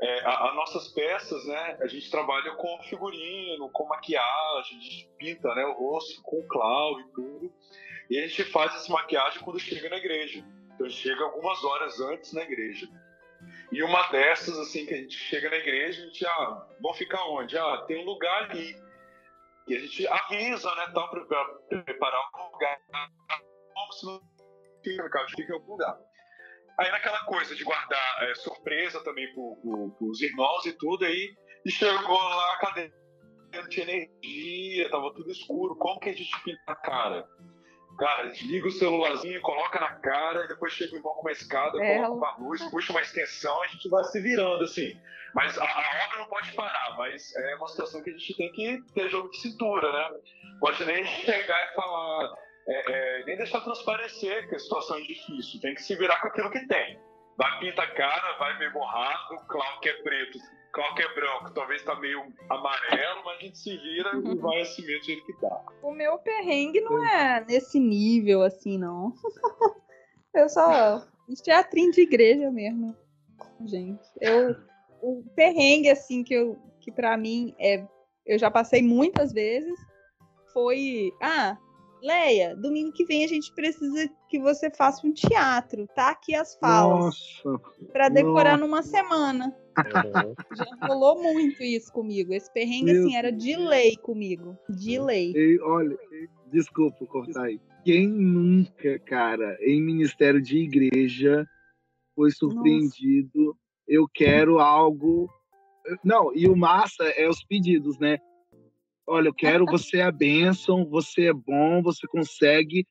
é, 0.00 0.20
as 0.24 0.54
nossas 0.54 0.88
peças, 0.88 1.44
né, 1.46 1.78
a 1.80 1.86
gente 1.88 2.10
trabalha 2.10 2.54
com 2.54 2.82
figurino, 2.84 3.68
com 3.70 3.86
maquiagem, 3.86 4.78
a 4.78 4.80
gente 4.80 5.10
pinta 5.18 5.52
né, 5.54 5.64
o 5.64 5.72
rosto 5.72 6.22
com 6.22 6.46
clau 6.46 7.00
e 7.00 7.04
tudo. 7.12 7.52
E 8.08 8.18
a 8.18 8.26
gente 8.26 8.44
faz 8.44 8.74
essa 8.74 8.92
maquiagem 8.92 9.40
quando 9.42 9.58
chega 9.58 9.88
na 9.90 9.96
igreja. 9.96 10.44
Então 10.74 10.88
chega 10.88 11.24
algumas 11.24 11.62
horas 11.64 12.00
antes 12.00 12.32
na 12.32 12.42
igreja. 12.42 12.88
E 13.72 13.82
uma 13.82 14.08
dessas, 14.08 14.56
assim, 14.58 14.86
que 14.86 14.94
a 14.94 14.96
gente 14.96 15.16
chega 15.16 15.50
na 15.50 15.56
igreja, 15.56 16.02
a 16.02 16.06
gente, 16.06 16.26
ah, 16.26 16.66
vão 16.80 16.94
ficar 16.94 17.22
onde? 17.28 17.58
Ah, 17.58 17.84
tem 17.86 18.00
um 18.00 18.04
lugar 18.04 18.50
ali. 18.50 18.80
E 19.66 19.76
a 19.76 19.80
gente 19.80 20.06
avisa, 20.06 20.74
né, 20.76 20.90
tal, 20.94 21.10
para 21.10 21.44
preparar 21.68 22.20
um 22.34 22.52
lugar. 22.52 22.80
Como 23.74 23.92
se 23.92 24.06
não 24.06 24.22
fica 24.82 25.52
em 25.52 25.54
algum 25.54 25.72
lugar. 25.72 26.07
Aí 26.78 26.90
naquela 26.92 27.24
coisa 27.24 27.54
de 27.54 27.64
guardar 27.64 28.22
é, 28.22 28.34
surpresa 28.36 29.02
também 29.02 29.26
para 29.34 30.06
os 30.06 30.20
irmãos 30.20 30.64
e 30.64 30.72
tudo, 30.72 31.04
aí 31.04 31.34
e 31.64 31.70
chegou 31.70 32.18
lá, 32.18 32.56
cadê? 32.60 32.92
Não 33.52 33.68
tinha 33.68 33.84
energia, 33.84 34.90
tava 34.90 35.12
tudo 35.14 35.30
escuro. 35.30 35.76
Como 35.76 35.98
que 36.00 36.10
a 36.10 36.14
gente 36.14 36.42
pinta 36.42 36.60
a 36.66 36.76
cara? 36.76 37.28
Cara, 37.98 38.28
desliga 38.28 38.68
o 38.68 38.70
celularzinho, 38.70 39.40
coloca 39.40 39.80
na 39.80 39.94
cara, 39.96 40.44
e 40.44 40.48
depois 40.48 40.72
chega 40.72 40.92
o 40.92 40.96
irmão 40.96 41.14
com 41.14 41.22
uma 41.22 41.32
escada, 41.32 41.82
é. 41.82 41.96
coloca 41.96 42.12
uma 42.12 42.36
luz, 42.38 42.62
puxa 42.70 42.92
uma 42.92 43.02
extensão, 43.02 43.60
a 43.62 43.66
gente 43.66 43.88
vai 43.88 44.04
se 44.04 44.20
virando 44.20 44.62
assim. 44.62 44.94
Mas 45.34 45.58
a, 45.58 45.64
a, 45.64 46.06
obra 46.06 46.18
não 46.18 46.26
pode 46.26 46.52
parar, 46.52 46.96
mas 46.96 47.34
é 47.34 47.56
uma 47.56 47.68
situação 47.68 48.02
que 48.02 48.10
a 48.10 48.12
gente 48.12 48.36
tem 48.36 48.52
que 48.52 48.82
ter 48.94 49.10
jogo 49.10 49.28
de 49.30 49.40
cintura, 49.40 49.92
né? 49.92 50.20
Pode 50.60 50.84
nem 50.84 51.04
chegar 51.26 51.70
e 51.70 51.74
falar, 51.74 52.34
é, 52.68 52.92
é, 53.20 53.24
nem 53.24 53.36
deixar 53.36 53.62
transparecer 53.62 54.48
que 54.48 54.54
a 54.54 54.58
situação 54.58 54.98
é 54.98 55.00
difícil, 55.00 55.60
tem 55.60 55.74
que 55.74 55.82
se 55.82 55.96
virar 55.96 56.20
com 56.20 56.28
aquilo 56.28 56.50
que 56.50 56.66
tem. 56.66 57.00
vai 57.36 57.58
pinta 57.60 57.82
a 57.82 57.94
cara, 57.94 58.38
vai 58.38 58.58
meio 58.58 58.72
borrado, 58.72 59.34
o 59.34 59.46
Clau 59.46 59.80
que 59.80 59.88
é 59.88 60.02
preto, 60.02 60.38
Clau 60.72 60.94
que 60.94 61.02
é 61.02 61.14
branco, 61.14 61.54
talvez 61.54 61.82
tá 61.82 61.94
meio 61.96 62.20
amarelo, 62.50 63.24
mas 63.24 63.38
a 63.38 63.40
gente 63.40 63.58
se 63.58 63.76
vira 63.76 64.10
e 64.14 64.34
vai 64.36 64.60
assim 64.60 64.82
mesmo 64.82 65.00
do 65.00 65.06
jeito 65.06 65.26
que 65.26 65.40
dá. 65.40 65.64
O 65.82 65.92
meu 65.92 66.18
perrengue 66.18 66.80
não 66.82 67.02
é 67.04 67.44
nesse 67.48 67.80
nível 67.80 68.42
assim, 68.42 68.76
não. 68.76 69.14
Eu 70.34 70.48
só. 70.48 71.02
Isso 71.28 71.42
é 71.42 71.44
teatrinho 71.46 71.90
de 71.90 72.02
igreja 72.02 72.50
mesmo. 72.50 72.94
Gente. 73.64 74.06
Eu. 74.20 74.56
O 75.00 75.24
perrengue, 75.34 75.90
assim, 75.90 76.24
que, 76.24 76.34
eu, 76.34 76.58
que 76.80 76.92
pra 76.92 77.16
mim 77.16 77.54
é. 77.58 77.86
Eu 78.26 78.38
já 78.38 78.50
passei 78.50 78.82
muitas 78.82 79.32
vezes. 79.32 79.78
Foi. 80.52 81.12
Ah, 81.20 81.56
Leia, 82.02 82.54
domingo 82.56 82.92
que 82.92 83.04
vem 83.04 83.24
a 83.24 83.28
gente 83.28 83.52
precisa 83.52 84.08
que 84.28 84.38
você 84.38 84.70
faça 84.70 85.06
um 85.06 85.12
teatro. 85.12 85.86
Tá 85.94 86.10
aqui 86.10 86.34
as 86.34 86.54
falas. 86.56 87.42
Nossa. 87.44 87.62
Pra 87.92 88.08
decorar 88.08 88.56
nossa. 88.56 88.64
numa 88.64 88.82
semana. 88.82 89.56
Já 90.56 90.86
rolou 90.86 91.22
muito 91.22 91.62
isso 91.62 91.92
comigo. 91.92 92.32
Esse 92.32 92.52
perrengue, 92.52 92.92
Meu 92.92 93.04
assim, 93.04 93.16
era 93.16 93.32
de 93.32 93.56
lei 93.56 93.96
comigo. 93.96 94.56
De 94.68 94.98
lei. 94.98 95.32
E, 95.34 95.60
olha, 95.60 95.96
desculpa 96.50 97.06
cortar 97.06 97.44
aí. 97.44 97.60
Quem 97.84 98.08
nunca, 98.08 98.98
cara, 99.00 99.56
em 99.60 99.80
ministério 99.80 100.42
de 100.42 100.58
igreja 100.58 101.46
foi 102.14 102.30
surpreendido? 102.30 103.56
Eu 103.86 104.06
quero 104.12 104.58
algo. 104.58 105.28
Não, 106.04 106.34
e 106.34 106.48
o 106.48 106.56
massa 106.56 107.04
é 107.16 107.28
os 107.28 107.42
pedidos, 107.44 107.98
né? 107.98 108.18
Olha, 109.10 109.28
eu 109.28 109.34
quero 109.34 109.64
você 109.64 109.98
é 109.98 110.02
a 110.02 110.12
bênção, 110.12 110.84
você 110.84 111.28
é 111.28 111.32
bom, 111.32 111.82
você 111.82 112.06
consegue. 112.06 112.86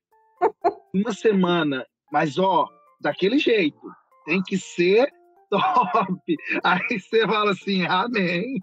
Uma 0.91 1.13
semana, 1.13 1.85
mas 2.11 2.39
ó, 2.39 2.67
daquele 2.99 3.37
jeito. 3.37 3.79
Tem 4.25 4.41
que 4.41 4.57
ser 4.57 5.07
top. 5.49 6.35
Aí 6.63 6.99
você 6.99 7.25
fala 7.27 7.51
assim, 7.51 7.85
amém. 7.85 8.59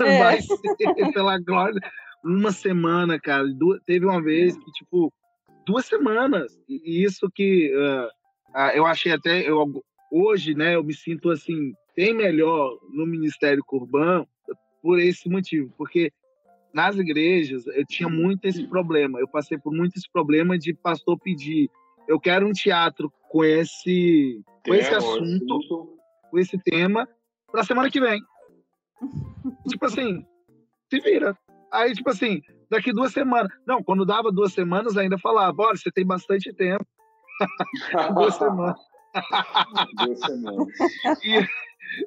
É. 0.00 0.16
Vai 0.18 0.40
ser 0.40 1.12
pela 1.12 1.38
glória. 1.38 1.78
Uma 2.24 2.52
semana, 2.52 3.20
cara. 3.20 3.46
Du- 3.52 3.78
teve 3.84 4.06
uma 4.06 4.22
vez 4.22 4.56
que, 4.56 4.72
tipo, 4.72 5.12
duas 5.66 5.84
semanas. 5.84 6.58
E 6.66 7.04
isso 7.04 7.30
que 7.30 7.70
ah, 7.76 8.08
ah, 8.54 8.74
eu 8.74 8.86
achei 8.86 9.12
até. 9.12 9.46
Eu, 9.46 9.62
hoje, 10.10 10.54
né, 10.54 10.74
eu 10.74 10.82
me 10.82 10.94
sinto 10.94 11.30
assim, 11.30 11.74
bem 11.94 12.14
melhor 12.14 12.78
no 12.90 13.06
Ministério 13.06 13.62
Curban 13.62 14.26
por 14.80 14.98
esse 14.98 15.28
motivo. 15.28 15.70
Porque 15.76 16.10
nas 16.74 16.96
igrejas 16.96 17.66
eu 17.68 17.86
tinha 17.86 18.08
muito 18.08 18.44
esse 18.44 18.66
problema. 18.66 19.20
Eu 19.20 19.28
passei 19.28 19.56
por 19.56 19.72
muito 19.72 19.96
esse 19.96 20.10
problema 20.10 20.58
de 20.58 20.74
pastor 20.74 21.18
pedir. 21.20 21.70
Eu 22.08 22.18
quero 22.18 22.46
um 22.46 22.52
teatro 22.52 23.10
com 23.30 23.44
esse, 23.44 24.42
com 24.66 24.74
esse 24.74 24.90
Tema, 24.90 24.98
assunto 24.98 25.94
com 26.30 26.38
esse 26.38 26.58
tema 26.58 27.08
pra 27.50 27.62
semana 27.62 27.88
que 27.88 28.00
vem. 28.00 28.20
tipo 29.68 29.86
assim, 29.86 30.26
se 30.90 31.00
vira. 31.00 31.38
Aí, 31.72 31.92
tipo 31.94 32.10
assim, 32.10 32.42
daqui 32.68 32.92
duas 32.92 33.12
semanas. 33.12 33.50
Não, 33.66 33.82
quando 33.82 34.04
dava 34.04 34.32
duas 34.32 34.52
semanas, 34.52 34.96
ainda 34.96 35.16
falava: 35.18 35.62
olha, 35.62 35.76
você 35.76 35.90
tem 35.92 36.04
bastante 36.04 36.52
tempo. 36.52 36.84
duas 38.14 38.34
semanas. 38.34 38.78
Duas 40.04 40.18
semanas. 40.18 40.68
E, 41.22 41.46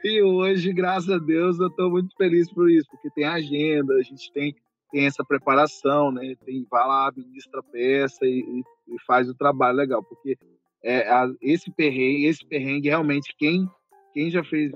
e 0.04 0.22
hoje, 0.22 0.72
graças 0.74 1.10
a 1.10 1.18
Deus, 1.18 1.60
eu 1.60 1.68
estou 1.68 1.90
muito 1.90 2.16
feliz 2.16 2.52
por 2.52 2.70
isso, 2.70 2.88
porque 2.92 3.10
tem 3.12 3.26
agenda, 3.26 3.94
a 3.96 4.02
gente 4.02 4.32
tem, 4.34 4.56
tem 4.92 5.06
essa 5.06 5.24
preparação, 5.24 6.12
né? 6.12 6.36
Tem, 6.46 6.66
vai 6.70 6.88
lá, 6.88 7.12
ministra 7.16 7.60
a 7.60 7.64
peça 7.64 8.26
e, 8.26 8.40
e- 8.40 8.96
e 8.96 8.98
faz 9.06 9.30
o 9.30 9.36
trabalho 9.36 9.78
legal, 9.78 10.04
porque 10.04 10.38
é, 10.84 11.10
a- 11.10 11.32
esse 11.42 11.72
perrengue, 11.72 12.26
esse 12.26 12.46
perrengue 12.46 12.90
realmente 12.90 13.34
quem 13.38 13.68
quem 14.14 14.30
já 14.32 14.44
fez 14.44 14.72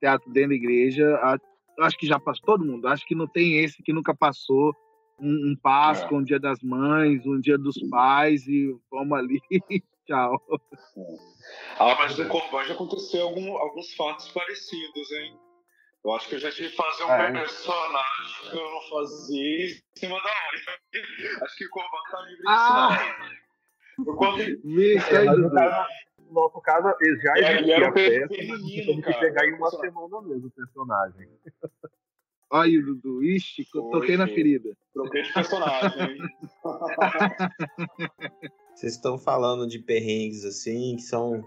teatro 0.00 0.30
dentro 0.32 0.50
da 0.50 0.54
igreja, 0.54 1.16
a- 1.16 1.38
eu 1.76 1.84
acho 1.84 1.96
que 1.96 2.06
já 2.06 2.20
passou 2.20 2.44
todo 2.44 2.64
mundo. 2.64 2.86
Acho 2.86 3.04
que 3.06 3.14
não 3.14 3.26
tem 3.26 3.58
esse 3.58 3.82
que 3.82 3.92
nunca 3.92 4.14
passou 4.14 4.72
um, 5.18 5.50
um 5.52 5.56
Páscoa, 5.60 6.18
um 6.18 6.22
Dia 6.22 6.38
das 6.38 6.60
Mães, 6.62 7.24
um 7.26 7.40
Dia 7.40 7.58
dos 7.58 7.76
Pais 7.88 8.46
e 8.46 8.72
vamos 8.90 9.16
ali, 9.18 9.40
tchau. 10.06 10.42
Ah, 11.78 11.94
mas 11.98 12.16
no 12.18 12.28
Corban 12.28 12.64
já 12.64 12.74
aconteceu 12.74 13.22
algum- 13.26 13.56
alguns 13.56 13.94
fatos 13.94 14.28
parecidos, 14.32 15.12
hein? 15.12 15.38
Eu 16.04 16.12
acho 16.12 16.28
que 16.28 16.34
eu 16.34 16.38
já 16.38 16.50
tive 16.52 16.68
que 16.68 16.76
fazer 16.76 17.04
um 17.04 17.10
É. 17.12 17.32
personagem 17.32 18.50
que 18.50 18.56
eu 18.56 18.70
não 18.70 18.80
fazia 18.90 19.66
em 19.66 19.82
cima 19.98 20.16
da 20.22 20.28
hora. 20.28 20.78
Acho 21.44 21.56
que 21.56 21.64
o 21.64 21.70
Corban 21.70 21.98
tá 22.10 22.20
livre 22.20 22.36
disso. 22.36 22.48
Ah! 22.48 23.16
não. 23.98 24.06
Eu 24.06 24.14
quando 24.16 24.36
Vê, 24.36 24.96
isso 24.96 25.14
É, 25.14 25.24
nosso 26.30 26.60
caso, 26.60 26.94
ele 27.00 27.20
já 27.20 27.32
É, 27.38 27.52
existia 27.54 27.76
era 27.76 27.84
um 27.86 27.88
a 27.88 27.92
peça, 27.92 28.28
teve 28.28 28.94
que 28.96 29.02
cara. 29.02 29.20
pegar 29.20 29.46
em 29.46 29.54
uma 29.54 29.70
semana 29.70 30.20
mesmo 30.22 30.48
o 30.48 30.50
personagem. 30.50 31.28
Olha 32.50 32.64
aí, 32.64 32.82
Dudu. 32.82 33.22
Ixi, 33.22 33.64
toquei 33.72 34.16
na 34.18 34.26
ferida. 34.26 34.76
troquei 34.92 35.22
de 35.22 35.32
personagem, 35.32 36.02
hein? 36.02 36.18
Vocês 38.74 38.94
estão 38.94 39.16
falando 39.16 39.66
de 39.66 39.78
perrengues 39.78 40.44
assim, 40.44 40.96
que 40.96 41.02
são 41.02 41.42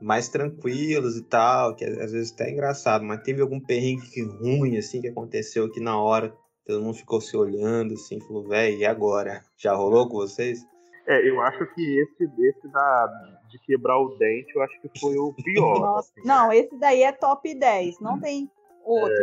mais 0.00 0.28
tranquilos 0.28 1.16
e 1.16 1.22
tal, 1.22 1.74
que 1.74 1.84
às 1.84 2.12
vezes 2.12 2.32
até 2.32 2.48
é 2.48 2.52
engraçado, 2.52 3.04
mas 3.04 3.22
teve 3.22 3.40
algum 3.40 3.58
perrengue 3.58 4.10
que 4.10 4.22
ruim 4.22 4.76
assim 4.76 5.00
que 5.00 5.08
aconteceu 5.08 5.64
aqui 5.64 5.80
na 5.80 5.98
hora, 5.98 6.34
todo 6.66 6.82
mundo 6.82 6.96
ficou 6.96 7.20
se 7.20 7.36
olhando 7.36 7.94
assim, 7.94 8.20
falou, 8.20 8.46
velho, 8.46 8.76
e 8.76 8.84
agora? 8.84 9.42
Já 9.56 9.74
rolou 9.74 10.08
com 10.08 10.16
vocês? 10.16 10.66
É, 11.06 11.28
eu 11.28 11.40
acho 11.40 11.64
que 11.74 12.00
esse, 12.00 12.24
esse 12.24 12.68
da, 12.68 13.38
de 13.48 13.58
quebrar 13.60 13.98
o 13.98 14.16
dente, 14.18 14.52
eu 14.54 14.62
acho 14.62 14.80
que 14.80 15.00
foi 15.00 15.16
o 15.16 15.32
pior. 15.32 15.78
Nossa, 15.78 16.12
assim. 16.16 16.26
não, 16.26 16.52
esse 16.52 16.76
daí 16.78 17.02
é 17.02 17.12
top 17.12 17.54
10. 17.54 18.00
Não 18.00 18.18
tem 18.20 18.50
outro. 18.84 19.14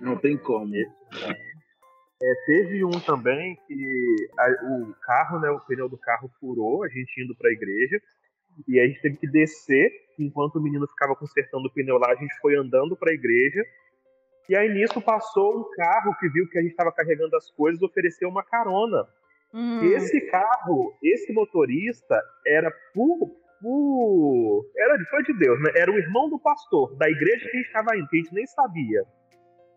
Não 0.00 0.16
tem 0.16 0.38
como. 0.38 0.72
É, 2.20 2.34
teve 2.46 2.84
um 2.84 2.90
também 2.90 3.56
que 3.66 4.28
a- 4.38 4.64
o 4.64 4.94
carro, 5.02 5.38
né, 5.40 5.50
o 5.50 5.60
pneu 5.60 5.88
do 5.88 5.96
carro 5.96 6.28
furou, 6.40 6.82
a 6.82 6.88
gente 6.88 7.22
indo 7.22 7.34
pra 7.36 7.52
igreja, 7.52 8.00
e 8.66 8.80
a 8.80 8.86
gente 8.86 9.00
teve 9.00 9.16
que 9.18 9.28
descer, 9.30 9.92
enquanto 10.18 10.56
o 10.56 10.60
menino 10.62 10.86
ficava 10.88 11.14
consertando 11.14 11.68
o 11.68 11.72
pneu 11.72 11.96
lá, 11.96 12.10
a 12.10 12.16
gente 12.16 12.34
foi 12.40 12.56
andando 12.56 12.96
pra 12.96 13.12
igreja, 13.12 13.62
e 14.48 14.56
aí 14.56 14.68
nisso 14.68 15.00
passou 15.00 15.60
um 15.60 15.70
carro 15.76 16.12
que 16.18 16.28
viu 16.28 16.48
que 16.48 16.58
a 16.58 16.62
gente 16.62 16.72
estava 16.72 16.90
carregando 16.90 17.36
as 17.36 17.50
coisas, 17.52 17.80
ofereceu 17.82 18.28
uma 18.28 18.42
carona. 18.42 19.06
Hum, 19.54 19.80
Esse 19.84 20.20
carro, 20.22 20.92
esse 21.02 21.32
motorista, 21.32 22.20
era 22.46 22.70
por. 22.92 23.30
por 23.62 24.70
era 24.76 24.98
foi 25.06 25.22
de 25.22 25.32
Deus, 25.38 25.60
né? 25.62 25.70
Era 25.76 25.90
o 25.90 25.98
irmão 25.98 26.28
do 26.28 26.38
pastor, 26.38 26.94
da 26.96 27.08
igreja 27.08 27.48
que 27.48 27.56
a 27.56 27.60
gente 27.60 27.66
estava 27.66 27.96
indo, 27.96 28.08
que 28.08 28.16
a 28.16 28.20
gente 28.22 28.34
nem 28.34 28.46
sabia. 28.46 29.04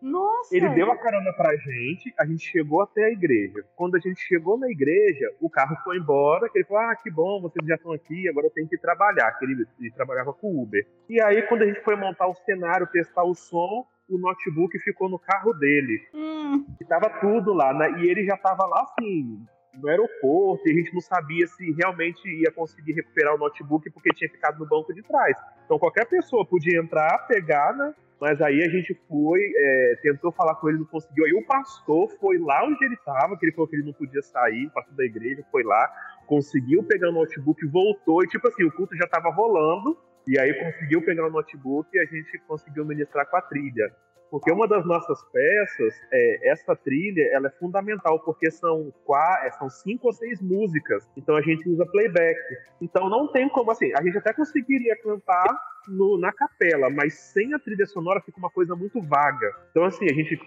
Nossa. 0.02 0.54
Ele 0.54 0.68
deu 0.70 0.90
a 0.90 0.96
carona 0.96 1.32
pra 1.32 1.54
gente, 1.56 2.12
a 2.18 2.26
gente 2.26 2.44
chegou 2.44 2.82
até 2.82 3.04
a 3.04 3.10
igreja. 3.10 3.64
Quando 3.76 3.96
a 3.96 4.00
gente 4.00 4.20
chegou 4.20 4.58
na 4.58 4.68
igreja, 4.68 5.32
o 5.40 5.48
carro 5.48 5.76
foi 5.84 5.96
embora, 5.98 6.48
que 6.48 6.58
ele 6.58 6.64
falou, 6.64 6.82
ah, 6.82 6.96
que 6.96 7.10
bom, 7.10 7.40
vocês 7.40 7.66
já 7.66 7.76
estão 7.76 7.92
aqui, 7.92 8.28
agora 8.28 8.48
eu 8.48 8.50
tenho 8.50 8.68
que 8.68 8.76
trabalhar, 8.78 9.30
que 9.38 9.44
ele, 9.44 9.64
ele 9.80 9.90
trabalhava 9.92 10.32
com 10.32 10.60
Uber. 10.60 10.84
E 11.08 11.20
aí, 11.20 11.42
quando 11.42 11.62
a 11.62 11.66
gente 11.66 11.80
foi 11.80 11.94
montar 11.94 12.26
o 12.26 12.34
cenário, 12.34 12.86
testar 12.88 13.22
o 13.22 13.34
som, 13.34 13.86
o 14.08 14.18
notebook 14.18 14.76
ficou 14.80 15.08
no 15.08 15.18
carro 15.18 15.52
dele. 15.54 16.02
Hum, 16.12 16.66
E 16.80 16.84
tava 16.84 17.08
tudo 17.20 17.52
lá, 17.52 17.72
né? 17.72 18.00
E 18.00 18.10
ele 18.10 18.24
já 18.24 18.36
tava 18.36 18.66
lá, 18.66 18.82
assim, 18.82 19.40
no 19.74 19.88
aeroporto, 19.88 20.68
e 20.68 20.72
a 20.72 20.74
gente 20.74 20.92
não 20.92 21.00
sabia 21.00 21.46
se 21.46 21.72
realmente 21.72 22.28
ia 22.28 22.50
conseguir 22.50 22.92
recuperar 22.92 23.34
o 23.34 23.38
notebook 23.38 23.88
porque 23.90 24.10
tinha 24.10 24.28
ficado 24.28 24.58
no 24.58 24.66
banco 24.68 24.92
de 24.92 25.02
trás. 25.02 25.36
Então 25.64 25.78
qualquer 25.78 26.06
pessoa 26.06 26.44
podia 26.44 26.78
entrar, 26.78 27.26
pegar, 27.26 27.74
né? 27.74 27.94
Mas 28.22 28.40
aí 28.40 28.62
a 28.62 28.68
gente 28.68 28.94
foi, 29.08 29.40
é, 29.52 29.98
tentou 30.00 30.30
falar 30.30 30.54
com 30.54 30.68
ele, 30.68 30.78
não 30.78 30.84
conseguiu. 30.84 31.24
Aí 31.24 31.32
o 31.32 31.44
pastor 31.44 32.08
foi 32.20 32.38
lá 32.38 32.64
onde 32.64 32.84
ele 32.84 32.94
estava, 32.94 33.36
que 33.36 33.44
ele 33.44 33.50
falou 33.50 33.66
que 33.66 33.74
ele 33.74 33.84
não 33.84 33.92
podia 33.92 34.22
sair, 34.22 34.66
o 34.66 34.70
pastor 34.70 34.94
da 34.94 35.04
igreja 35.04 35.44
foi 35.50 35.64
lá, 35.64 35.92
conseguiu 36.28 36.84
pegar 36.84 37.08
o 37.08 37.12
notebook, 37.12 37.66
voltou, 37.66 38.22
e 38.22 38.28
tipo 38.28 38.46
assim, 38.46 38.62
o 38.62 38.70
culto 38.70 38.96
já 38.96 39.06
estava 39.06 39.28
rolando, 39.28 39.98
e 40.24 40.38
aí 40.38 40.54
conseguiu 40.54 41.04
pegar 41.04 41.26
o 41.26 41.30
notebook 41.32 41.88
e 41.92 41.98
a 41.98 42.04
gente 42.04 42.38
conseguiu 42.46 42.84
ministrar 42.84 43.28
com 43.28 43.36
a 43.38 43.42
trilha. 43.42 43.92
Porque 44.32 44.50
uma 44.50 44.66
das 44.66 44.82
nossas 44.86 45.22
peças, 45.24 45.94
é, 46.10 46.50
essa 46.50 46.74
trilha, 46.74 47.22
ela 47.34 47.48
é 47.48 47.50
fundamental, 47.50 48.18
porque 48.20 48.50
são, 48.50 48.90
qua- 49.04 49.42
é, 49.44 49.50
são 49.52 49.68
cinco 49.68 50.06
ou 50.06 50.12
seis 50.14 50.40
músicas. 50.40 51.06
Então 51.18 51.36
a 51.36 51.42
gente 51.42 51.68
usa 51.68 51.84
playback. 51.84 52.38
Então 52.80 53.10
não 53.10 53.30
tem 53.30 53.46
como, 53.50 53.70
assim, 53.70 53.92
a 53.94 54.02
gente 54.02 54.16
até 54.16 54.32
conseguiria 54.32 54.96
cantar 55.02 55.44
no- 55.86 56.16
na 56.18 56.32
capela, 56.32 56.88
mas 56.88 57.12
sem 57.12 57.52
a 57.52 57.58
trilha 57.58 57.84
sonora 57.84 58.22
fica 58.22 58.38
uma 58.38 58.48
coisa 58.48 58.74
muito 58.74 59.02
vaga. 59.02 59.52
Então 59.70 59.84
assim, 59.84 60.06
a 60.06 60.14
gente 60.14 60.40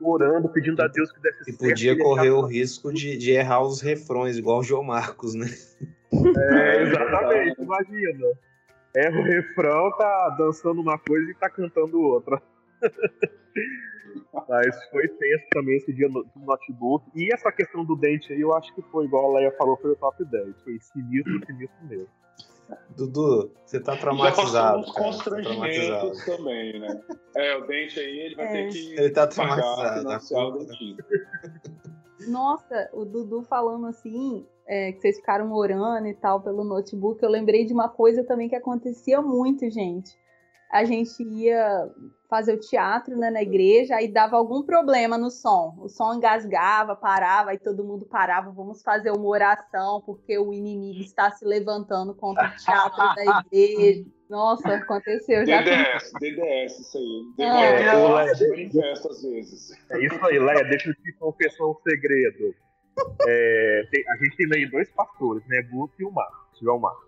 orando, 0.00 0.48
pedindo 0.48 0.80
a 0.80 0.86
Deus 0.88 1.12
que 1.12 1.20
desse 1.20 1.42
E 1.42 1.52
certo. 1.52 1.58
podia 1.58 1.92
ele 1.92 2.02
correr 2.02 2.30
o 2.30 2.40
risco 2.40 2.90
de, 2.90 3.18
de 3.18 3.32
errar 3.32 3.60
os 3.62 3.82
refrões, 3.82 4.38
igual 4.38 4.60
o 4.60 4.62
João 4.62 4.82
Marcos, 4.82 5.34
né? 5.34 5.46
É, 6.38 6.82
exatamente, 6.84 7.60
imagina. 7.60 8.26
É, 8.94 9.10
o 9.10 9.22
refrão 9.22 9.90
tá 9.98 10.36
dançando 10.38 10.80
uma 10.80 10.98
coisa 10.98 11.30
e 11.30 11.34
tá 11.34 11.50
cantando 11.50 12.00
outra. 12.00 12.40
Mas 14.48 14.84
foi 14.90 15.08
tenso 15.08 15.44
também 15.50 15.76
esse 15.76 15.92
dia 15.92 16.08
no 16.08 16.24
do 16.24 16.40
notebook. 16.40 17.04
E 17.14 17.32
essa 17.32 17.50
questão 17.52 17.84
do 17.84 17.96
dente 17.96 18.32
aí, 18.32 18.40
eu 18.40 18.54
acho 18.54 18.74
que 18.74 18.82
foi 18.82 19.04
igual 19.04 19.30
a 19.30 19.38
Leia 19.38 19.52
falou, 19.52 19.76
foi 19.76 19.92
o 19.92 19.96
top 19.96 20.24
10. 20.24 20.62
Foi 20.62 20.78
sinistro, 20.80 21.46
sinistro 21.46 21.86
mesmo. 21.86 22.08
Dudu, 22.96 23.52
você 23.64 23.78
tá 23.78 23.94
Já 23.94 24.00
traumatizado, 24.00 24.80
uns 24.80 24.92
cara. 24.92 25.12
Você 25.12 25.18
tá 25.18 25.24
traumatizado. 25.40 26.00
constrangimentos 26.08 26.24
também, 26.24 26.80
né? 26.80 27.02
É, 27.36 27.56
o 27.56 27.66
dente 27.66 28.00
aí, 28.00 28.18
ele 28.18 28.34
vai 28.34 28.46
É. 28.46 28.50
ter 28.52 28.72
que 28.72 28.92
Ele 28.94 29.10
tá 29.10 29.26
traumatizado. 29.26 30.56
o 30.56 30.58
dentista. 30.64 31.04
Nossa, 32.28 32.90
o 32.92 33.04
Dudu 33.04 33.42
falando 33.42 33.86
assim, 33.86 34.44
é, 34.66 34.90
que 34.92 35.00
vocês 35.00 35.16
ficaram 35.16 35.52
orando 35.52 36.08
e 36.08 36.14
tal 36.14 36.40
pelo 36.42 36.64
notebook, 36.64 37.22
eu 37.22 37.30
lembrei 37.30 37.64
de 37.64 37.72
uma 37.72 37.88
coisa 37.88 38.24
também 38.24 38.48
que 38.48 38.56
acontecia 38.56 39.22
muito, 39.22 39.68
gente. 39.70 40.10
A 40.72 40.84
gente 40.84 41.22
ia 41.22 41.88
fazer 42.28 42.54
o 42.54 42.60
teatro 42.60 43.16
né, 43.16 43.30
na 43.30 43.42
igreja, 43.42 43.96
aí 43.96 44.08
dava 44.08 44.36
algum 44.36 44.62
problema 44.62 45.16
no 45.16 45.30
som. 45.30 45.74
O 45.78 45.88
som 45.88 46.14
engasgava, 46.14 46.96
parava, 46.96 47.50
aí 47.50 47.58
todo 47.58 47.84
mundo 47.84 48.04
parava, 48.06 48.50
vamos 48.50 48.82
fazer 48.82 49.10
uma 49.10 49.26
oração, 49.26 50.02
porque 50.04 50.38
o 50.38 50.52
inimigo 50.52 51.00
está 51.00 51.30
se 51.30 51.44
levantando 51.44 52.14
contra 52.14 52.48
o 52.48 52.56
teatro 52.56 52.98
da 53.14 53.44
igreja. 53.52 54.04
Nossa, 54.28 54.74
aconteceu 54.74 55.46
já. 55.46 55.62
DDS, 55.62 56.12
DDS, 56.20 56.78
isso 56.80 56.98
aí. 56.98 57.46
É. 57.46 57.92
Demora 57.92 58.30
é, 58.32 58.48
manifesta 58.48 59.08
às 59.08 59.22
vezes. 59.22 59.70
É 59.90 60.04
isso 60.04 60.24
aí, 60.24 60.38
Leia, 60.38 60.64
deixa 60.64 60.90
eu 60.90 60.94
te 60.94 61.12
confessar 61.12 61.64
um 61.64 61.74
segredo. 61.88 62.54
É, 63.28 63.86
tem- 63.90 64.04
a 64.08 64.16
gente 64.16 64.36
tem 64.36 64.48
aí 64.52 64.70
dois 64.70 64.90
pastores, 64.90 65.46
né? 65.46 65.62
Guto 65.70 65.94
e 66.00 66.04
o 66.04 66.10
Marcos, 66.10 66.58
João 66.60 66.78
Marcos. 66.80 67.05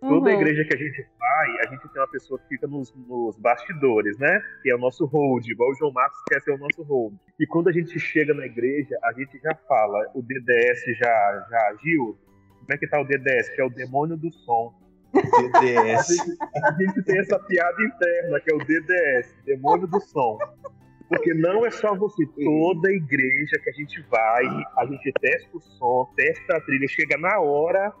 Toda 0.00 0.30
Uhum. 0.30 0.40
igreja 0.40 0.64
que 0.64 0.74
a 0.74 0.76
gente 0.76 1.06
vai, 1.18 1.48
a 1.60 1.70
gente 1.70 1.88
tem 1.88 2.02
uma 2.02 2.08
pessoa 2.10 2.38
que 2.40 2.48
fica 2.48 2.66
nos, 2.66 2.92
nos 3.08 3.36
bastidores, 3.38 4.18
né? 4.18 4.42
Que 4.62 4.70
é 4.70 4.74
o 4.74 4.78
nosso 4.78 5.04
hold, 5.06 5.46
igual 5.48 5.70
o 5.70 5.74
João 5.74 5.92
Marcos 5.92 6.18
quer 6.28 6.40
ser 6.40 6.52
o 6.52 6.58
nosso 6.58 6.82
hold. 6.82 7.14
E 7.38 7.46
quando 7.46 7.68
a 7.68 7.72
gente 7.72 7.98
chega 7.98 8.34
na 8.34 8.46
igreja, 8.46 8.96
a 9.04 9.12
gente 9.12 9.38
já 9.40 9.54
fala, 9.68 10.10
o 10.14 10.22
DDS 10.22 10.84
já, 10.98 11.46
já 11.50 11.68
agiu? 11.68 12.16
Como 12.58 12.72
é 12.72 12.78
que 12.78 12.86
tá 12.86 13.00
o 13.00 13.04
DDS? 13.04 13.48
Que 13.50 13.60
é 13.60 13.64
o 13.64 13.70
demônio 13.70 14.16
do 14.16 14.32
som. 14.32 14.72
A 15.14 15.20
DDS. 15.20 16.08
gente, 16.08 16.38
a 16.64 16.72
gente 16.72 17.02
tem 17.04 17.18
essa 17.18 17.38
piada 17.38 17.82
interna, 17.82 18.40
que 18.40 18.50
é 18.52 18.54
o 18.54 18.58
DDS, 18.58 19.34
demônio 19.44 19.86
do 19.86 20.00
som. 20.00 20.38
Porque 21.08 21.34
não 21.34 21.66
é 21.66 21.70
só 21.70 21.94
você, 21.94 22.24
toda 22.42 22.90
igreja 22.90 23.58
que 23.62 23.68
a 23.68 23.72
gente 23.74 24.00
vai, 24.10 24.46
a 24.78 24.86
gente 24.86 25.12
testa 25.20 25.48
o 25.54 25.60
som, 25.60 26.10
testa 26.16 26.56
a 26.56 26.60
trilha, 26.62 26.88
chega 26.88 27.18
na 27.18 27.38
hora, 27.40 27.92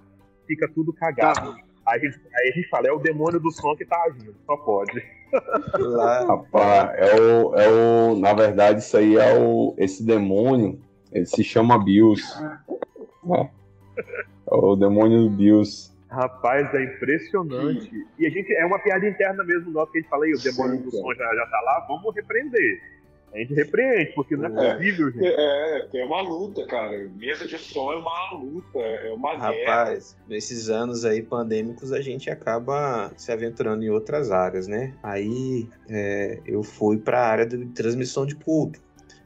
fica 0.46 0.66
tudo 0.68 0.92
cagado. 0.94 1.54
Aí 1.86 1.98
a 1.98 2.04
gente, 2.04 2.20
aí 2.34 2.48
a 2.48 2.52
gente 2.52 2.68
fala, 2.68 2.88
é 2.88 2.92
o 2.92 2.98
demônio 2.98 3.40
do 3.40 3.50
som 3.50 3.74
que 3.76 3.84
tá 3.84 4.00
agindo, 4.06 4.34
só 4.46 4.56
pode. 4.56 5.02
Lá, 5.78 6.24
Rapaz, 6.26 6.90
é 6.96 7.20
o, 7.20 7.54
é 7.56 7.68
o. 7.68 8.16
Na 8.16 8.32
verdade, 8.32 8.80
isso 8.80 8.96
aí 8.96 9.16
é 9.16 9.34
o. 9.38 9.74
Esse 9.78 10.04
demônio, 10.04 10.80
ele 11.10 11.26
se 11.26 11.42
chama 11.42 11.82
Bills. 11.82 12.22
É, 12.42 13.50
É 14.50 14.54
o 14.54 14.76
demônio 14.76 15.22
do 15.22 15.30
Bills. 15.30 15.92
Rapaz, 16.08 16.72
é 16.74 16.84
impressionante. 16.84 17.90
E 18.18 18.26
a 18.26 18.30
gente, 18.30 18.52
é 18.54 18.66
uma 18.66 18.78
piada 18.78 19.08
interna 19.08 19.42
mesmo 19.42 19.70
nossa, 19.70 19.90
que 19.90 19.98
a 19.98 20.00
gente 20.02 20.10
fala, 20.10 20.26
aí, 20.26 20.34
o 20.34 20.38
demônio 20.38 20.76
Sim, 20.76 20.82
do 20.82 20.90
som 20.90 21.14
já, 21.14 21.34
já 21.34 21.46
tá 21.46 21.60
lá, 21.62 21.86
vamos 21.88 22.14
repreender. 22.14 22.82
A 23.32 23.38
gente 23.38 23.54
repreende, 23.54 24.12
porque 24.14 24.36
não 24.36 24.44
é 24.60 24.66
É. 24.68 24.74
possível, 24.74 25.10
gente. 25.10 25.24
É, 25.26 25.88
é 25.94 26.04
uma 26.04 26.20
luta, 26.20 26.66
cara. 26.66 27.08
Mesa 27.16 27.46
de 27.46 27.56
som 27.58 27.90
é 27.92 27.96
uma 27.96 28.32
luta, 28.34 28.78
é 28.78 29.10
uma 29.12 29.34
guerra. 29.36 29.84
Rapaz, 29.84 30.16
nesses 30.28 30.68
anos 30.68 31.04
aí 31.04 31.22
pandêmicos 31.22 31.92
a 31.92 32.00
gente 32.02 32.28
acaba 32.28 33.10
se 33.16 33.32
aventurando 33.32 33.82
em 33.84 33.88
outras 33.90 34.30
áreas, 34.30 34.66
né? 34.68 34.94
Aí 35.02 35.66
é, 35.88 36.40
eu 36.44 36.62
fui 36.62 36.98
para 36.98 37.20
a 37.20 37.26
área 37.26 37.46
de 37.46 37.64
transmissão 37.66 38.26
de 38.26 38.34
culto. 38.36 38.80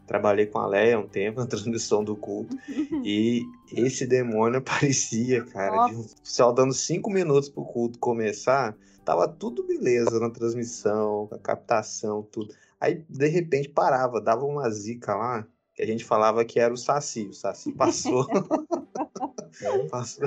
Trabalhei 0.07 0.47
com 0.47 0.61
a 0.61 0.69
Leia 0.69 1.01
um 1.01 1.09
tempo 1.09 1.41
na 1.41 1.47
transmissão 1.47 2.05
do 2.05 2.15
culto. 2.17 2.57
E 3.05 3.43
esse 3.73 4.07
demônio 4.07 4.59
aparecia, 4.63 5.45
cara, 5.47 5.89
de 5.89 5.97
um- 5.97 6.07
só 6.23 6.53
dando 6.53 6.73
cinco 6.73 7.11
minutos 7.11 7.49
pro 7.49 7.65
culto 7.65 7.99
começar, 7.99 8.77
tava 9.05 9.27
tudo 9.27 9.65
beleza 9.67 10.19
na 10.21 10.31
transmissão, 10.31 11.29
a 11.33 11.39
captação, 11.39 12.23
tudo. 12.31 12.55
Aí, 12.81 13.05
de 13.09 13.29
repente, 13.29 13.69
parava, 13.69 14.21
dava 14.21 14.45
uma 14.45 14.69
zica 14.71 15.15
lá, 15.15 15.47
que 15.75 15.83
a 15.83 15.87
gente 15.87 16.05
falava 16.05 16.45
que 16.45 16.61
era 16.61 16.73
o 16.73 16.77
Saci. 16.77 17.27
O 17.27 17.33
Saci 17.33 17.73
passou. 17.73 18.27
passou. 19.91 20.27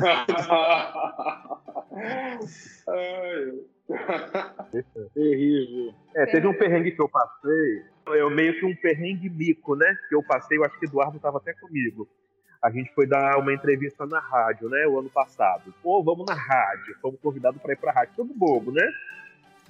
Ai, 2.88 3.54
Terrível. 5.14 5.94
É, 6.16 6.26
teve 6.28 6.48
um 6.48 6.54
perrengue 6.54 6.92
que 6.92 7.02
eu 7.02 7.10
passei, 7.10 7.84
eu 8.08 8.30
meio 8.30 8.60
que 8.60 8.66
um 8.66 8.76
perrengue 8.76 9.30
mico, 9.30 9.76
né? 9.76 9.98
Que 10.08 10.16
eu 10.16 10.24
passei, 10.24 10.58
eu 10.58 10.64
acho 10.64 10.80
que 10.80 10.86
o 10.86 10.90
Eduardo 10.90 11.18
estava 11.18 11.38
até 11.38 11.54
comigo. 11.54 12.08
A 12.62 12.70
gente 12.70 12.94
foi 12.94 13.08
dar 13.08 13.38
uma 13.38 13.54
entrevista 13.54 14.06
na 14.06 14.20
rádio, 14.20 14.70
né? 14.70 14.86
O 14.86 15.00
ano 15.00 15.10
passado. 15.10 15.74
Pô, 15.82 16.04
vamos 16.04 16.26
na 16.26 16.36
rádio. 16.36 16.96
Fomos 17.02 17.20
convidados 17.22 17.62
para 17.62 17.74
ir 17.74 17.78
pra 17.78 17.92
rádio. 17.92 18.14
Tudo 18.18 18.34
bobo, 18.34 18.72
né? 18.72 18.86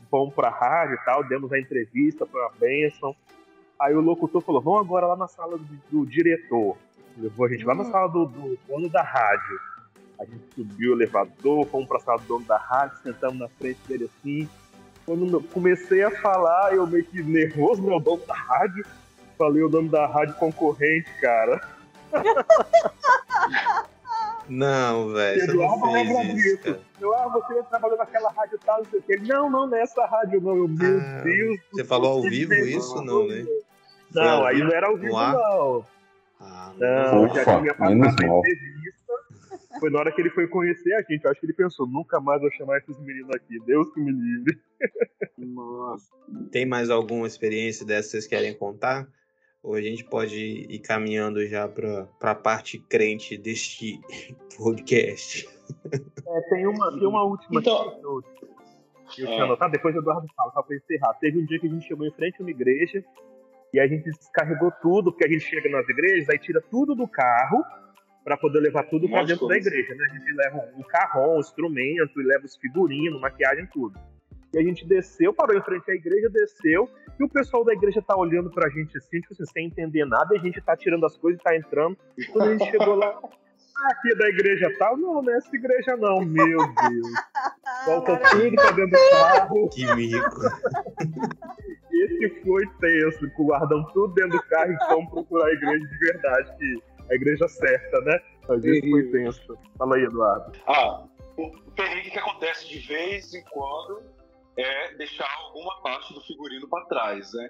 Fomos 0.10 0.34
pra 0.34 0.50
rádio 0.50 0.96
e 0.96 1.06
tal, 1.06 1.24
demos 1.24 1.52
a 1.54 1.60
entrevista, 1.60 2.26
foi 2.26 2.42
uma 2.42 2.52
bênção. 2.60 3.16
Aí 3.80 3.94
o 3.94 4.02
locutor 4.02 4.42
falou: 4.42 4.62
vamos 4.62 4.82
agora 4.82 5.08
lá 5.08 5.16
na 5.16 5.28
sala 5.28 5.58
do, 5.58 5.68
do 5.92 6.06
diretor. 6.06 6.76
Levou 7.18 7.46
a 7.46 7.50
gente 7.50 7.64
lá 7.66 7.76
na 7.76 7.84
Hum. 7.84 7.92
sala 7.92 8.08
do, 8.10 8.26
do 8.26 8.58
dono 8.68 8.90
da 8.90 9.02
rádio. 9.04 9.60
A 10.20 10.26
gente 10.26 10.44
subiu 10.54 10.92
o 10.92 10.96
elevador, 10.96 11.66
fomos 11.68 11.88
pra 11.88 12.00
sala 12.00 12.20
do 12.20 12.26
dono 12.28 12.46
da 12.46 12.58
rádio, 12.58 12.98
sentamos 13.04 13.40
na 13.40 13.48
frente 13.48 13.80
dele 13.88 14.06
assim. 14.06 14.50
Quando 15.06 15.42
comecei 15.44 16.04
a 16.04 16.12
falar, 16.22 16.74
eu 16.76 16.86
meio 16.86 17.06
que 17.06 17.22
nervoso, 17.24 17.82
meu 17.82 18.00
dono 18.00 18.22
da 18.26 18.34
rádio. 18.36 18.86
Falei 19.38 19.64
o 19.64 19.70
nome 19.70 19.90
da 19.90 20.06
rádio 20.06 20.36
concorrente, 20.36 21.10
cara. 21.22 21.62
Não, 24.50 25.10
velho, 25.14 26.34
disso. 26.36 26.58
cara. 26.64 26.82
Eu, 27.00 27.14
ah, 27.16 27.28
você 27.30 27.64
trabalhou 27.64 27.98
naquela 27.98 28.32
rádio 28.32 28.60
tal, 28.66 28.84
não 28.84 28.86
sei 28.86 29.18
o 29.18 29.24
Não, 29.28 29.50
não, 29.50 29.68
não 29.68 29.78
é 29.78 29.84
rádio, 30.10 30.42
não. 30.42 30.58
Eu, 30.58 30.68
meu 30.68 31.00
Ah, 31.00 31.22
Deus. 31.24 31.60
Você 31.72 31.84
falou 31.84 32.12
ao 32.14 32.22
vivo 32.24 32.50
vergonha. 32.50 32.78
isso? 32.78 33.02
Não, 33.04 33.28
né? 33.28 33.46
Não, 34.14 34.46
aí 34.46 34.60
não 34.60 34.72
era 34.72 34.88
ao 34.88 34.98
vivo, 34.98 35.14
não. 35.14 35.86
Ah, 36.42 36.74
Não, 36.78 37.26
Ufa, 37.26 37.36
já 37.36 37.60
tinha 37.60 37.74
passado 37.76 38.04
a 38.04 38.08
entrevista. 38.40 39.00
Foi 39.80 39.90
na 39.92 40.00
hora 40.00 40.12
que 40.12 40.20
ele 40.22 40.30
foi 40.32 40.48
conhecer 40.48 40.94
a 40.94 41.02
gente. 41.02 41.24
Eu 41.24 41.32
acho 41.32 41.40
que 41.40 41.46
ele 41.46 41.54
pensou, 41.54 41.86
nunca 41.88 42.20
mais 42.20 42.42
vou 42.42 42.52
chamar 42.52 42.80
esses 42.80 42.98
meninos 43.00 43.30
aqui. 43.36 43.60
Deus 43.66 43.92
que 43.94 44.00
me 44.02 44.12
livre. 44.12 44.60
Nossa. 45.38 46.06
Tem 46.52 46.66
mais 46.66 46.90
alguma 46.90 47.28
experiência 47.28 47.86
dessa 47.86 48.04
que 48.08 48.12
vocês 48.12 48.28
querem 48.28 48.54
contar? 48.54 49.08
Ou 49.70 49.76
a 49.76 49.82
gente 49.84 50.04
pode 50.04 50.36
ir 50.68 50.80
caminhando 50.80 51.46
já 51.46 51.68
para 51.68 52.08
a 52.22 52.34
parte 52.34 52.80
crente 52.80 53.38
deste 53.38 54.00
podcast? 54.58 55.48
É, 56.28 56.42
tem 56.50 56.66
uma, 56.66 56.92
tem 56.98 57.08
uma 57.08 57.24
última 57.24 57.62
Então- 57.62 57.82
aqui 57.90 58.00
que 58.00 58.06
eu, 58.06 58.22
que 59.12 59.22
eu 59.22 59.28
É. 59.28 59.32
tinha 59.32 59.44
anotado, 59.44 59.72
depois 59.72 59.96
o 59.96 60.00
Eduardo 60.00 60.26
fala, 60.36 60.52
só 60.54 60.64
pra 60.64 60.76
encerrar. 60.76 61.14
Teve 61.22 61.38
um 61.38 61.46
dia 61.46 61.60
que 61.60 61.68
a 61.68 61.70
gente 61.70 61.88
chegou 61.88 62.08
em 62.08 62.12
frente 62.14 62.38
a 62.40 62.44
uma 62.44 62.50
igreja 62.50 63.06
e 63.72 63.80
a 63.80 63.88
gente 63.88 64.06
descarregou 64.10 64.72
tudo, 64.82 65.12
porque 65.12 65.26
a 65.26 65.30
gente 65.30 65.42
chega 65.46 65.70
nas 65.70 65.88
igrejas, 65.88 66.28
aí 66.30 66.40
tira 66.40 66.62
tudo 66.72 66.96
do 66.96 67.08
carro 67.08 67.64
para 68.24 68.36
poder 68.38 68.62
levar 68.62 68.86
tudo 68.90 69.08
para 69.08 69.24
dentro 69.24 69.48
da 69.48 69.56
igreja, 69.56 69.94
né? 69.94 70.08
A 70.10 70.18
gente 70.18 70.34
leva 70.34 70.70
um 70.78 70.82
carrão, 70.82 71.36
um 71.38 71.40
instrumento, 71.40 72.20
e 72.20 72.24
leva 72.24 72.44
os 72.44 72.56
figurinos, 72.58 73.22
maquiagem, 73.22 73.68
tudo. 73.72 74.00
E 74.52 74.58
a 74.58 74.64
gente 74.64 74.84
desceu, 74.88 75.32
parou 75.32 75.56
em 75.56 75.62
frente 75.62 75.92
à 75.92 75.94
igreja, 75.94 76.28
desceu, 76.28 76.90
e 77.20 77.24
o 77.24 77.30
pessoal 77.30 77.66
da 77.66 77.74
igreja 77.74 78.02
tá 78.02 78.16
olhando 78.16 78.50
pra 78.50 78.70
gente 78.70 78.98
assim, 78.98 79.20
tipo 79.20 79.34
assim, 79.34 79.46
sem 79.46 79.66
entender 79.66 80.06
nada, 80.06 80.34
e 80.34 80.38
a 80.38 80.42
gente 80.42 80.62
tá 80.62 80.76
tirando 80.76 81.06
as 81.06 81.18
coisas 81.18 81.40
e 81.40 81.44
tá 81.44 81.56
entrando. 81.56 81.98
Quando 82.32 82.48
a 82.48 82.58
gente 82.58 82.72
chegou 82.72 82.96
lá, 82.96 83.20
ah, 83.78 83.92
aqui 83.92 84.12
é 84.12 84.16
da 84.16 84.30
igreja 84.30 84.74
tal? 84.78 84.96
Não, 84.98 85.22
não 85.22 85.34
é 85.34 85.38
essa 85.38 85.54
igreja 85.54 85.98
não, 85.98 86.22
meu 86.22 86.58
Deus. 86.58 87.08
Volta 87.86 88.18
tudo 88.18 88.56
pra 88.56 88.72
dentro 88.72 88.92
do 88.92 89.10
carro. 89.12 89.70
Que 89.70 89.96
mico. 89.96 90.42
Esse 91.92 92.42
foi 92.44 92.66
tenso, 92.80 93.30
guardamos 93.38 93.92
tudo 93.92 94.14
dentro 94.14 94.38
do 94.38 94.44
carro 94.44 94.72
e 94.72 94.78
fomos 94.88 95.12
procurar 95.12 95.48
a 95.48 95.52
igreja 95.52 95.86
de 95.86 95.98
verdade, 95.98 96.58
que 96.58 96.84
a 97.12 97.16
igreja 97.16 97.48
certa, 97.48 98.00
né? 98.02 98.20
Mas 98.48 98.64
esse 98.64 98.90
foi 98.90 99.04
tenso. 99.12 99.58
Fala 99.78 99.96
aí, 99.96 100.04
Eduardo. 100.04 100.52
Ah, 100.68 101.04
o 101.38 101.72
perrengue 101.72 102.12
que 102.12 102.20
acontece 102.20 102.68
de 102.68 102.80
vez 102.88 103.34
em 103.34 103.44
quando 103.46 104.04
é 104.60 104.94
deixar 104.96 105.30
alguma 105.38 105.82
parte 105.82 106.14
do 106.14 106.22
figurino 106.22 106.68
para 106.68 106.86
trás, 106.86 107.34
né? 107.34 107.50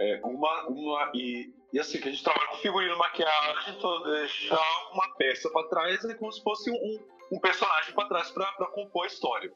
É, 0.00 0.20
uma, 0.24 0.66
uma, 0.68 1.12
e, 1.14 1.52
e 1.72 1.78
assim, 1.78 2.00
que 2.00 2.08
a 2.08 2.10
gente 2.10 2.24
trabalha 2.24 2.48
com 2.48 2.56
figurino, 2.56 2.96
maquiagem, 2.96 3.74
então 3.76 4.02
deixar 4.02 4.90
uma 4.92 5.14
peça 5.16 5.50
para 5.50 5.68
trás 5.68 6.04
é 6.04 6.14
como 6.14 6.32
se 6.32 6.42
fosse 6.42 6.70
um, 6.70 7.36
um 7.36 7.38
personagem 7.38 7.94
para 7.94 8.08
trás 8.08 8.30
para 8.30 8.66
compor 8.68 9.04
a 9.04 9.06
história. 9.06 9.52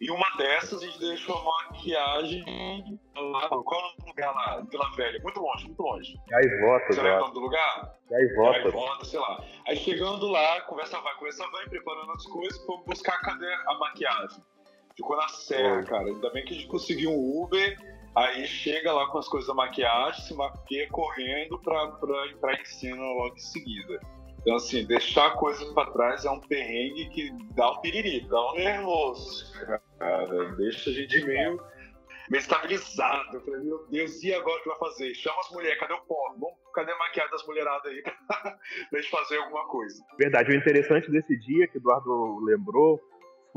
E 0.00 0.10
uma 0.10 0.28
dessas 0.36 0.82
a 0.82 0.86
gente 0.86 0.98
deixou 0.98 1.36
a 1.36 1.44
maquiagem 1.44 2.44
lá, 3.14 3.48
qual 3.48 3.62
é 3.62 3.78
o 3.78 3.82
nome 3.82 3.96
do 3.98 4.06
lugar 4.06 4.34
lá? 4.34 4.66
Vila 4.68 4.90
Velha, 4.96 5.20
muito 5.22 5.40
longe, 5.40 5.66
muito 5.66 5.82
longe. 5.82 6.14
Gaivota, 6.28 6.92
Você 6.92 7.02
lembra 7.02 7.18
o 7.18 7.20
nome 7.20 7.34
do 7.34 7.40
lugar? 7.40 7.98
Gaivota. 8.10 8.58
Aí 8.58 8.70
volta, 8.70 9.04
sei 9.04 9.20
lá. 9.20 9.44
Aí 9.66 9.76
chegando 9.76 10.26
lá, 10.28 10.60
conversa 10.62 11.00
vai, 11.00 11.14
conversa 11.14 11.46
vai, 11.50 11.68
preparando 11.68 12.12
as 12.12 12.26
coisas, 12.26 12.64
fomos 12.66 12.84
buscar 12.84 13.20
cadê 13.22 13.52
a 13.66 13.74
maquiagem. 13.78 14.42
Ficou 14.96 15.16
na 15.16 15.28
serra, 15.28 15.82
cara. 15.84 16.06
Ainda 16.06 16.30
bem 16.30 16.44
que 16.44 16.54
a 16.54 16.56
gente 16.56 16.68
conseguiu 16.68 17.10
um 17.10 17.42
Uber, 17.42 17.76
aí 18.14 18.46
chega 18.46 18.92
lá 18.92 19.06
com 19.08 19.18
as 19.18 19.28
coisas 19.28 19.46
da 19.46 19.54
maquiagem, 19.54 20.24
se 20.24 20.34
maquia 20.34 20.88
correndo 20.88 21.58
pra, 21.60 21.88
pra 21.88 22.28
entrar 22.28 22.58
em 22.58 22.64
cena 22.64 23.02
logo 23.02 23.34
em 23.34 23.38
seguida. 23.38 24.00
Então, 24.40 24.56
assim, 24.56 24.86
deixar 24.86 25.26
a 25.26 25.30
coisa 25.32 25.70
para 25.74 25.90
trás 25.90 26.24
é 26.24 26.30
um 26.30 26.40
perrengue 26.40 27.10
que 27.10 27.30
dá 27.54 27.72
um 27.72 27.80
piriri, 27.80 28.26
dá 28.28 28.52
um 28.52 28.54
nervoso, 28.54 29.52
cara. 29.52 29.82
Deixa 30.56 30.88
a 30.88 30.92
gente 30.92 31.24
meio, 31.24 31.60
meio 32.30 32.40
estabilizado. 32.40 33.36
Eu 33.36 33.40
falei, 33.40 33.60
meu 33.60 33.86
Deus, 33.88 34.22
e 34.22 34.32
agora 34.32 34.58
o 34.60 34.62
que 34.62 34.68
vai 34.68 34.78
fazer? 34.78 35.14
Chama 35.14 35.40
as 35.40 35.50
mulheres, 35.50 35.78
cadê 35.80 35.92
o 35.94 36.00
pó? 36.02 36.30
Vamos, 36.38 36.56
cadê 36.72 36.92
a 36.92 36.96
maquiagem 36.96 37.32
das 37.32 37.44
mulheradas 37.44 37.92
aí 37.92 38.02
pra 38.88 39.00
gente 39.00 39.10
fazer 39.10 39.36
alguma 39.38 39.66
coisa? 39.66 40.00
Verdade, 40.16 40.52
o 40.52 40.54
interessante 40.54 41.10
desse 41.10 41.36
dia 41.40 41.66
que 41.66 41.76
o 41.76 41.80
Eduardo 41.80 42.38
lembrou 42.44 43.00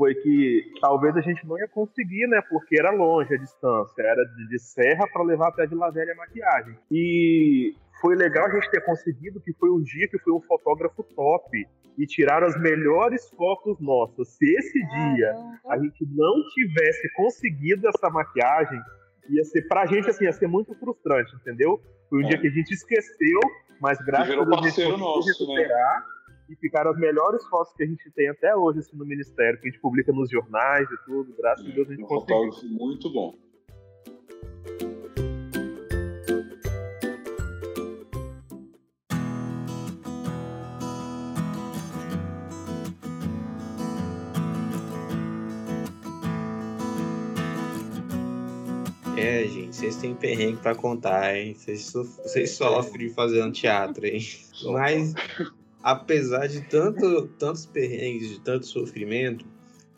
foi 0.00 0.14
que 0.14 0.64
talvez 0.80 1.14
a 1.14 1.20
gente 1.20 1.46
não 1.46 1.58
ia 1.58 1.68
conseguir, 1.68 2.26
né? 2.26 2.40
Porque 2.48 2.78
era 2.80 2.90
longe 2.90 3.34
a 3.34 3.36
distância, 3.36 4.02
era 4.02 4.24
de, 4.24 4.48
de 4.48 4.58
serra 4.58 5.06
para 5.12 5.22
levar 5.22 5.48
até 5.48 5.66
Vila 5.66 5.90
Velha 5.92 6.14
a 6.14 6.16
maquiagem. 6.16 6.74
E 6.90 7.74
foi 8.00 8.16
legal 8.16 8.46
a 8.46 8.50
gente 8.54 8.70
ter 8.70 8.80
conseguido 8.80 9.42
que 9.42 9.52
foi 9.52 9.68
um 9.70 9.82
dia 9.82 10.08
que 10.08 10.18
foi 10.20 10.32
um 10.32 10.40
fotógrafo 10.40 11.02
top 11.14 11.50
e 11.98 12.06
tiraram 12.06 12.46
as 12.46 12.58
melhores 12.58 13.28
fotos 13.36 13.78
nossas. 13.78 14.28
Se 14.38 14.46
esse 14.56 14.78
dia 14.86 15.34
a 15.68 15.76
gente 15.78 16.02
não 16.16 16.32
tivesse 16.54 17.12
conseguido 17.12 17.86
essa 17.86 18.08
maquiagem, 18.08 18.80
ia 19.28 19.44
ser 19.44 19.68
pra 19.68 19.84
gente 19.84 20.08
assim, 20.08 20.24
ia 20.24 20.32
ser 20.32 20.46
muito 20.46 20.74
frustrante, 20.76 21.30
entendeu? 21.36 21.78
Foi 22.08 22.20
um 22.22 22.24
É. 22.24 22.28
dia 22.30 22.38
que 22.38 22.46
a 22.46 22.50
gente 22.50 22.72
esqueceu, 22.72 23.38
mas 23.82 23.98
graças 23.98 24.30
a 24.34 24.44
Deus 24.44 24.48
a 24.48 24.56
gente 24.62 24.64
conseguiu 24.76 24.96
nosso, 24.96 25.46
né? 25.54 25.68
E 26.50 26.56
ficaram 26.56 26.90
as 26.90 26.98
melhores 26.98 27.46
fotos 27.46 27.72
que 27.74 27.84
a 27.84 27.86
gente 27.86 28.10
tem 28.10 28.28
até 28.28 28.56
hoje 28.56 28.80
assim, 28.80 28.96
no 28.96 29.06
Ministério, 29.06 29.56
que 29.60 29.68
a 29.68 29.70
gente 29.70 29.80
publica 29.80 30.12
nos 30.12 30.28
jornais 30.28 30.88
e 30.90 30.96
tudo. 31.06 31.32
Graças 31.36 31.64
a 31.64 31.70
Deus 31.70 31.88
a 31.88 31.92
gente 31.92 32.02
Um 32.02 32.06
conseguiu. 32.08 32.36
fotógrafo 32.36 32.66
muito 32.66 33.12
bom. 33.12 33.38
É, 49.16 49.44
gente, 49.46 49.76
vocês 49.76 49.96
têm 49.96 50.14
perrengue 50.14 50.58
pra 50.58 50.74
contar, 50.74 51.36
hein? 51.36 51.54
Vocês, 51.54 51.92
vocês 51.92 52.50
sofrem 52.52 53.10
fazendo 53.10 53.52
teatro, 53.52 54.06
hein? 54.06 54.20
Mas, 54.72 55.14
apesar 55.82 56.46
de 56.46 56.62
tanto, 56.62 57.28
tantos 57.38 57.66
perrengues, 57.66 58.28
de 58.28 58.40
tanto 58.40 58.66
sofrimento, 58.66 59.44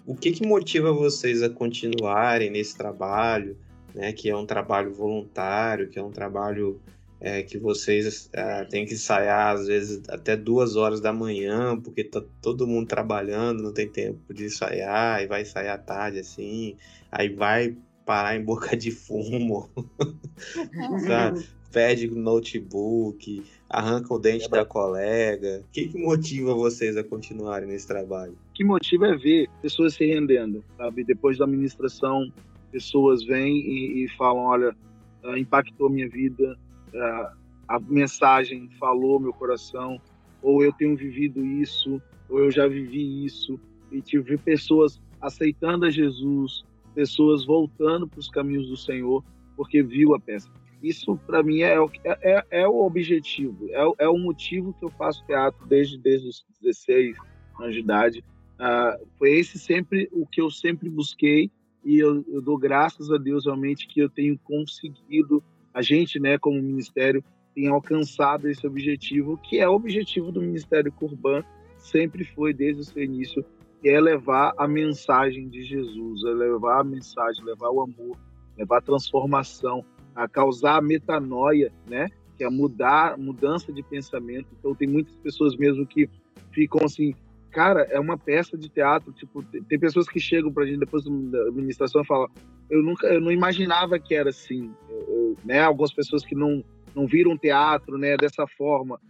o 0.06 0.14
que 0.14 0.32
que 0.32 0.46
motiva 0.46 0.92
vocês 0.92 1.42
a 1.42 1.48
continuarem 1.48 2.50
nesse 2.50 2.76
trabalho, 2.76 3.56
né? 3.94 4.12
Que 4.12 4.30
é 4.30 4.36
um 4.36 4.46
trabalho 4.46 4.92
voluntário, 4.92 5.88
que 5.88 5.98
é 5.98 6.02
um 6.02 6.10
trabalho 6.10 6.80
é, 7.20 7.42
que 7.42 7.56
vocês 7.56 8.28
é, 8.32 8.64
têm 8.64 8.84
que 8.84 8.94
ensaiar, 8.94 9.54
às 9.54 9.68
vezes, 9.68 10.02
até 10.08 10.36
duas 10.36 10.74
horas 10.74 11.00
da 11.00 11.12
manhã, 11.12 11.80
porque 11.80 12.02
tá 12.02 12.20
todo 12.40 12.66
mundo 12.66 12.88
trabalhando, 12.88 13.62
não 13.62 13.72
tem 13.72 13.88
tempo 13.88 14.34
de 14.34 14.46
ensaiar, 14.46 15.22
e 15.22 15.28
vai 15.28 15.42
ensaiar 15.42 15.80
tarde, 15.84 16.18
assim, 16.18 16.76
aí 17.12 17.28
vai 17.28 17.76
parar 18.04 18.34
em 18.34 18.42
boca 18.44 18.76
de 18.76 18.90
fumo, 18.90 19.70
sabe? 21.06 21.46
Perde 21.70 22.06
notebook, 22.08 23.42
arranca 23.72 24.12
o 24.12 24.18
dente 24.18 24.48
da 24.50 24.64
colega. 24.64 25.64
O 25.66 25.72
que, 25.72 25.88
que 25.88 25.98
motiva 25.98 26.54
vocês 26.54 26.96
a 26.96 27.02
continuarem 27.02 27.66
nesse 27.66 27.88
trabalho? 27.88 28.32
O 28.50 28.52
que 28.52 28.62
motiva 28.62 29.08
é 29.08 29.16
ver 29.16 29.48
pessoas 29.62 29.94
se 29.94 30.04
rendendo, 30.04 30.62
sabe? 30.76 31.02
Depois 31.02 31.38
da 31.38 31.46
administração, 31.46 32.30
pessoas 32.70 33.24
vêm 33.24 33.56
e, 33.56 34.04
e 34.04 34.08
falam, 34.10 34.42
olha, 34.42 34.76
ah, 35.24 35.38
impactou 35.38 35.88
minha 35.88 36.08
vida, 36.08 36.56
ah, 36.94 37.32
a 37.66 37.80
mensagem 37.80 38.68
falou 38.78 39.18
meu 39.18 39.32
coração, 39.32 39.98
ou 40.42 40.62
eu 40.62 40.72
tenho 40.74 40.94
vivido 40.94 41.44
isso, 41.44 42.00
ou 42.28 42.40
eu 42.40 42.50
já 42.50 42.68
vivi 42.68 43.24
isso, 43.24 43.58
e 43.90 44.02
tive 44.02 44.36
pessoas 44.36 45.00
aceitando 45.20 45.86
a 45.86 45.90
Jesus, 45.90 46.64
pessoas 46.94 47.46
voltando 47.46 48.06
para 48.06 48.20
os 48.20 48.28
caminhos 48.28 48.68
do 48.68 48.76
Senhor, 48.76 49.24
porque 49.56 49.82
viu 49.82 50.14
a 50.14 50.20
peça. 50.20 50.50
Isso, 50.82 51.16
para 51.26 51.42
mim, 51.42 51.60
é, 51.60 51.80
o 51.80 51.90
é, 52.04 52.18
é- 52.22 52.46
é 52.62 52.68
o 52.68 52.84
objetivo, 52.84 53.68
é, 53.70 54.04
é 54.04 54.08
o 54.08 54.18
motivo 54.18 54.74
que 54.74 54.84
eu 54.84 54.90
faço 54.90 55.24
teatro 55.26 55.64
desde, 55.66 55.96
desde 55.96 56.28
os 56.28 56.44
16 56.60 57.16
anos 57.60 57.74
de 57.74 57.80
idade. 57.80 58.24
Ah, 58.58 58.98
foi 59.18 59.30
esse 59.32 59.58
sempre 59.58 60.08
o 60.12 60.26
que 60.26 60.40
eu 60.40 60.50
sempre 60.50 60.88
busquei 60.88 61.50
e 61.84 61.98
eu, 61.98 62.24
eu 62.28 62.40
dou 62.40 62.56
graças 62.56 63.10
a 63.10 63.16
Deus 63.16 63.44
realmente 63.44 63.86
que 63.86 64.00
eu 64.00 64.08
tenho 64.08 64.38
conseguido, 64.38 65.42
a 65.74 65.82
gente, 65.82 66.18
né, 66.20 66.38
como 66.38 66.60
ministério, 66.60 67.24
tem 67.54 67.68
alcançado 67.68 68.48
esse 68.48 68.66
objetivo, 68.66 69.36
que 69.38 69.58
é 69.58 69.68
o 69.68 69.74
objetivo 69.74 70.32
do 70.32 70.40
Ministério 70.40 70.92
Curban, 70.92 71.44
sempre 71.76 72.24
foi 72.24 72.52
desde 72.52 72.80
o 72.80 72.84
seu 72.84 73.02
início, 73.02 73.44
que 73.80 73.88
é 73.88 74.00
levar 74.00 74.54
a 74.56 74.66
mensagem 74.66 75.48
de 75.48 75.62
Jesus, 75.64 76.24
é 76.24 76.30
levar 76.30 76.80
a 76.80 76.84
mensagem, 76.84 77.44
levar 77.44 77.70
o 77.70 77.82
amor, 77.82 78.16
levar 78.56 78.78
a 78.78 78.82
transformação, 78.82 79.84
a 80.14 80.28
causar 80.28 80.82
metanoia, 80.82 81.72
né, 81.86 82.08
que 82.36 82.44
é 82.44 82.50
mudar, 82.50 83.16
mudança 83.18 83.72
de 83.72 83.82
pensamento. 83.82 84.48
Então 84.58 84.74
tem 84.74 84.88
muitas 84.88 85.14
pessoas 85.16 85.56
mesmo 85.56 85.86
que 85.86 86.08
ficam 86.52 86.84
assim, 86.84 87.14
cara, 87.50 87.82
é 87.90 87.98
uma 88.00 88.18
peça 88.18 88.56
de 88.56 88.68
teatro, 88.68 89.12
tipo, 89.12 89.42
tem 89.68 89.78
pessoas 89.78 90.08
que 90.08 90.20
chegam 90.20 90.52
pra 90.52 90.66
gente 90.66 90.78
depois 90.80 91.04
da 91.04 91.42
administração 91.48 92.02
e 92.02 92.06
falam, 92.06 92.28
eu 92.70 92.82
nunca, 92.82 93.06
eu 93.06 93.20
não 93.20 93.30
imaginava 93.32 93.98
que 93.98 94.14
era 94.14 94.30
assim, 94.30 94.70
Eu- 94.88 94.96
eu- 95.08 95.36
né? 95.44 95.60
Algumas 95.60 95.92
pessoas 95.92 96.24
que 96.24 96.34
não 96.34 96.62
não 96.94 97.06
viram 97.06 97.38
teatro, 97.38 97.96
né, 97.96 98.18
dessa 98.18 98.46
forma, 98.46 99.00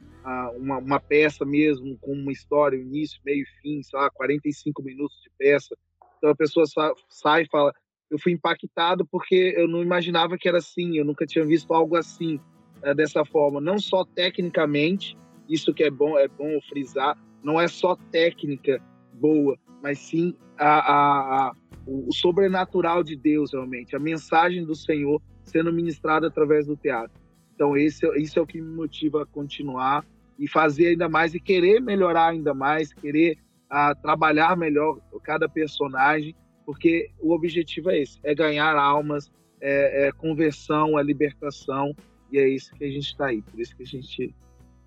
uma, 0.56 0.78
uma 0.78 1.00
peça 1.00 1.44
mesmo 1.44 1.98
com 2.00 2.12
uma 2.12 2.30
história, 2.30 2.76
início, 2.76 3.18
meio 3.24 3.44
fim, 3.60 3.82
sei 3.82 3.98
lá, 3.98 4.08
45 4.10 4.82
minutos 4.82 5.16
de 5.20 5.30
peça. 5.36 5.76
Então 6.16 6.30
a 6.30 6.36
pessoa 6.36 6.64
sa- 6.66 6.94
sai 7.08 7.42
e 7.42 7.48
fala, 7.50 7.72
eu 8.12 8.18
fui 8.18 8.32
impactado 8.32 9.06
porque 9.10 9.54
eu 9.56 9.66
não 9.66 9.82
imaginava 9.82 10.36
que 10.36 10.46
era 10.46 10.58
assim, 10.58 10.98
eu 10.98 11.04
nunca 11.04 11.24
tinha 11.24 11.46
visto 11.46 11.72
algo 11.72 11.96
assim, 11.96 12.38
eh, 12.82 12.94
dessa 12.94 13.24
forma, 13.24 13.58
não 13.58 13.78
só 13.78 14.04
tecnicamente, 14.04 15.16
isso 15.48 15.72
que 15.72 15.82
é 15.82 15.90
bom, 15.90 16.18
é 16.18 16.28
bom 16.28 16.60
frisar, 16.68 17.16
não 17.42 17.58
é 17.58 17.66
só 17.66 17.96
técnica 18.12 18.78
boa, 19.14 19.56
mas 19.82 19.98
sim 19.98 20.34
a, 20.58 20.68
a- 20.68 21.48
a- 21.48 21.52
o 21.86 22.12
sobrenatural 22.12 23.02
de 23.02 23.16
Deus 23.16 23.52
realmente, 23.52 23.96
a 23.96 23.98
mensagem 23.98 24.62
do 24.64 24.76
Senhor 24.76 25.20
sendo 25.44 25.72
ministrada 25.72 26.26
através 26.28 26.66
do 26.66 26.76
teatro. 26.76 27.10
Então 27.54 27.74
esse, 27.76 28.06
é- 28.06 28.20
isso 28.20 28.38
é 28.38 28.42
o 28.42 28.46
que 28.46 28.60
me 28.60 28.74
motiva 28.76 29.22
a 29.22 29.26
continuar 29.26 30.04
e 30.38 30.46
fazer 30.46 30.88
ainda 30.88 31.08
mais 31.08 31.34
e 31.34 31.40
querer 31.40 31.80
melhorar 31.80 32.28
ainda 32.28 32.52
mais, 32.52 32.92
querer 32.92 33.38
ah, 33.70 33.94
trabalhar 33.94 34.54
melhor 34.54 34.98
cada 35.24 35.48
personagem, 35.48 36.34
porque 36.72 37.10
o 37.20 37.34
objetivo 37.34 37.90
é 37.90 37.98
esse, 37.98 38.18
é 38.24 38.34
ganhar 38.34 38.74
almas, 38.76 39.30
é, 39.60 40.08
é 40.08 40.12
conversão, 40.12 40.98
é 40.98 41.02
libertação, 41.02 41.94
e 42.32 42.38
é 42.38 42.48
isso 42.48 42.74
que 42.74 42.84
a 42.84 42.90
gente 42.90 43.08
está 43.08 43.26
aí, 43.26 43.42
por 43.42 43.60
isso 43.60 43.76
que 43.76 43.82
a 43.82 43.86
gente 43.86 44.34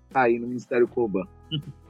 está 0.08 0.22
aí 0.22 0.36
no 0.36 0.48
Ministério 0.48 0.88
Coban. 0.88 1.22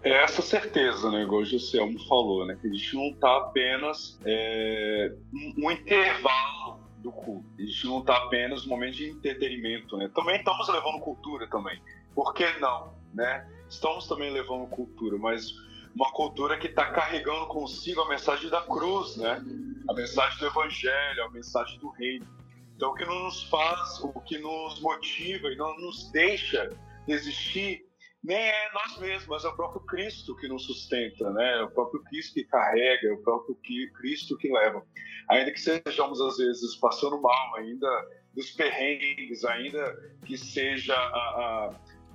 É 0.03 0.23
essa 0.23 0.43
certeza, 0.43 1.11
né, 1.11 1.23
igual 1.23 1.41
o 1.41 1.45
Juscelmo 1.47 1.99
falou, 2.07 2.45
né, 2.45 2.59
que 2.61 2.67
a 2.67 2.71
gente 2.71 2.95
não 2.95 3.07
está 3.07 3.39
apenas 3.39 4.21
é, 4.27 5.15
um 5.57 5.71
intervalo 5.71 6.79
do 6.99 7.11
culto, 7.11 7.47
a 7.59 7.63
gente 7.63 7.87
não 7.87 8.01
está 8.01 8.19
apenas 8.19 8.67
um 8.67 8.69
momento 8.69 8.97
de 8.97 9.09
entretenimento, 9.09 9.97
né, 9.97 10.11
também 10.15 10.37
estamos 10.37 10.69
levando 10.69 11.01
cultura 11.01 11.49
também, 11.49 11.81
por 12.15 12.35
que 12.35 12.45
não, 12.61 12.93
né, 13.15 13.49
estamos 13.67 14.07
também 14.07 14.31
levando 14.31 14.67
cultura, 14.67 15.17
mas 15.17 15.55
uma 15.95 16.13
cultura 16.13 16.59
que 16.59 16.67
está 16.67 16.85
carregando 16.85 17.47
consigo 17.47 18.03
a 18.03 18.09
mensagem 18.11 18.51
da 18.51 18.61
cruz, 18.61 19.17
né, 19.17 19.43
a 19.89 19.95
mensagem 19.95 20.39
do 20.39 20.47
evangelho, 20.47 21.25
a 21.25 21.31
mensagem 21.31 21.79
do 21.79 21.91
reino, 21.91 22.27
então 22.75 22.91
o 22.91 22.95
que 22.95 23.05
nos 23.05 23.45
faz, 23.45 24.01
o 24.01 24.21
que 24.21 24.39
nos 24.39 24.81
motiva 24.81 25.49
e 25.49 25.57
não 25.57 25.77
nos 25.79 26.11
deixa 26.13 26.69
desistir 27.07 27.87
nem 28.27 28.37
é 28.37 28.73
nós 28.73 28.99
mesmos, 28.99 29.29
mas 29.29 29.45
é 29.45 29.49
o 29.49 29.55
próprio 29.55 29.81
Cristo 29.83 30.35
que 30.35 30.49
nos 30.49 30.67
sustenta, 30.67 31.31
né? 31.31 31.61
É 31.61 31.63
o 31.63 31.71
próprio 31.71 32.03
Cristo 32.03 32.35
que 32.35 32.45
carrega, 32.45 33.07
é 33.07 33.13
o 33.13 33.23
próprio 33.23 33.57
Cristo 33.95 34.37
que 34.37 34.53
leva. 34.53 34.85
Ainda 35.31 35.53
que 35.53 35.61
sejamos, 35.61 36.21
às 36.21 36.37
vezes, 36.37 36.75
passando 36.77 37.21
mal, 37.23 37.57
ainda 37.57 37.89
dos 38.35 38.51
perrengues, 38.51 39.45
ainda 39.45 39.97
que 40.25 40.37
seja 40.37 40.93
a, 40.93 41.69
a 41.69 41.75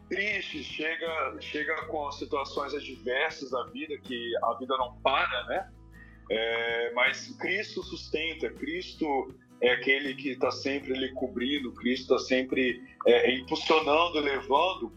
triste, 0.10 0.62
chega, 0.62 1.38
chega 1.40 1.86
com 1.86 2.12
situações 2.12 2.74
adversas 2.74 3.50
da 3.50 3.64
vida, 3.68 3.98
que 4.00 4.32
a 4.44 4.54
vida 4.56 4.76
não 4.78 5.00
para, 5.02 5.46
né? 5.46 5.72
É, 6.34 6.94
mas 6.94 7.28
Cristo 7.38 7.84
sustenta, 7.84 8.50
Cristo 8.52 9.36
é 9.60 9.74
aquele 9.74 10.16
que 10.16 10.30
está 10.30 10.50
sempre 10.50 10.94
lhe 10.94 11.10
cobrindo, 11.10 11.74
Cristo 11.74 12.16
está 12.16 12.26
sempre 12.26 12.82
é, 13.06 13.36
impulsionando, 13.36 14.18
levando 14.22 14.94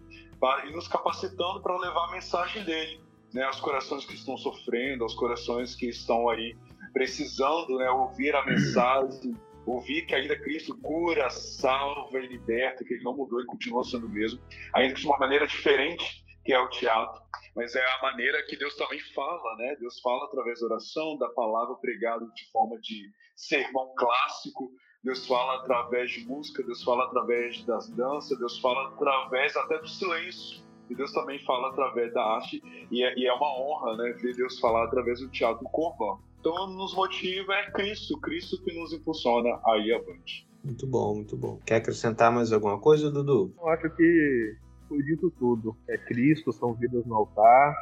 e 0.68 0.70
nos 0.70 0.86
capacitando 0.86 1.60
para 1.60 1.76
levar 1.76 2.08
a 2.08 2.12
mensagem 2.12 2.62
dele, 2.62 3.00
né, 3.32 3.42
aos 3.42 3.58
corações 3.58 4.04
que 4.04 4.14
estão 4.14 4.36
sofrendo, 4.36 5.02
aos 5.02 5.14
corações 5.14 5.74
que 5.74 5.88
estão 5.88 6.28
aí 6.28 6.56
precisando, 6.92 7.78
né, 7.78 7.90
ouvir 7.90 8.32
a 8.36 8.46
mensagem, 8.46 9.34
ouvir 9.66 10.02
que 10.06 10.14
ainda 10.14 10.38
Cristo 10.38 10.78
cura, 10.82 11.28
salva 11.30 12.20
e 12.20 12.28
liberta, 12.28 12.84
que 12.84 12.94
ele 12.94 13.02
não 13.02 13.16
mudou, 13.16 13.40
ele 13.40 13.48
continua 13.48 13.82
sendo 13.82 14.06
o 14.06 14.10
mesmo, 14.10 14.38
ainda 14.72 14.94
que 14.94 15.00
de 15.00 15.06
uma 15.06 15.18
maneira 15.18 15.48
diferente, 15.48 16.23
que 16.44 16.52
é 16.52 16.60
o 16.60 16.68
teatro, 16.68 17.22
mas 17.56 17.74
é 17.74 17.80
a 17.80 18.02
maneira 18.02 18.44
que 18.46 18.56
Deus 18.56 18.76
também 18.76 19.00
fala, 19.14 19.56
né? 19.56 19.76
Deus 19.80 20.00
fala 20.00 20.24
através 20.24 20.60
da 20.60 20.66
oração, 20.66 21.16
da 21.18 21.28
palavra 21.30 21.74
pregada 21.76 22.26
de 22.34 22.50
forma 22.52 22.78
de 22.80 23.10
sermão 23.34 23.94
clássico, 23.96 24.70
Deus 25.04 25.26
fala 25.26 25.56
através 25.56 26.10
de 26.10 26.24
música, 26.26 26.62
Deus 26.62 26.82
fala 26.82 27.04
através 27.04 27.62
das 27.64 27.90
danças, 27.90 28.38
Deus 28.38 28.58
fala 28.58 28.88
através 28.88 29.54
até 29.54 29.78
do 29.78 29.86
silêncio. 29.86 30.64
E 30.88 30.94
Deus 30.94 31.12
também 31.12 31.38
fala 31.44 31.70
através 31.70 32.12
da 32.12 32.22
arte, 32.22 32.62
e 32.90 33.02
é, 33.02 33.18
e 33.18 33.26
é 33.26 33.32
uma 33.32 33.58
honra 33.58 33.96
né, 33.96 34.12
ver 34.20 34.34
Deus 34.34 34.58
falar 34.58 34.84
através 34.84 35.20
do 35.20 35.30
teatro 35.30 35.64
corpo. 35.64 36.22
Então, 36.40 36.66
nos 36.68 36.94
motiva 36.94 37.54
é 37.54 37.70
Cristo, 37.70 38.18
Cristo 38.20 38.62
que 38.62 38.78
nos 38.78 38.92
impulsiona 38.92 39.60
aí 39.66 39.92
avante. 39.92 40.46
Muito 40.62 40.86
bom, 40.86 41.14
muito 41.14 41.36
bom. 41.36 41.58
Quer 41.66 41.76
acrescentar 41.76 42.32
mais 42.32 42.52
alguma 42.52 42.78
coisa, 42.78 43.10
Dudu? 43.10 43.54
Eu 43.58 43.68
acho 43.68 43.90
que 43.96 44.56
foi 44.88 45.02
dito 45.02 45.30
tudo. 45.38 45.76
É 45.88 45.96
Cristo, 45.96 46.52
são 46.52 46.74
vidas 46.74 47.04
no 47.06 47.14
altar, 47.14 47.74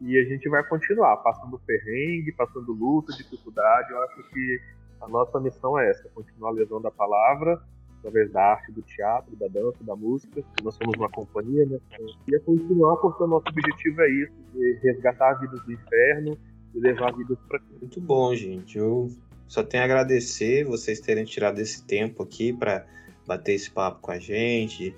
e 0.00 0.18
a 0.18 0.24
gente 0.24 0.48
vai 0.48 0.62
continuar 0.64 1.16
passando 1.18 1.58
perrengue, 1.58 2.32
passando 2.32 2.72
luta, 2.72 3.12
dificuldade. 3.12 3.90
Eu 3.90 4.02
acho 4.04 4.22
que 4.30 4.60
a 5.00 5.08
nossa 5.08 5.40
missão 5.40 5.78
é 5.78 5.90
essa: 5.90 6.08
continuar 6.14 6.50
levando 6.50 6.86
a 6.86 6.90
palavra 6.90 7.60
através 7.98 8.30
da 8.30 8.52
arte, 8.52 8.72
do 8.72 8.82
teatro, 8.82 9.34
da 9.36 9.48
dança, 9.48 9.82
da 9.82 9.96
música. 9.96 10.42
Nós 10.62 10.74
somos 10.76 10.96
uma 10.96 11.08
companhia, 11.08 11.66
né? 11.66 11.78
E 12.28 12.34
é 12.34 12.38
continuar 12.38 12.96
porque 12.98 13.22
o 13.22 13.26
nosso 13.26 13.48
objetivo 13.48 14.00
é 14.02 14.10
isso: 14.10 14.32
de 14.54 14.78
resgatar 14.82 15.34
vidas 15.34 15.60
do 15.64 15.72
inferno 15.72 16.38
e 16.74 16.80
levar 16.80 17.12
vidas 17.14 17.38
para 17.48 17.60
Muito 17.80 18.00
bom, 18.00 18.34
gente. 18.34 18.78
Eu 18.78 19.08
só 19.48 19.62
tenho 19.62 19.82
a 19.82 19.86
agradecer 19.86 20.64
vocês 20.64 21.00
terem 21.00 21.24
tirado 21.24 21.58
esse 21.58 21.84
tempo 21.84 22.22
aqui 22.22 22.52
para 22.52 22.86
bater 23.26 23.54
esse 23.54 23.70
papo 23.70 24.00
com 24.00 24.10
a 24.10 24.18
gente, 24.18 24.94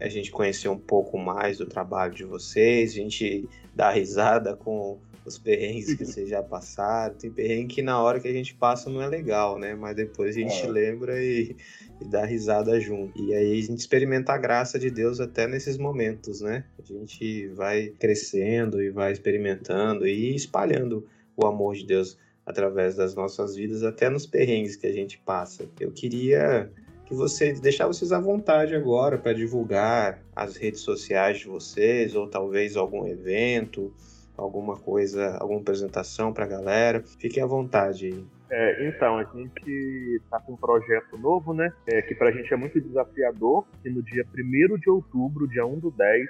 a 0.00 0.08
gente 0.08 0.30
conhecer 0.30 0.68
um 0.68 0.78
pouco 0.78 1.18
mais 1.18 1.58
do 1.58 1.66
trabalho 1.66 2.14
de 2.14 2.24
vocês, 2.24 2.92
a 2.92 2.94
gente 2.94 3.48
dar 3.74 3.90
risada 3.90 4.56
com 4.56 4.98
os 5.24 5.38
perrengues 5.38 5.94
que 5.94 6.04
vocês 6.04 6.28
já 6.28 6.42
passaram. 6.42 7.14
Tem 7.14 7.30
perrengue 7.30 7.74
que 7.74 7.82
na 7.82 8.00
hora 8.00 8.20
que 8.20 8.28
a 8.28 8.32
gente 8.32 8.54
passa 8.54 8.90
não 8.90 9.00
é 9.00 9.06
legal, 9.06 9.58
né? 9.58 9.74
Mas 9.74 9.96
depois 9.96 10.36
a 10.36 10.40
gente 10.40 10.62
é. 10.62 10.68
lembra 10.68 11.22
e, 11.22 11.56
e, 12.00 12.04
dá 12.04 12.24
risada 12.24 12.78
junto. 12.78 13.20
E 13.22 13.34
aí 13.34 13.58
a 13.58 13.62
gente 13.62 13.78
experimenta 13.78 14.32
a 14.32 14.38
graça 14.38 14.78
de 14.78 14.90
Deus 14.90 15.20
até 15.20 15.46
nesses 15.46 15.78
momentos, 15.78 16.40
né? 16.40 16.64
A 16.78 16.82
gente 16.86 17.48
vai 17.48 17.88
crescendo 17.98 18.82
e 18.82 18.90
vai 18.90 19.12
experimentando 19.12 20.06
e 20.06 20.34
espalhando 20.34 21.06
o 21.36 21.46
amor 21.46 21.74
de 21.74 21.86
Deus 21.86 22.18
através 22.46 22.94
das 22.94 23.14
nossas 23.14 23.56
vidas, 23.56 23.82
até 23.82 24.10
nos 24.10 24.26
perrengues 24.26 24.76
que 24.76 24.86
a 24.86 24.92
gente 24.92 25.18
passa. 25.18 25.64
Eu 25.80 25.90
queria 25.90 26.70
que 27.06 27.14
vocês 27.14 27.60
deixar 27.60 27.86
vocês 27.86 28.12
à 28.12 28.18
vontade 28.18 28.74
agora 28.74 29.18
para 29.18 29.32
divulgar 29.32 30.22
as 30.34 30.56
redes 30.56 30.80
sociais 30.80 31.38
de 31.38 31.46
vocês 31.46 32.14
ou 32.14 32.28
talvez 32.28 32.76
algum 32.76 33.06
evento 33.06 33.92
alguma 34.36 34.76
coisa, 34.76 35.36
alguma 35.38 35.60
apresentação 35.60 36.32
para 36.32 36.44
a 36.44 36.48
galera. 36.48 37.02
Fiquem 37.18 37.42
à 37.42 37.46
vontade. 37.46 38.24
É, 38.50 38.88
então, 38.88 39.18
a 39.18 39.24
gente 39.24 40.20
está 40.22 40.38
com 40.40 40.52
um 40.52 40.56
projeto 40.56 41.16
novo, 41.16 41.54
né? 41.54 41.72
É, 41.86 42.02
que 42.02 42.14
para 42.14 42.28
a 42.28 42.32
gente 42.32 42.52
é 42.52 42.56
muito 42.56 42.80
desafiador. 42.80 43.64
E 43.84 43.90
no 43.90 44.02
dia 44.02 44.24
1 44.36 44.78
de 44.78 44.90
outubro, 44.90 45.48
dia 45.48 45.64
1 45.64 45.78
do 45.78 45.90
10, 45.90 46.28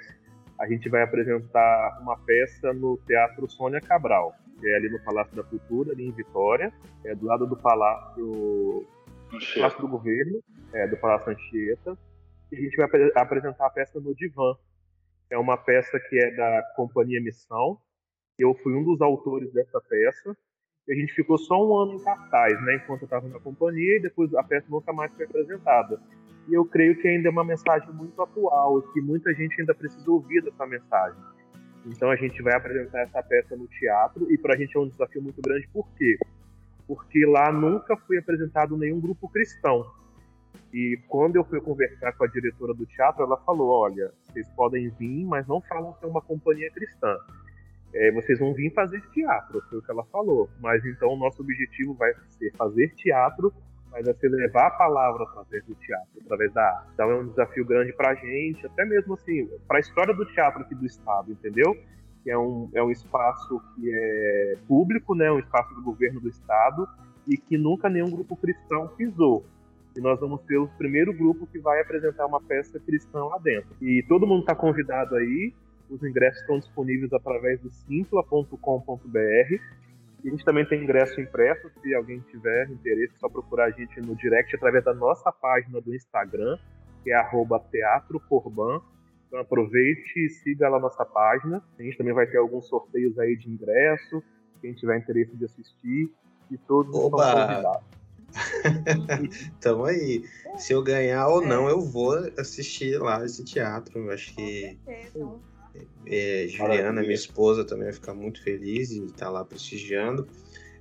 a 0.59 0.67
gente 0.67 0.89
vai 0.89 1.03
apresentar 1.03 1.99
uma 2.01 2.17
peça 2.17 2.73
no 2.73 2.97
Teatro 3.05 3.49
Sônia 3.49 3.81
Cabral, 3.81 4.33
que 4.59 4.67
é 4.67 4.75
ali 4.75 4.89
no 4.89 4.99
Palácio 4.99 5.35
da 5.35 5.43
Cultura, 5.43 5.91
ali 5.91 6.07
em 6.07 6.11
Vitória, 6.11 6.71
é 7.03 7.13
do 7.13 7.25
lado 7.25 7.45
do 7.45 7.57
Palácio, 7.57 8.85
Palácio 9.55 9.81
do 9.81 9.87
Governo, 9.87 10.41
é, 10.75 10.87
do 10.87 10.97
Palácio 10.97 11.31
Anchieta. 11.31 11.97
E 12.51 12.57
a 12.57 12.59
gente 12.59 12.75
vai 12.75 12.85
apresentar 13.15 13.65
a 13.65 13.69
peça 13.69 13.99
no 13.99 14.13
Divã. 14.13 14.55
É 15.29 15.37
uma 15.37 15.57
peça 15.57 15.99
que 15.99 16.17
é 16.17 16.35
da 16.35 16.61
Companhia 16.75 17.21
Missão, 17.21 17.79
eu 18.37 18.53
fui 18.55 18.75
um 18.75 18.83
dos 18.83 19.01
autores 19.01 19.51
dessa 19.53 19.81
peça. 19.81 20.37
E 20.87 20.93
a 20.93 20.95
gente 20.95 21.13
ficou 21.13 21.37
só 21.37 21.55
um 21.65 21.75
ano 21.75 21.93
em 21.93 22.03
cartaz, 22.03 22.61
né, 22.63 22.75
enquanto 22.75 23.01
eu 23.01 23.05
estava 23.05 23.27
na 23.27 23.39
companhia, 23.39 23.97
e 23.97 24.01
depois 24.01 24.31
a 24.35 24.43
peça 24.43 24.67
nunca 24.69 24.93
mais 24.93 25.11
foi 25.15 25.25
apresentada. 25.25 25.99
E 26.47 26.53
eu 26.53 26.63
creio 26.63 26.95
que 27.01 27.07
ainda 27.07 27.27
é 27.27 27.31
uma 27.31 27.43
mensagem 27.43 27.91
muito 27.91 28.21
atual, 28.21 28.79
que 28.93 29.01
muita 29.01 29.33
gente 29.33 29.59
ainda 29.59 29.73
precisa 29.73 30.11
ouvir 30.11 30.43
dessa 30.43 30.67
mensagem. 30.67 31.19
Então 31.87 32.11
a 32.11 32.15
gente 32.15 32.39
vai 32.43 32.53
apresentar 32.53 33.01
essa 33.01 33.23
peça 33.23 33.55
no 33.55 33.67
teatro, 33.67 34.31
e 34.31 34.37
para 34.37 34.53
a 34.53 34.57
gente 34.57 34.77
é 34.77 34.79
um 34.79 34.87
desafio 34.87 35.23
muito 35.23 35.41
grande, 35.41 35.67
por 35.73 35.87
quê? 35.95 36.19
Porque 36.85 37.25
lá 37.25 37.51
nunca 37.51 37.97
foi 37.97 38.19
apresentado 38.19 38.77
nenhum 38.77 38.99
grupo 38.99 39.27
cristão. 39.27 39.83
E 40.73 40.99
quando 41.07 41.35
eu 41.35 41.43
fui 41.43 41.59
conversar 41.61 42.13
com 42.13 42.23
a 42.23 42.27
diretora 42.27 42.73
do 42.73 42.85
teatro, 42.85 43.23
ela 43.23 43.37
falou: 43.37 43.69
olha, 43.69 44.11
vocês 44.23 44.47
podem 44.49 44.89
vir, 44.89 45.25
mas 45.25 45.47
não 45.47 45.61
falam 45.61 45.93
que 45.93 46.05
é 46.05 46.07
uma 46.07 46.21
companhia 46.21 46.69
cristã 46.71 47.17
é, 47.95 48.11
vocês 48.11 48.37
vão 48.37 48.53
vir 48.53 48.73
fazer 48.73 49.01
teatro, 49.13 49.63
foi 49.69 49.79
o 49.79 49.81
que 49.81 49.89
ela 49.89 50.03
falou. 50.11 50.49
Mas 50.59 50.85
então 50.85 51.09
o 51.09 51.15
nosso 51.15 51.41
objetivo 51.41 51.93
vai 51.93 52.13
ser 52.37 52.51
fazer 52.57 52.89
teatro, 52.95 53.53
mas 53.89 54.05
vai 54.05 54.13
ser 54.15 54.27
levar 54.27 54.67
a 54.67 54.71
palavra 54.71 55.23
através 55.23 55.63
do 55.65 55.73
teatro, 55.75 56.21
através 56.25 56.53
da 56.53 56.61
arte. 56.61 56.89
Então 56.93 57.09
é 57.09 57.15
um 57.15 57.27
desafio 57.27 57.65
grande 57.65 57.93
para 57.93 58.09
a 58.09 58.15
gente, 58.15 58.65
até 58.65 58.83
mesmo 58.85 59.13
assim, 59.13 59.49
para 59.65 59.77
a 59.77 59.79
história 59.79 60.13
do 60.13 60.25
teatro 60.25 60.61
aqui 60.61 60.75
do 60.75 60.85
Estado, 60.85 61.31
entendeu? 61.31 61.75
Que 62.21 62.31
é 62.31 62.37
um, 62.37 62.69
é 62.73 62.83
um 62.83 62.91
espaço 62.91 63.61
que 63.75 63.89
é 63.89 64.57
público, 64.67 65.15
né, 65.15 65.31
um 65.31 65.39
espaço 65.39 65.73
do 65.73 65.81
governo 65.81 66.19
do 66.19 66.27
Estado, 66.27 66.85
e 67.25 67.37
que 67.37 67.57
nunca 67.57 67.87
nenhum 67.87 68.11
grupo 68.11 68.35
cristão 68.35 68.89
pisou. 68.89 69.45
E 69.95 70.01
nós 70.01 70.19
vamos 70.19 70.41
ser 70.45 70.57
o 70.57 70.67
primeiro 70.77 71.13
grupo 71.13 71.47
que 71.47 71.59
vai 71.59 71.81
apresentar 71.81 72.25
uma 72.25 72.41
peça 72.41 72.79
cristã 72.79 73.23
lá 73.25 73.37
dentro. 73.37 73.69
E 73.81 74.03
todo 74.07 74.27
mundo 74.27 74.41
está 74.41 74.53
convidado 74.53 75.15
aí. 75.15 75.53
Os 75.89 76.03
ingressos 76.03 76.41
estão 76.41 76.59
disponíveis 76.59 77.13
através 77.13 77.61
do 77.61 77.71
simpla.com.br. 77.71 78.57
A 80.25 80.29
gente 80.29 80.43
também 80.43 80.65
tem 80.65 80.83
ingresso 80.83 81.21
impresso, 81.21 81.69
se 81.81 81.93
alguém 81.93 82.19
tiver 82.31 82.67
interesse, 82.71 83.13
é 83.15 83.19
só 83.19 83.29
procurar 83.29 83.65
a 83.65 83.69
gente 83.69 84.01
no 84.01 84.15
direct 84.15 84.55
através 84.55 84.83
da 84.83 84.93
nossa 84.93 85.31
página 85.31 85.79
do 85.79 85.93
Instagram, 85.93 86.57
que 87.03 87.11
é 87.11 87.21
teatrocorban. 87.71 88.81
Então 89.27 89.39
aproveite 89.39 90.19
e 90.19 90.29
siga 90.29 90.67
lá 90.67 90.77
a 90.77 90.79
nossa 90.79 91.05
página. 91.05 91.63
A 91.77 91.83
gente 91.83 91.95
também 91.97 92.13
vai 92.13 92.25
ter 92.25 92.37
alguns 92.37 92.67
sorteios 92.67 93.17
aí 93.19 93.35
de 93.35 93.49
ingresso, 93.49 94.23
quem 94.61 94.73
tiver 94.73 94.97
interesse 94.97 95.37
de 95.37 95.45
assistir, 95.45 96.11
e 96.49 96.57
todos 96.57 96.95
Oba! 96.95 97.23
estão 97.23 97.47
convidados. 97.47 98.04
Tamo 99.59 99.85
aí. 99.85 100.23
Se 100.57 100.73
eu 100.73 100.83
ganhar 100.83 101.27
ou 101.27 101.45
não, 101.45 101.67
eu 101.67 101.81
vou 101.81 102.13
assistir 102.37 102.97
lá 102.97 103.23
esse 103.25 103.43
teatro. 103.43 103.99
Eu 103.99 104.11
acho 104.11 104.33
que. 104.35 104.77
É, 106.05 106.47
Juliana, 106.47 107.01
minha 107.01 107.13
esposa, 107.13 107.65
também 107.65 107.85
vai 107.85 107.93
ficar 107.93 108.13
muito 108.13 108.41
feliz 108.41 108.89
de 108.89 109.05
estar 109.05 109.29
lá 109.29 109.43
prestigiando. 109.43 110.27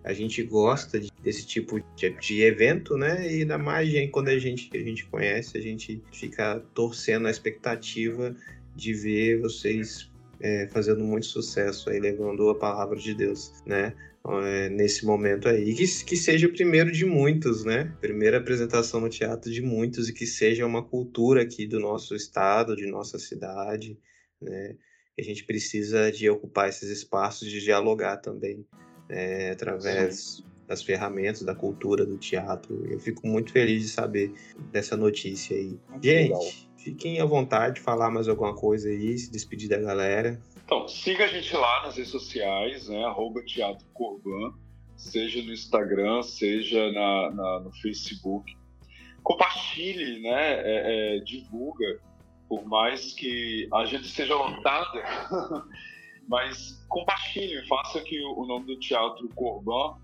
A 0.05 0.13
gente 0.13 0.43
gosta 0.43 1.01
de, 1.01 1.11
desse 1.23 1.47
tipo 1.47 1.81
de, 1.97 2.11
de, 2.11 2.43
evento, 2.43 2.97
né? 2.97 3.27
E 3.27 3.41
ainda 3.41 3.57
mais 3.57 3.91
quando 4.11 4.29
a 4.29 4.39
gente, 4.39 4.71
a 4.75 4.81
gente 4.81 5.07
conhece, 5.07 5.57
a 5.57 5.61
gente 5.61 6.03
fica 6.13 6.63
torcendo 6.75 7.27
a 7.27 7.31
expectativa 7.31 8.37
de 8.77 8.93
ver 8.93 9.41
vocês 9.41 10.11
é, 10.41 10.69
fazendo 10.69 11.03
muito 11.03 11.27
sucesso 11.27 11.89
aí, 11.89 11.99
levando 11.99 12.51
a 12.51 12.55
palavra 12.55 12.99
de 12.99 13.15
Deus, 13.15 13.53
né? 13.65 13.95
É, 14.27 14.71
nesse 14.71 15.05
momento 15.05 15.49
aí. 15.49 15.75
Que, 15.75 15.87
que 16.05 16.17
seja 16.17 16.47
o 16.47 16.53
primeiro 16.53 16.91
de 16.91 17.05
muitos, 17.05 17.65
né? 17.65 17.95
Primeira 18.01 18.39
apresentação 18.39 19.01
no 19.01 19.11
teatro 19.11 19.53
de 19.53 19.61
muitos 19.61 20.09
e 20.09 20.15
que 20.15 20.27
seja 20.27 20.65
uma 20.65 20.83
cultura 20.83 21.43
aqui 21.43 21.67
do 21.67 21.79
nosso 21.79 22.15
estado, 22.15 22.75
de 22.75 22.87
nossa 22.87 23.19
cidade, 23.19 23.99
né? 24.41 24.77
A 25.19 25.23
gente 25.23 25.45
precisa 25.45 26.11
de 26.11 26.29
ocupar 26.29 26.69
esses 26.69 26.89
espaços 26.91 27.49
de 27.49 27.61
dialogar 27.61 28.17
também 28.17 28.67
é, 29.09 29.51
através 29.51 30.37
Sim. 30.39 30.45
das 30.67 30.83
ferramentas 30.83 31.43
da 31.43 31.55
cultura 31.55 32.05
do 32.05 32.17
teatro. 32.17 32.85
Eu 32.91 32.99
fico 32.99 33.27
muito 33.27 33.53
feliz 33.53 33.83
de 33.83 33.89
saber 33.91 34.33
dessa 34.73 34.97
notícia 34.97 35.57
aí. 35.57 35.79
Muito 35.89 36.03
gente, 36.03 36.33
legal. 36.33 36.43
fiquem 36.79 37.21
à 37.21 37.25
vontade 37.25 37.77
de 37.77 37.81
falar 37.83 38.11
mais 38.11 38.27
alguma 38.27 38.55
coisa 38.57 38.89
aí, 38.89 39.17
se 39.17 39.31
despedir 39.31 39.69
da 39.69 39.79
galera. 39.79 40.41
Então, 40.65 40.89
siga 40.89 41.25
a 41.25 41.29
gente 41.29 41.55
lá 41.55 41.83
nas 41.83 41.97
redes 41.97 42.11
sociais, 42.11 42.89
né? 42.89 43.05
Arroba 43.05 43.45
Teatro 43.45 43.87
Corban, 43.93 44.55
seja 44.97 45.43
no 45.43 45.53
Instagram, 45.53 46.23
seja 46.23 46.91
na, 46.93 47.31
na 47.31 47.61
no 47.61 47.73
Facebook. 47.73 48.57
Compartilhe, 49.23 50.21
né? 50.23 50.55
É, 50.55 51.17
é, 51.17 51.19
divulga 51.21 52.01
por 52.49 52.65
mais 52.67 53.13
que 53.13 53.69
a 53.73 53.85
gente 53.85 54.09
seja 54.09 54.35
lotada, 54.35 55.03
mas 56.29 56.85
compartilhe, 56.89 57.67
faça 57.67 58.01
que 58.01 58.21
o 58.23 58.45
nome 58.47 58.67
do 58.67 58.79
Teatro 58.79 59.29
Corban 59.35 59.97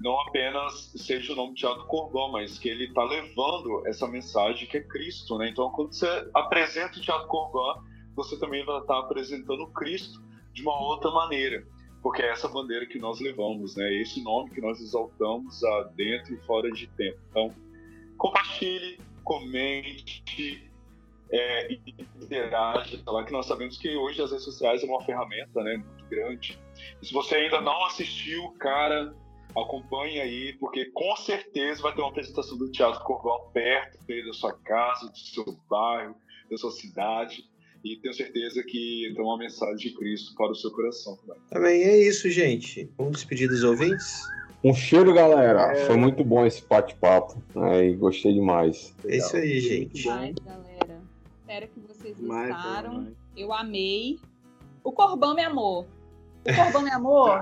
não 0.00 0.18
apenas 0.20 0.92
seja 0.96 1.32
o 1.32 1.36
nome 1.36 1.54
Teatro 1.54 1.84
Corban, 1.86 2.30
mas 2.30 2.58
que 2.58 2.68
ele 2.68 2.84
está 2.84 3.02
levando 3.02 3.86
essa 3.86 4.06
mensagem 4.06 4.68
que 4.68 4.76
é 4.76 4.82
Cristo, 4.82 5.36
né? 5.36 5.48
Então, 5.48 5.70
quando 5.70 5.92
você 5.92 6.06
apresenta 6.32 6.98
o 6.98 7.02
Teatro 7.02 7.26
Corban, 7.26 7.82
você 8.18 8.36
também 8.38 8.64
vai 8.64 8.80
estar 8.80 8.98
apresentando 8.98 9.66
Cristo 9.68 10.20
de 10.52 10.62
uma 10.62 10.78
outra 10.78 11.10
maneira, 11.10 11.64
porque 12.02 12.20
é 12.20 12.30
essa 12.30 12.48
bandeira 12.48 12.84
que 12.84 12.98
nós 12.98 13.20
levamos, 13.20 13.76
né? 13.76 13.94
Esse 13.94 14.22
nome 14.22 14.50
que 14.50 14.60
nós 14.60 14.80
exaltamos 14.80 15.60
dentro 15.94 16.34
e 16.34 16.38
fora 16.46 16.70
de 16.70 16.88
tempo. 16.88 17.18
Então, 17.30 17.54
compartilhe, 18.16 18.98
comente, 19.22 20.68
é, 21.30 21.72
interage, 22.20 23.02
lá 23.06 23.24
que 23.24 23.32
nós 23.32 23.46
sabemos 23.46 23.78
que 23.78 23.96
hoje 23.96 24.20
as 24.20 24.30
redes 24.30 24.44
sociais 24.44 24.82
é 24.82 24.86
uma 24.86 25.04
ferramenta, 25.04 25.62
né, 25.62 25.76
muito 25.76 26.04
grande. 26.06 26.58
E 27.00 27.06
se 27.06 27.12
você 27.12 27.36
ainda 27.36 27.60
não 27.60 27.84
assistiu, 27.84 28.50
cara, 28.58 29.14
acompanhe 29.50 30.20
aí, 30.20 30.54
porque 30.54 30.86
com 30.86 31.14
certeza 31.16 31.82
vai 31.82 31.94
ter 31.94 32.00
uma 32.00 32.10
apresentação 32.10 32.56
do 32.56 32.70
Teatro 32.70 33.04
Corval 33.04 33.50
perto 33.52 33.98
da 34.06 34.32
sua 34.32 34.54
casa, 34.54 35.10
do 35.10 35.18
seu 35.18 35.44
bairro, 35.68 36.16
da 36.50 36.56
sua 36.56 36.70
cidade. 36.70 37.44
E 37.84 37.96
tenho 37.96 38.14
certeza 38.14 38.62
que 38.62 39.12
tem 39.14 39.24
uma 39.24 39.38
mensagem 39.38 39.76
de 39.76 39.90
Cristo 39.94 40.34
para 40.34 40.50
o 40.50 40.54
seu 40.54 40.70
coração 40.72 41.16
também. 41.16 41.42
Também 41.50 41.82
é 41.82 41.96
isso, 41.96 42.28
gente. 42.30 42.90
Vamos 42.98 43.12
despedir 43.12 43.48
dos 43.48 43.62
ouvintes? 43.62 44.22
Um 44.64 44.74
cheiro, 44.74 45.14
galera. 45.14 45.72
É... 45.72 45.86
Foi 45.86 45.96
muito 45.96 46.24
bom 46.24 46.44
esse 46.44 46.64
bate-papo. 46.66 47.40
Né? 47.54 47.90
E 47.90 47.96
gostei 47.96 48.32
demais. 48.32 48.94
É 49.04 49.16
isso 49.16 49.36
aí, 49.36 49.60
gente. 49.60 50.02
Demais, 50.02 50.34
galera. 50.44 51.00
Espero 51.40 51.68
que 51.68 51.80
vocês 51.80 52.18
gostaram. 52.18 53.12
Eu 53.36 53.52
amei. 53.52 54.18
O 54.82 54.90
Corbão 54.90 55.34
me 55.34 55.42
amou. 55.42 55.86
O 56.48 56.54
Corban, 56.54 56.82
meu 56.82 56.94
amor. 56.94 57.40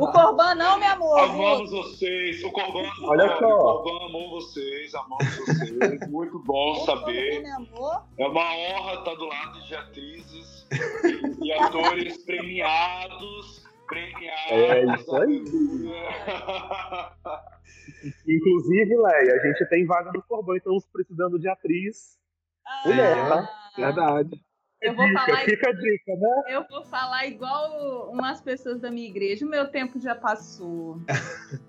O 0.00 0.12
Corban 0.12 0.54
não, 0.56 0.78
meu 0.78 0.88
amor. 0.88 1.20
Amamos 1.20 1.70
vocês. 1.70 2.42
O 2.42 2.50
Corban, 2.50 2.82
Olha 3.04 3.28
só. 3.38 3.46
O 3.46 3.82
Corban 3.82 4.06
amou 4.06 4.30
vocês. 4.30 4.92
Amamos 4.94 5.36
vocês. 5.36 6.10
Muito 6.10 6.42
bom 6.44 6.72
o 6.72 6.84
saber. 6.84 7.42
Corban, 7.42 8.02
é 8.18 8.26
uma 8.26 8.56
honra 8.56 8.94
estar 8.94 9.14
do 9.14 9.26
lado 9.26 9.62
de 9.62 9.74
atrizes 9.74 10.66
e 11.42 11.52
atores 11.52 12.18
premiados. 12.24 13.64
Premiados. 13.86 14.50
É 14.50 14.84
isso 14.94 15.16
aí. 15.16 15.44
Inclusive, 18.26 18.96
Leia, 18.96 19.34
a 19.34 19.46
gente 19.46 19.68
tem 19.68 19.86
vaga 19.86 20.10
no 20.12 20.22
Corban, 20.22 20.56
estamos 20.56 20.84
precisando 20.92 21.38
de 21.38 21.48
atriz. 21.48 22.18
Ah, 22.66 22.82
mulher, 22.84 23.28
tá? 23.28 23.48
Verdade. 23.76 24.47
Eu 24.80 24.94
vou 24.94 25.06
dica, 25.06 25.20
falar 25.20 25.38
fica 25.38 25.70
a 25.70 25.72
dica, 25.72 26.14
né? 26.14 26.42
Eu 26.48 26.64
vou 26.70 26.84
falar 26.84 27.26
igual 27.26 28.10
umas 28.12 28.40
pessoas 28.40 28.80
da 28.80 28.90
minha 28.90 29.08
igreja. 29.08 29.44
O 29.44 29.48
meu 29.48 29.66
tempo 29.68 29.98
já 29.98 30.14
passou. 30.14 31.00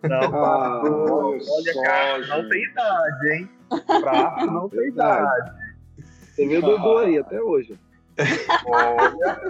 Não, 0.04 0.18
ah, 0.18 0.82
passou. 0.82 1.34
Olha, 1.34 1.74
só, 1.74 1.82
cara, 1.82 2.22
gente. 2.22 2.30
não 2.30 2.50
tem 2.50 2.64
idade, 2.64 3.30
hein? 3.34 3.50
Prato 4.02 4.46
não 4.46 4.70
tem 4.70 4.88
idade. 4.90 5.52
Você 6.00 6.48
viu 6.48 6.60
o 6.60 6.62
Dudu 6.62 6.98
aí 7.00 7.18
até 7.18 7.42
hoje. 7.42 7.80
Olha. 8.68 9.42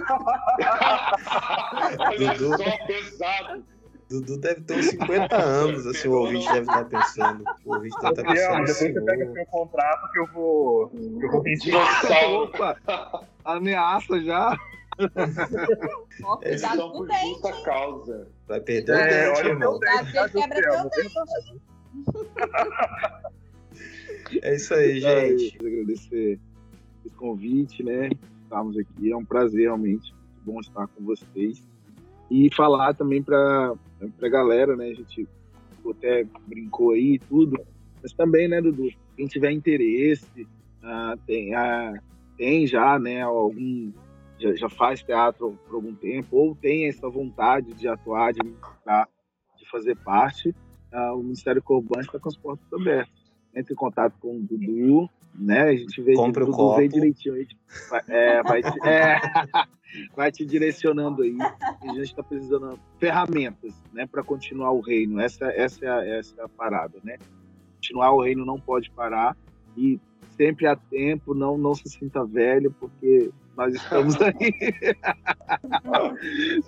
Olha 2.00 2.34
só, 2.38 2.86
pesado. 2.86 3.64
Dudu 4.10 4.38
deve 4.38 4.60
ter 4.62 4.76
uns 4.76 4.86
50 4.86 5.36
anos, 5.36 5.86
assim, 5.86 6.08
o 6.08 6.14
ouvinte 6.14 6.44
deve 6.46 6.62
estar 6.62 6.84
pensando. 6.84 7.44
O 7.64 7.74
ouvinte 7.74 7.96
deve 8.00 8.10
estar 8.10 8.24
pensando. 8.24 8.50
depois 8.50 8.70
assim, 8.70 8.92
você 8.92 9.00
pega 9.02 9.32
seu 9.32 9.46
contrato 9.46 10.12
que 10.12 10.18
eu 10.18 10.26
vou. 10.26 10.88
Que 10.88 11.26
eu 11.26 11.30
vou 11.30 11.42
mentir. 11.44 11.74
Opa! 11.76 13.24
Ameaça 13.44 14.20
já. 14.20 14.58
Ó, 16.24 16.36
cuidado 16.38 16.90
com 16.90 16.98
o 16.98 17.06
dente. 17.06 17.28
justa 17.28 17.62
causa. 17.62 18.28
Vai 18.48 18.60
perder 18.60 18.92
é, 18.92 19.30
o 19.30 19.32
dente, 19.32 19.38
olha, 19.38 19.48
irmão. 19.48 19.78
Quebra 19.78 20.60
teu 20.60 20.90
dente. 20.90 21.60
É 24.42 24.54
isso 24.54 24.72
aí, 24.74 25.00
gente. 25.00 25.56
Eu 25.60 25.66
agradecer 25.66 26.38
esse 27.04 27.14
convite, 27.16 27.82
né? 27.82 28.10
Estamos 28.42 28.76
aqui. 28.78 29.10
É 29.10 29.16
um 29.16 29.24
prazer, 29.24 29.62
realmente. 29.62 30.12
Muito 30.12 30.44
bom 30.44 30.60
estar 30.60 30.86
com 30.88 31.04
vocês. 31.04 31.66
E 32.30 32.48
falar 32.54 32.94
também 32.94 33.22
para 33.22 33.74
a 34.22 34.28
galera, 34.28 34.76
né? 34.76 34.86
A 34.86 34.94
gente 34.94 35.28
até 35.88 36.24
brincou 36.46 36.92
aí 36.92 37.14
e 37.14 37.18
tudo. 37.18 37.56
Mas 38.02 38.12
também, 38.12 38.48
né, 38.48 38.60
Dudu? 38.60 38.88
Quem 39.16 39.26
tiver 39.26 39.50
interesse, 39.52 40.42
uh, 40.82 41.16
tem, 41.26 41.54
uh, 41.54 42.00
tem 42.36 42.66
já, 42.66 42.98
né, 42.98 43.22
algum 43.22 43.92
já, 44.38 44.54
já, 44.54 44.68
faz 44.70 45.02
teatro 45.02 45.58
por 45.66 45.74
algum 45.74 45.94
tempo 45.94 46.36
ou 46.36 46.54
tem 46.54 46.88
essa 46.88 47.08
vontade 47.08 47.74
de 47.74 47.86
atuar, 47.86 48.32
de, 48.32 48.40
de 48.40 49.70
fazer 49.70 49.96
parte, 49.96 50.48
uh, 50.92 51.14
o 51.14 51.22
Ministério 51.22 51.62
Corban 51.62 52.00
está 52.00 52.18
com 52.18 52.28
as 52.28 52.36
portas 52.36 52.72
abertas. 52.72 53.20
Entre 53.54 53.74
em 53.74 53.76
contato 53.76 54.14
com 54.20 54.36
o 54.36 54.40
Dudu, 54.40 55.10
né? 55.34 55.62
A 55.62 55.76
gente 55.76 56.00
vê 56.02 56.14
Compre 56.14 56.44
o 56.44 56.50
copo. 56.50 56.78
vê 56.78 56.88
direitinho. 56.88 57.34
A 57.34 57.38
gente 57.38 57.56
vai, 57.88 58.00
é, 58.08 58.42
vai, 58.42 58.62
te, 58.62 58.86
é, 58.86 59.20
vai 60.16 60.32
te 60.32 60.44
direcionando 60.44 61.22
aí. 61.22 61.36
a 61.40 61.86
gente 61.88 62.02
está 62.02 62.22
precisando 62.22 62.74
de 62.74 62.80
ferramentas, 62.98 63.74
né, 63.92 64.06
para 64.06 64.22
continuar 64.22 64.72
o 64.72 64.80
reino. 64.80 65.20
Essa, 65.20 65.46
essa, 65.46 65.84
é 65.84 65.88
a, 65.88 66.18
essa 66.18 66.40
é 66.40 66.44
a 66.44 66.48
parada, 66.48 66.98
né? 67.02 67.18
Continuar 67.76 68.12
o 68.12 68.22
reino 68.22 68.44
não 68.44 68.60
pode 68.60 68.90
parar 68.90 69.36
e 69.76 69.98
sempre 70.36 70.66
há 70.66 70.76
tempo, 70.76 71.34
não, 71.34 71.58
não 71.58 71.74
se 71.74 71.88
sinta 71.88 72.24
velho, 72.24 72.74
porque 72.78 73.30
nós 73.56 73.74
estamos 73.74 74.16
aí. 74.20 74.32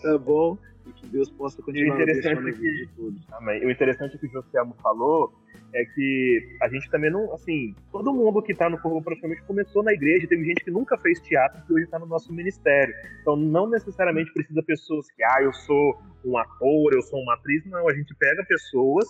tá 0.03 0.19
bom? 0.19 0.59
E 0.87 0.93
que 0.93 1.07
Deus 1.07 1.31
possa 1.31 1.63
continuar 1.63 1.97
o 1.97 2.03
interessante 2.03 2.53
que, 2.53 2.61
de 2.61 2.89
todos. 2.97 3.23
Amém. 3.33 3.65
O 3.65 3.71
interessante 3.71 4.19
que 4.19 4.27
o 4.27 4.31
Josiamo 4.31 4.75
falou 4.83 5.33
é 5.75 5.85
que 5.85 6.57
a 6.61 6.69
gente 6.69 6.91
também 6.91 7.11
não, 7.11 7.33
assim, 7.33 7.75
todo 7.91 8.13
mundo 8.13 8.43
que 8.43 8.53
está 8.53 8.69
no 8.69 8.79
corpo 8.79 9.03
praticamente 9.03 9.43
começou 9.43 9.83
na 9.83 9.93
igreja, 9.93 10.27
teve 10.27 10.45
gente 10.45 10.65
que 10.65 10.71
nunca 10.71 10.99
fez 10.99 11.21
teatro 11.21 11.65
que 11.67 11.73
hoje 11.73 11.85
está 11.85 11.99
no 11.99 12.07
nosso 12.07 12.33
ministério. 12.33 12.95
Então 13.21 13.37
não 13.37 13.69
necessariamente 13.69 14.33
precisa 14.33 14.63
pessoas 14.63 15.11
que, 15.13 15.25
ah, 15.25 15.43
eu 15.43 15.53
sou 15.53 15.99
um 16.25 16.37
ator, 16.37 16.93
eu 16.93 17.03
sou 17.03 17.21
uma 17.21 17.35
atriz, 17.35 17.65
não, 17.67 17.89
a 17.89 17.95
gente 17.95 18.15
pega 18.17 18.45
pessoas 18.45 19.07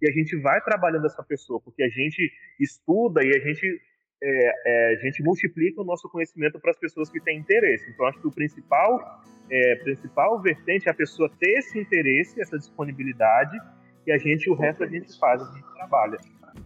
e 0.00 0.08
a 0.08 0.12
gente 0.12 0.36
vai 0.36 0.60
trabalhando 0.62 1.06
essa 1.06 1.22
pessoa, 1.22 1.60
porque 1.60 1.82
a 1.82 1.88
gente 1.88 2.32
estuda 2.58 3.22
e 3.24 3.36
a 3.36 3.40
gente 3.40 3.80
é, 4.22 4.52
é, 4.66 4.94
a 4.94 4.96
gente 4.96 5.22
multiplica 5.22 5.82
o 5.82 5.84
nosso 5.84 6.08
conhecimento 6.08 6.58
para 6.58 6.70
as 6.70 6.78
pessoas 6.78 7.10
que 7.10 7.20
têm 7.20 7.38
interesse. 7.38 7.90
Então, 7.90 8.06
acho 8.06 8.18
que 8.20 8.26
o 8.26 8.32
principal, 8.32 9.22
é, 9.50 9.76
principal 9.76 10.40
vertente 10.40 10.88
é 10.88 10.90
a 10.90 10.94
pessoa 10.94 11.30
ter 11.38 11.58
esse 11.58 11.78
interesse, 11.78 12.40
essa 12.40 12.58
disponibilidade, 12.58 13.58
e 14.06 14.12
a 14.12 14.18
gente, 14.18 14.48
o 14.48 14.54
resto 14.54 14.84
a 14.84 14.86
gente 14.86 15.18
faz, 15.18 15.42
a 15.42 15.52
gente 15.52 15.64
trabalha. 15.74 16.16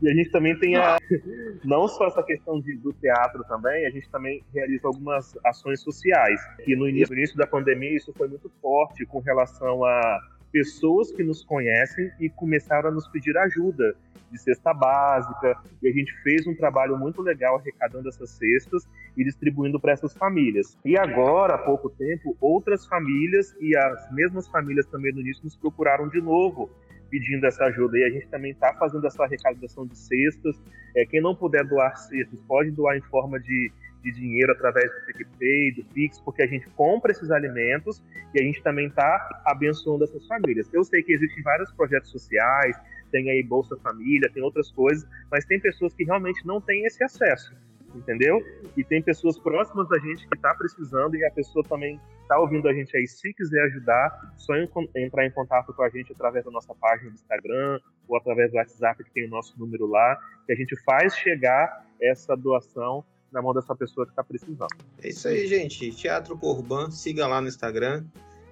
E 0.03 0.09
a 0.09 0.15
gente 0.15 0.31
também 0.31 0.59
tem 0.59 0.77
a, 0.77 0.99
não 1.65 1.89
só 1.89 2.07
essa 2.07 2.23
questão 2.23 2.61
de, 2.61 2.77
do 2.77 2.93
teatro 2.93 3.43
também, 3.45 3.87
a 3.87 3.91
gente 3.91 4.09
também 4.11 4.43
realiza 4.55 4.87
algumas 4.87 5.37
ações 5.45 5.81
sociais. 5.81 6.41
E 6.67 6.77
no 6.77 6.89
início, 6.89 7.15
no 7.15 7.19
início 7.19 7.37
da 7.37 7.47
pandemia 7.47 7.97
isso 7.97 8.13
foi 8.17 8.29
muito 8.29 8.51
forte 8.61 9.05
com 9.07 9.21
relação 9.21 9.85
a 9.85 10.21
pessoas 10.53 11.13
que 11.13 11.23
nos 11.23 11.45
conhecem 11.45 12.11
e 12.21 12.29
começaram 12.29 12.91
a 12.91 12.93
nos 12.93 13.07
pedir 13.09 13.37
ajuda 13.39 13.95
de 14.31 14.39
cesta 14.39 14.73
básica, 14.73 15.57
e 15.83 15.89
a 15.89 15.93
gente 15.93 16.13
fez 16.23 16.47
um 16.47 16.55
trabalho 16.55 16.97
muito 16.97 17.21
legal 17.21 17.57
arrecadando 17.57 18.09
essas 18.09 18.31
cestas 18.31 18.89
e 19.17 19.25
distribuindo 19.25 19.81
para 19.81 19.93
essas 19.93 20.15
famílias. 20.15 20.79
E 20.85 20.97
agora, 20.97 21.55
há 21.55 21.59
pouco 21.59 21.91
tempo, 21.91 22.37
outras 22.41 22.87
famílias 22.87 23.55
e 23.61 23.77
as 23.77 24.13
mesmas 24.13 24.47
famílias 24.47 24.87
também 24.87 25.13
no 25.13 25.21
início 25.21 25.43
nos 25.43 25.57
procuraram 25.57 26.09
de 26.09 26.21
novo 26.21 26.71
pedindo 27.11 27.47
essa 27.47 27.65
ajuda. 27.65 27.99
E 27.99 28.05
a 28.05 28.11
gente 28.11 28.29
também 28.29 28.53
está 28.53 28.73
fazendo 28.75 29.07
essa 29.07 29.25
arrecadação 29.25 29.87
de 29.87 29.99
cestas. 29.99 30.57
É, 30.97 31.05
quem 31.05 31.21
não 31.21 31.35
puder 31.35 31.65
doar 31.67 31.97
cestas, 31.97 32.41
pode 32.47 32.71
doar 32.71 32.97
em 32.97 33.03
forma 33.03 33.39
de, 33.41 33.73
de 34.03 34.13
dinheiro 34.13 34.53
através 34.53 34.91
do 34.91 35.07
PicPay, 35.07 35.73
do 35.73 35.85
Pix, 35.93 36.21
porque 36.21 36.43
a 36.43 36.47
gente 36.47 36.69
compra 36.71 37.13
esses 37.13 37.31
alimentos 37.31 38.03
e 38.35 38.41
a 38.41 38.45
gente 38.45 38.63
também 38.63 38.87
está 38.87 39.43
abençoando 39.45 40.05
essas 40.05 40.27
famílias. 40.27 40.73
Eu 40.73 40.85
sei 40.85 41.03
que 41.03 41.13
existem 41.13 41.43
vários 41.43 41.73
projetos 41.73 42.11
sociais, 42.11 42.77
tem 43.11 43.29
aí 43.31 43.43
Bolsa 43.43 43.77
Família, 43.79 44.31
tem 44.33 44.43
outras 44.43 44.71
coisas, 44.71 45.07
mas 45.31 45.45
tem 45.45 45.61
pessoas 45.61 45.93
que 45.93 46.05
realmente 46.05 46.47
não 46.47 46.61
têm 46.61 46.85
esse 46.87 47.03
acesso, 47.03 47.55
entendeu? 47.95 48.41
E 48.77 48.85
tem 48.85 49.03
pessoas 49.03 49.39
próximas 49.39 49.89
da 49.89 49.99
gente 49.99 50.27
que 50.29 50.35
está 50.35 50.55
precisando 50.55 51.17
e 51.17 51.25
a 51.25 51.31
pessoa 51.31 51.65
também 51.65 52.01
está 52.23 52.39
ouvindo 52.39 52.69
a 52.69 52.73
gente 52.73 52.97
aí. 52.97 53.07
Se 53.07 53.33
quiser 53.35 53.63
ajudar, 53.67 54.33
só 54.37 54.55
entrar 54.97 55.27
em 55.27 55.31
contato 55.31 55.73
com 55.73 55.83
a 55.83 55.89
gente 55.89 56.13
através 56.13 56.45
da 56.45 56.51
nossa 56.51 56.75
página 56.75 57.11
do 57.11 57.15
Instagram 57.15 57.81
ou 58.09 58.17
através 58.17 58.51
do 58.51 58.57
WhatsApp 58.57 59.03
que 59.05 59.11
tem 59.13 59.27
o 59.27 59.31
nosso 59.31 59.59
número 59.59 59.87
lá, 59.87 60.19
que 60.47 60.53
a 60.53 60.57
gente 60.57 60.77
faz 60.83 61.15
chegar 61.17 61.87
essa 62.01 62.37
doação 62.37 63.05
na 63.33 63.41
mão 63.41 63.55
dessa 63.55 63.75
pessoa 63.75 64.07
que 64.07 64.13
está 64.13 64.25
precisando. 64.25 64.69
É 65.03 65.09
isso 65.09 65.29
aí, 65.29 65.47
gente. 65.47 65.91
Teatro 65.93 66.37
Corban, 66.37 66.91
siga 66.91 67.27
lá 67.27 67.41
no 67.41 67.49
Instagram. 67.49 68.05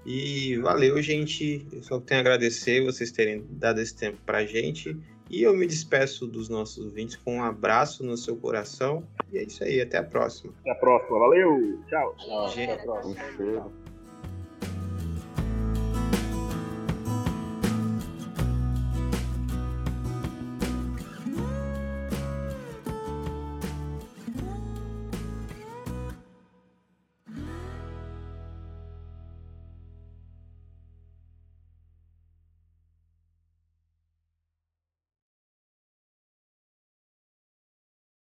E 0.07 0.57
valeu, 0.59 1.03
gente. 1.03 1.67
Eu 1.73 1.83
só 1.83 2.01
tenho 2.01 2.21
a 2.21 2.23
agradecer 2.23 2.83
vocês 2.83 3.11
terem 3.11 3.45
dado 3.51 3.81
esse 3.81 3.95
tempo 3.95 4.17
pra 4.25 4.45
gente. 4.47 4.97
E 5.31 5.43
eu 5.43 5.55
me 5.55 5.67
despeço 5.67 6.27
dos 6.27 6.49
nossos 6.49 6.85
ouvintes 6.85 7.17
com 7.17 7.37
um 7.37 7.45
abraço 7.45 8.05
no 8.05 8.17
seu 8.17 8.37
coração. 8.37 9.05
E 9.33 9.39
é 9.39 9.43
isso 9.43 9.63
aí, 9.63 9.81
até 9.81 9.99
a 9.99 10.05
próxima. 10.05 10.53
Até 10.61 10.71
a 10.71 10.75
próxima, 10.75 11.19
valeu! 11.19 11.79
Tchau! 11.89 12.15
Tchau. 12.19 13.03
Um. 13.05 13.88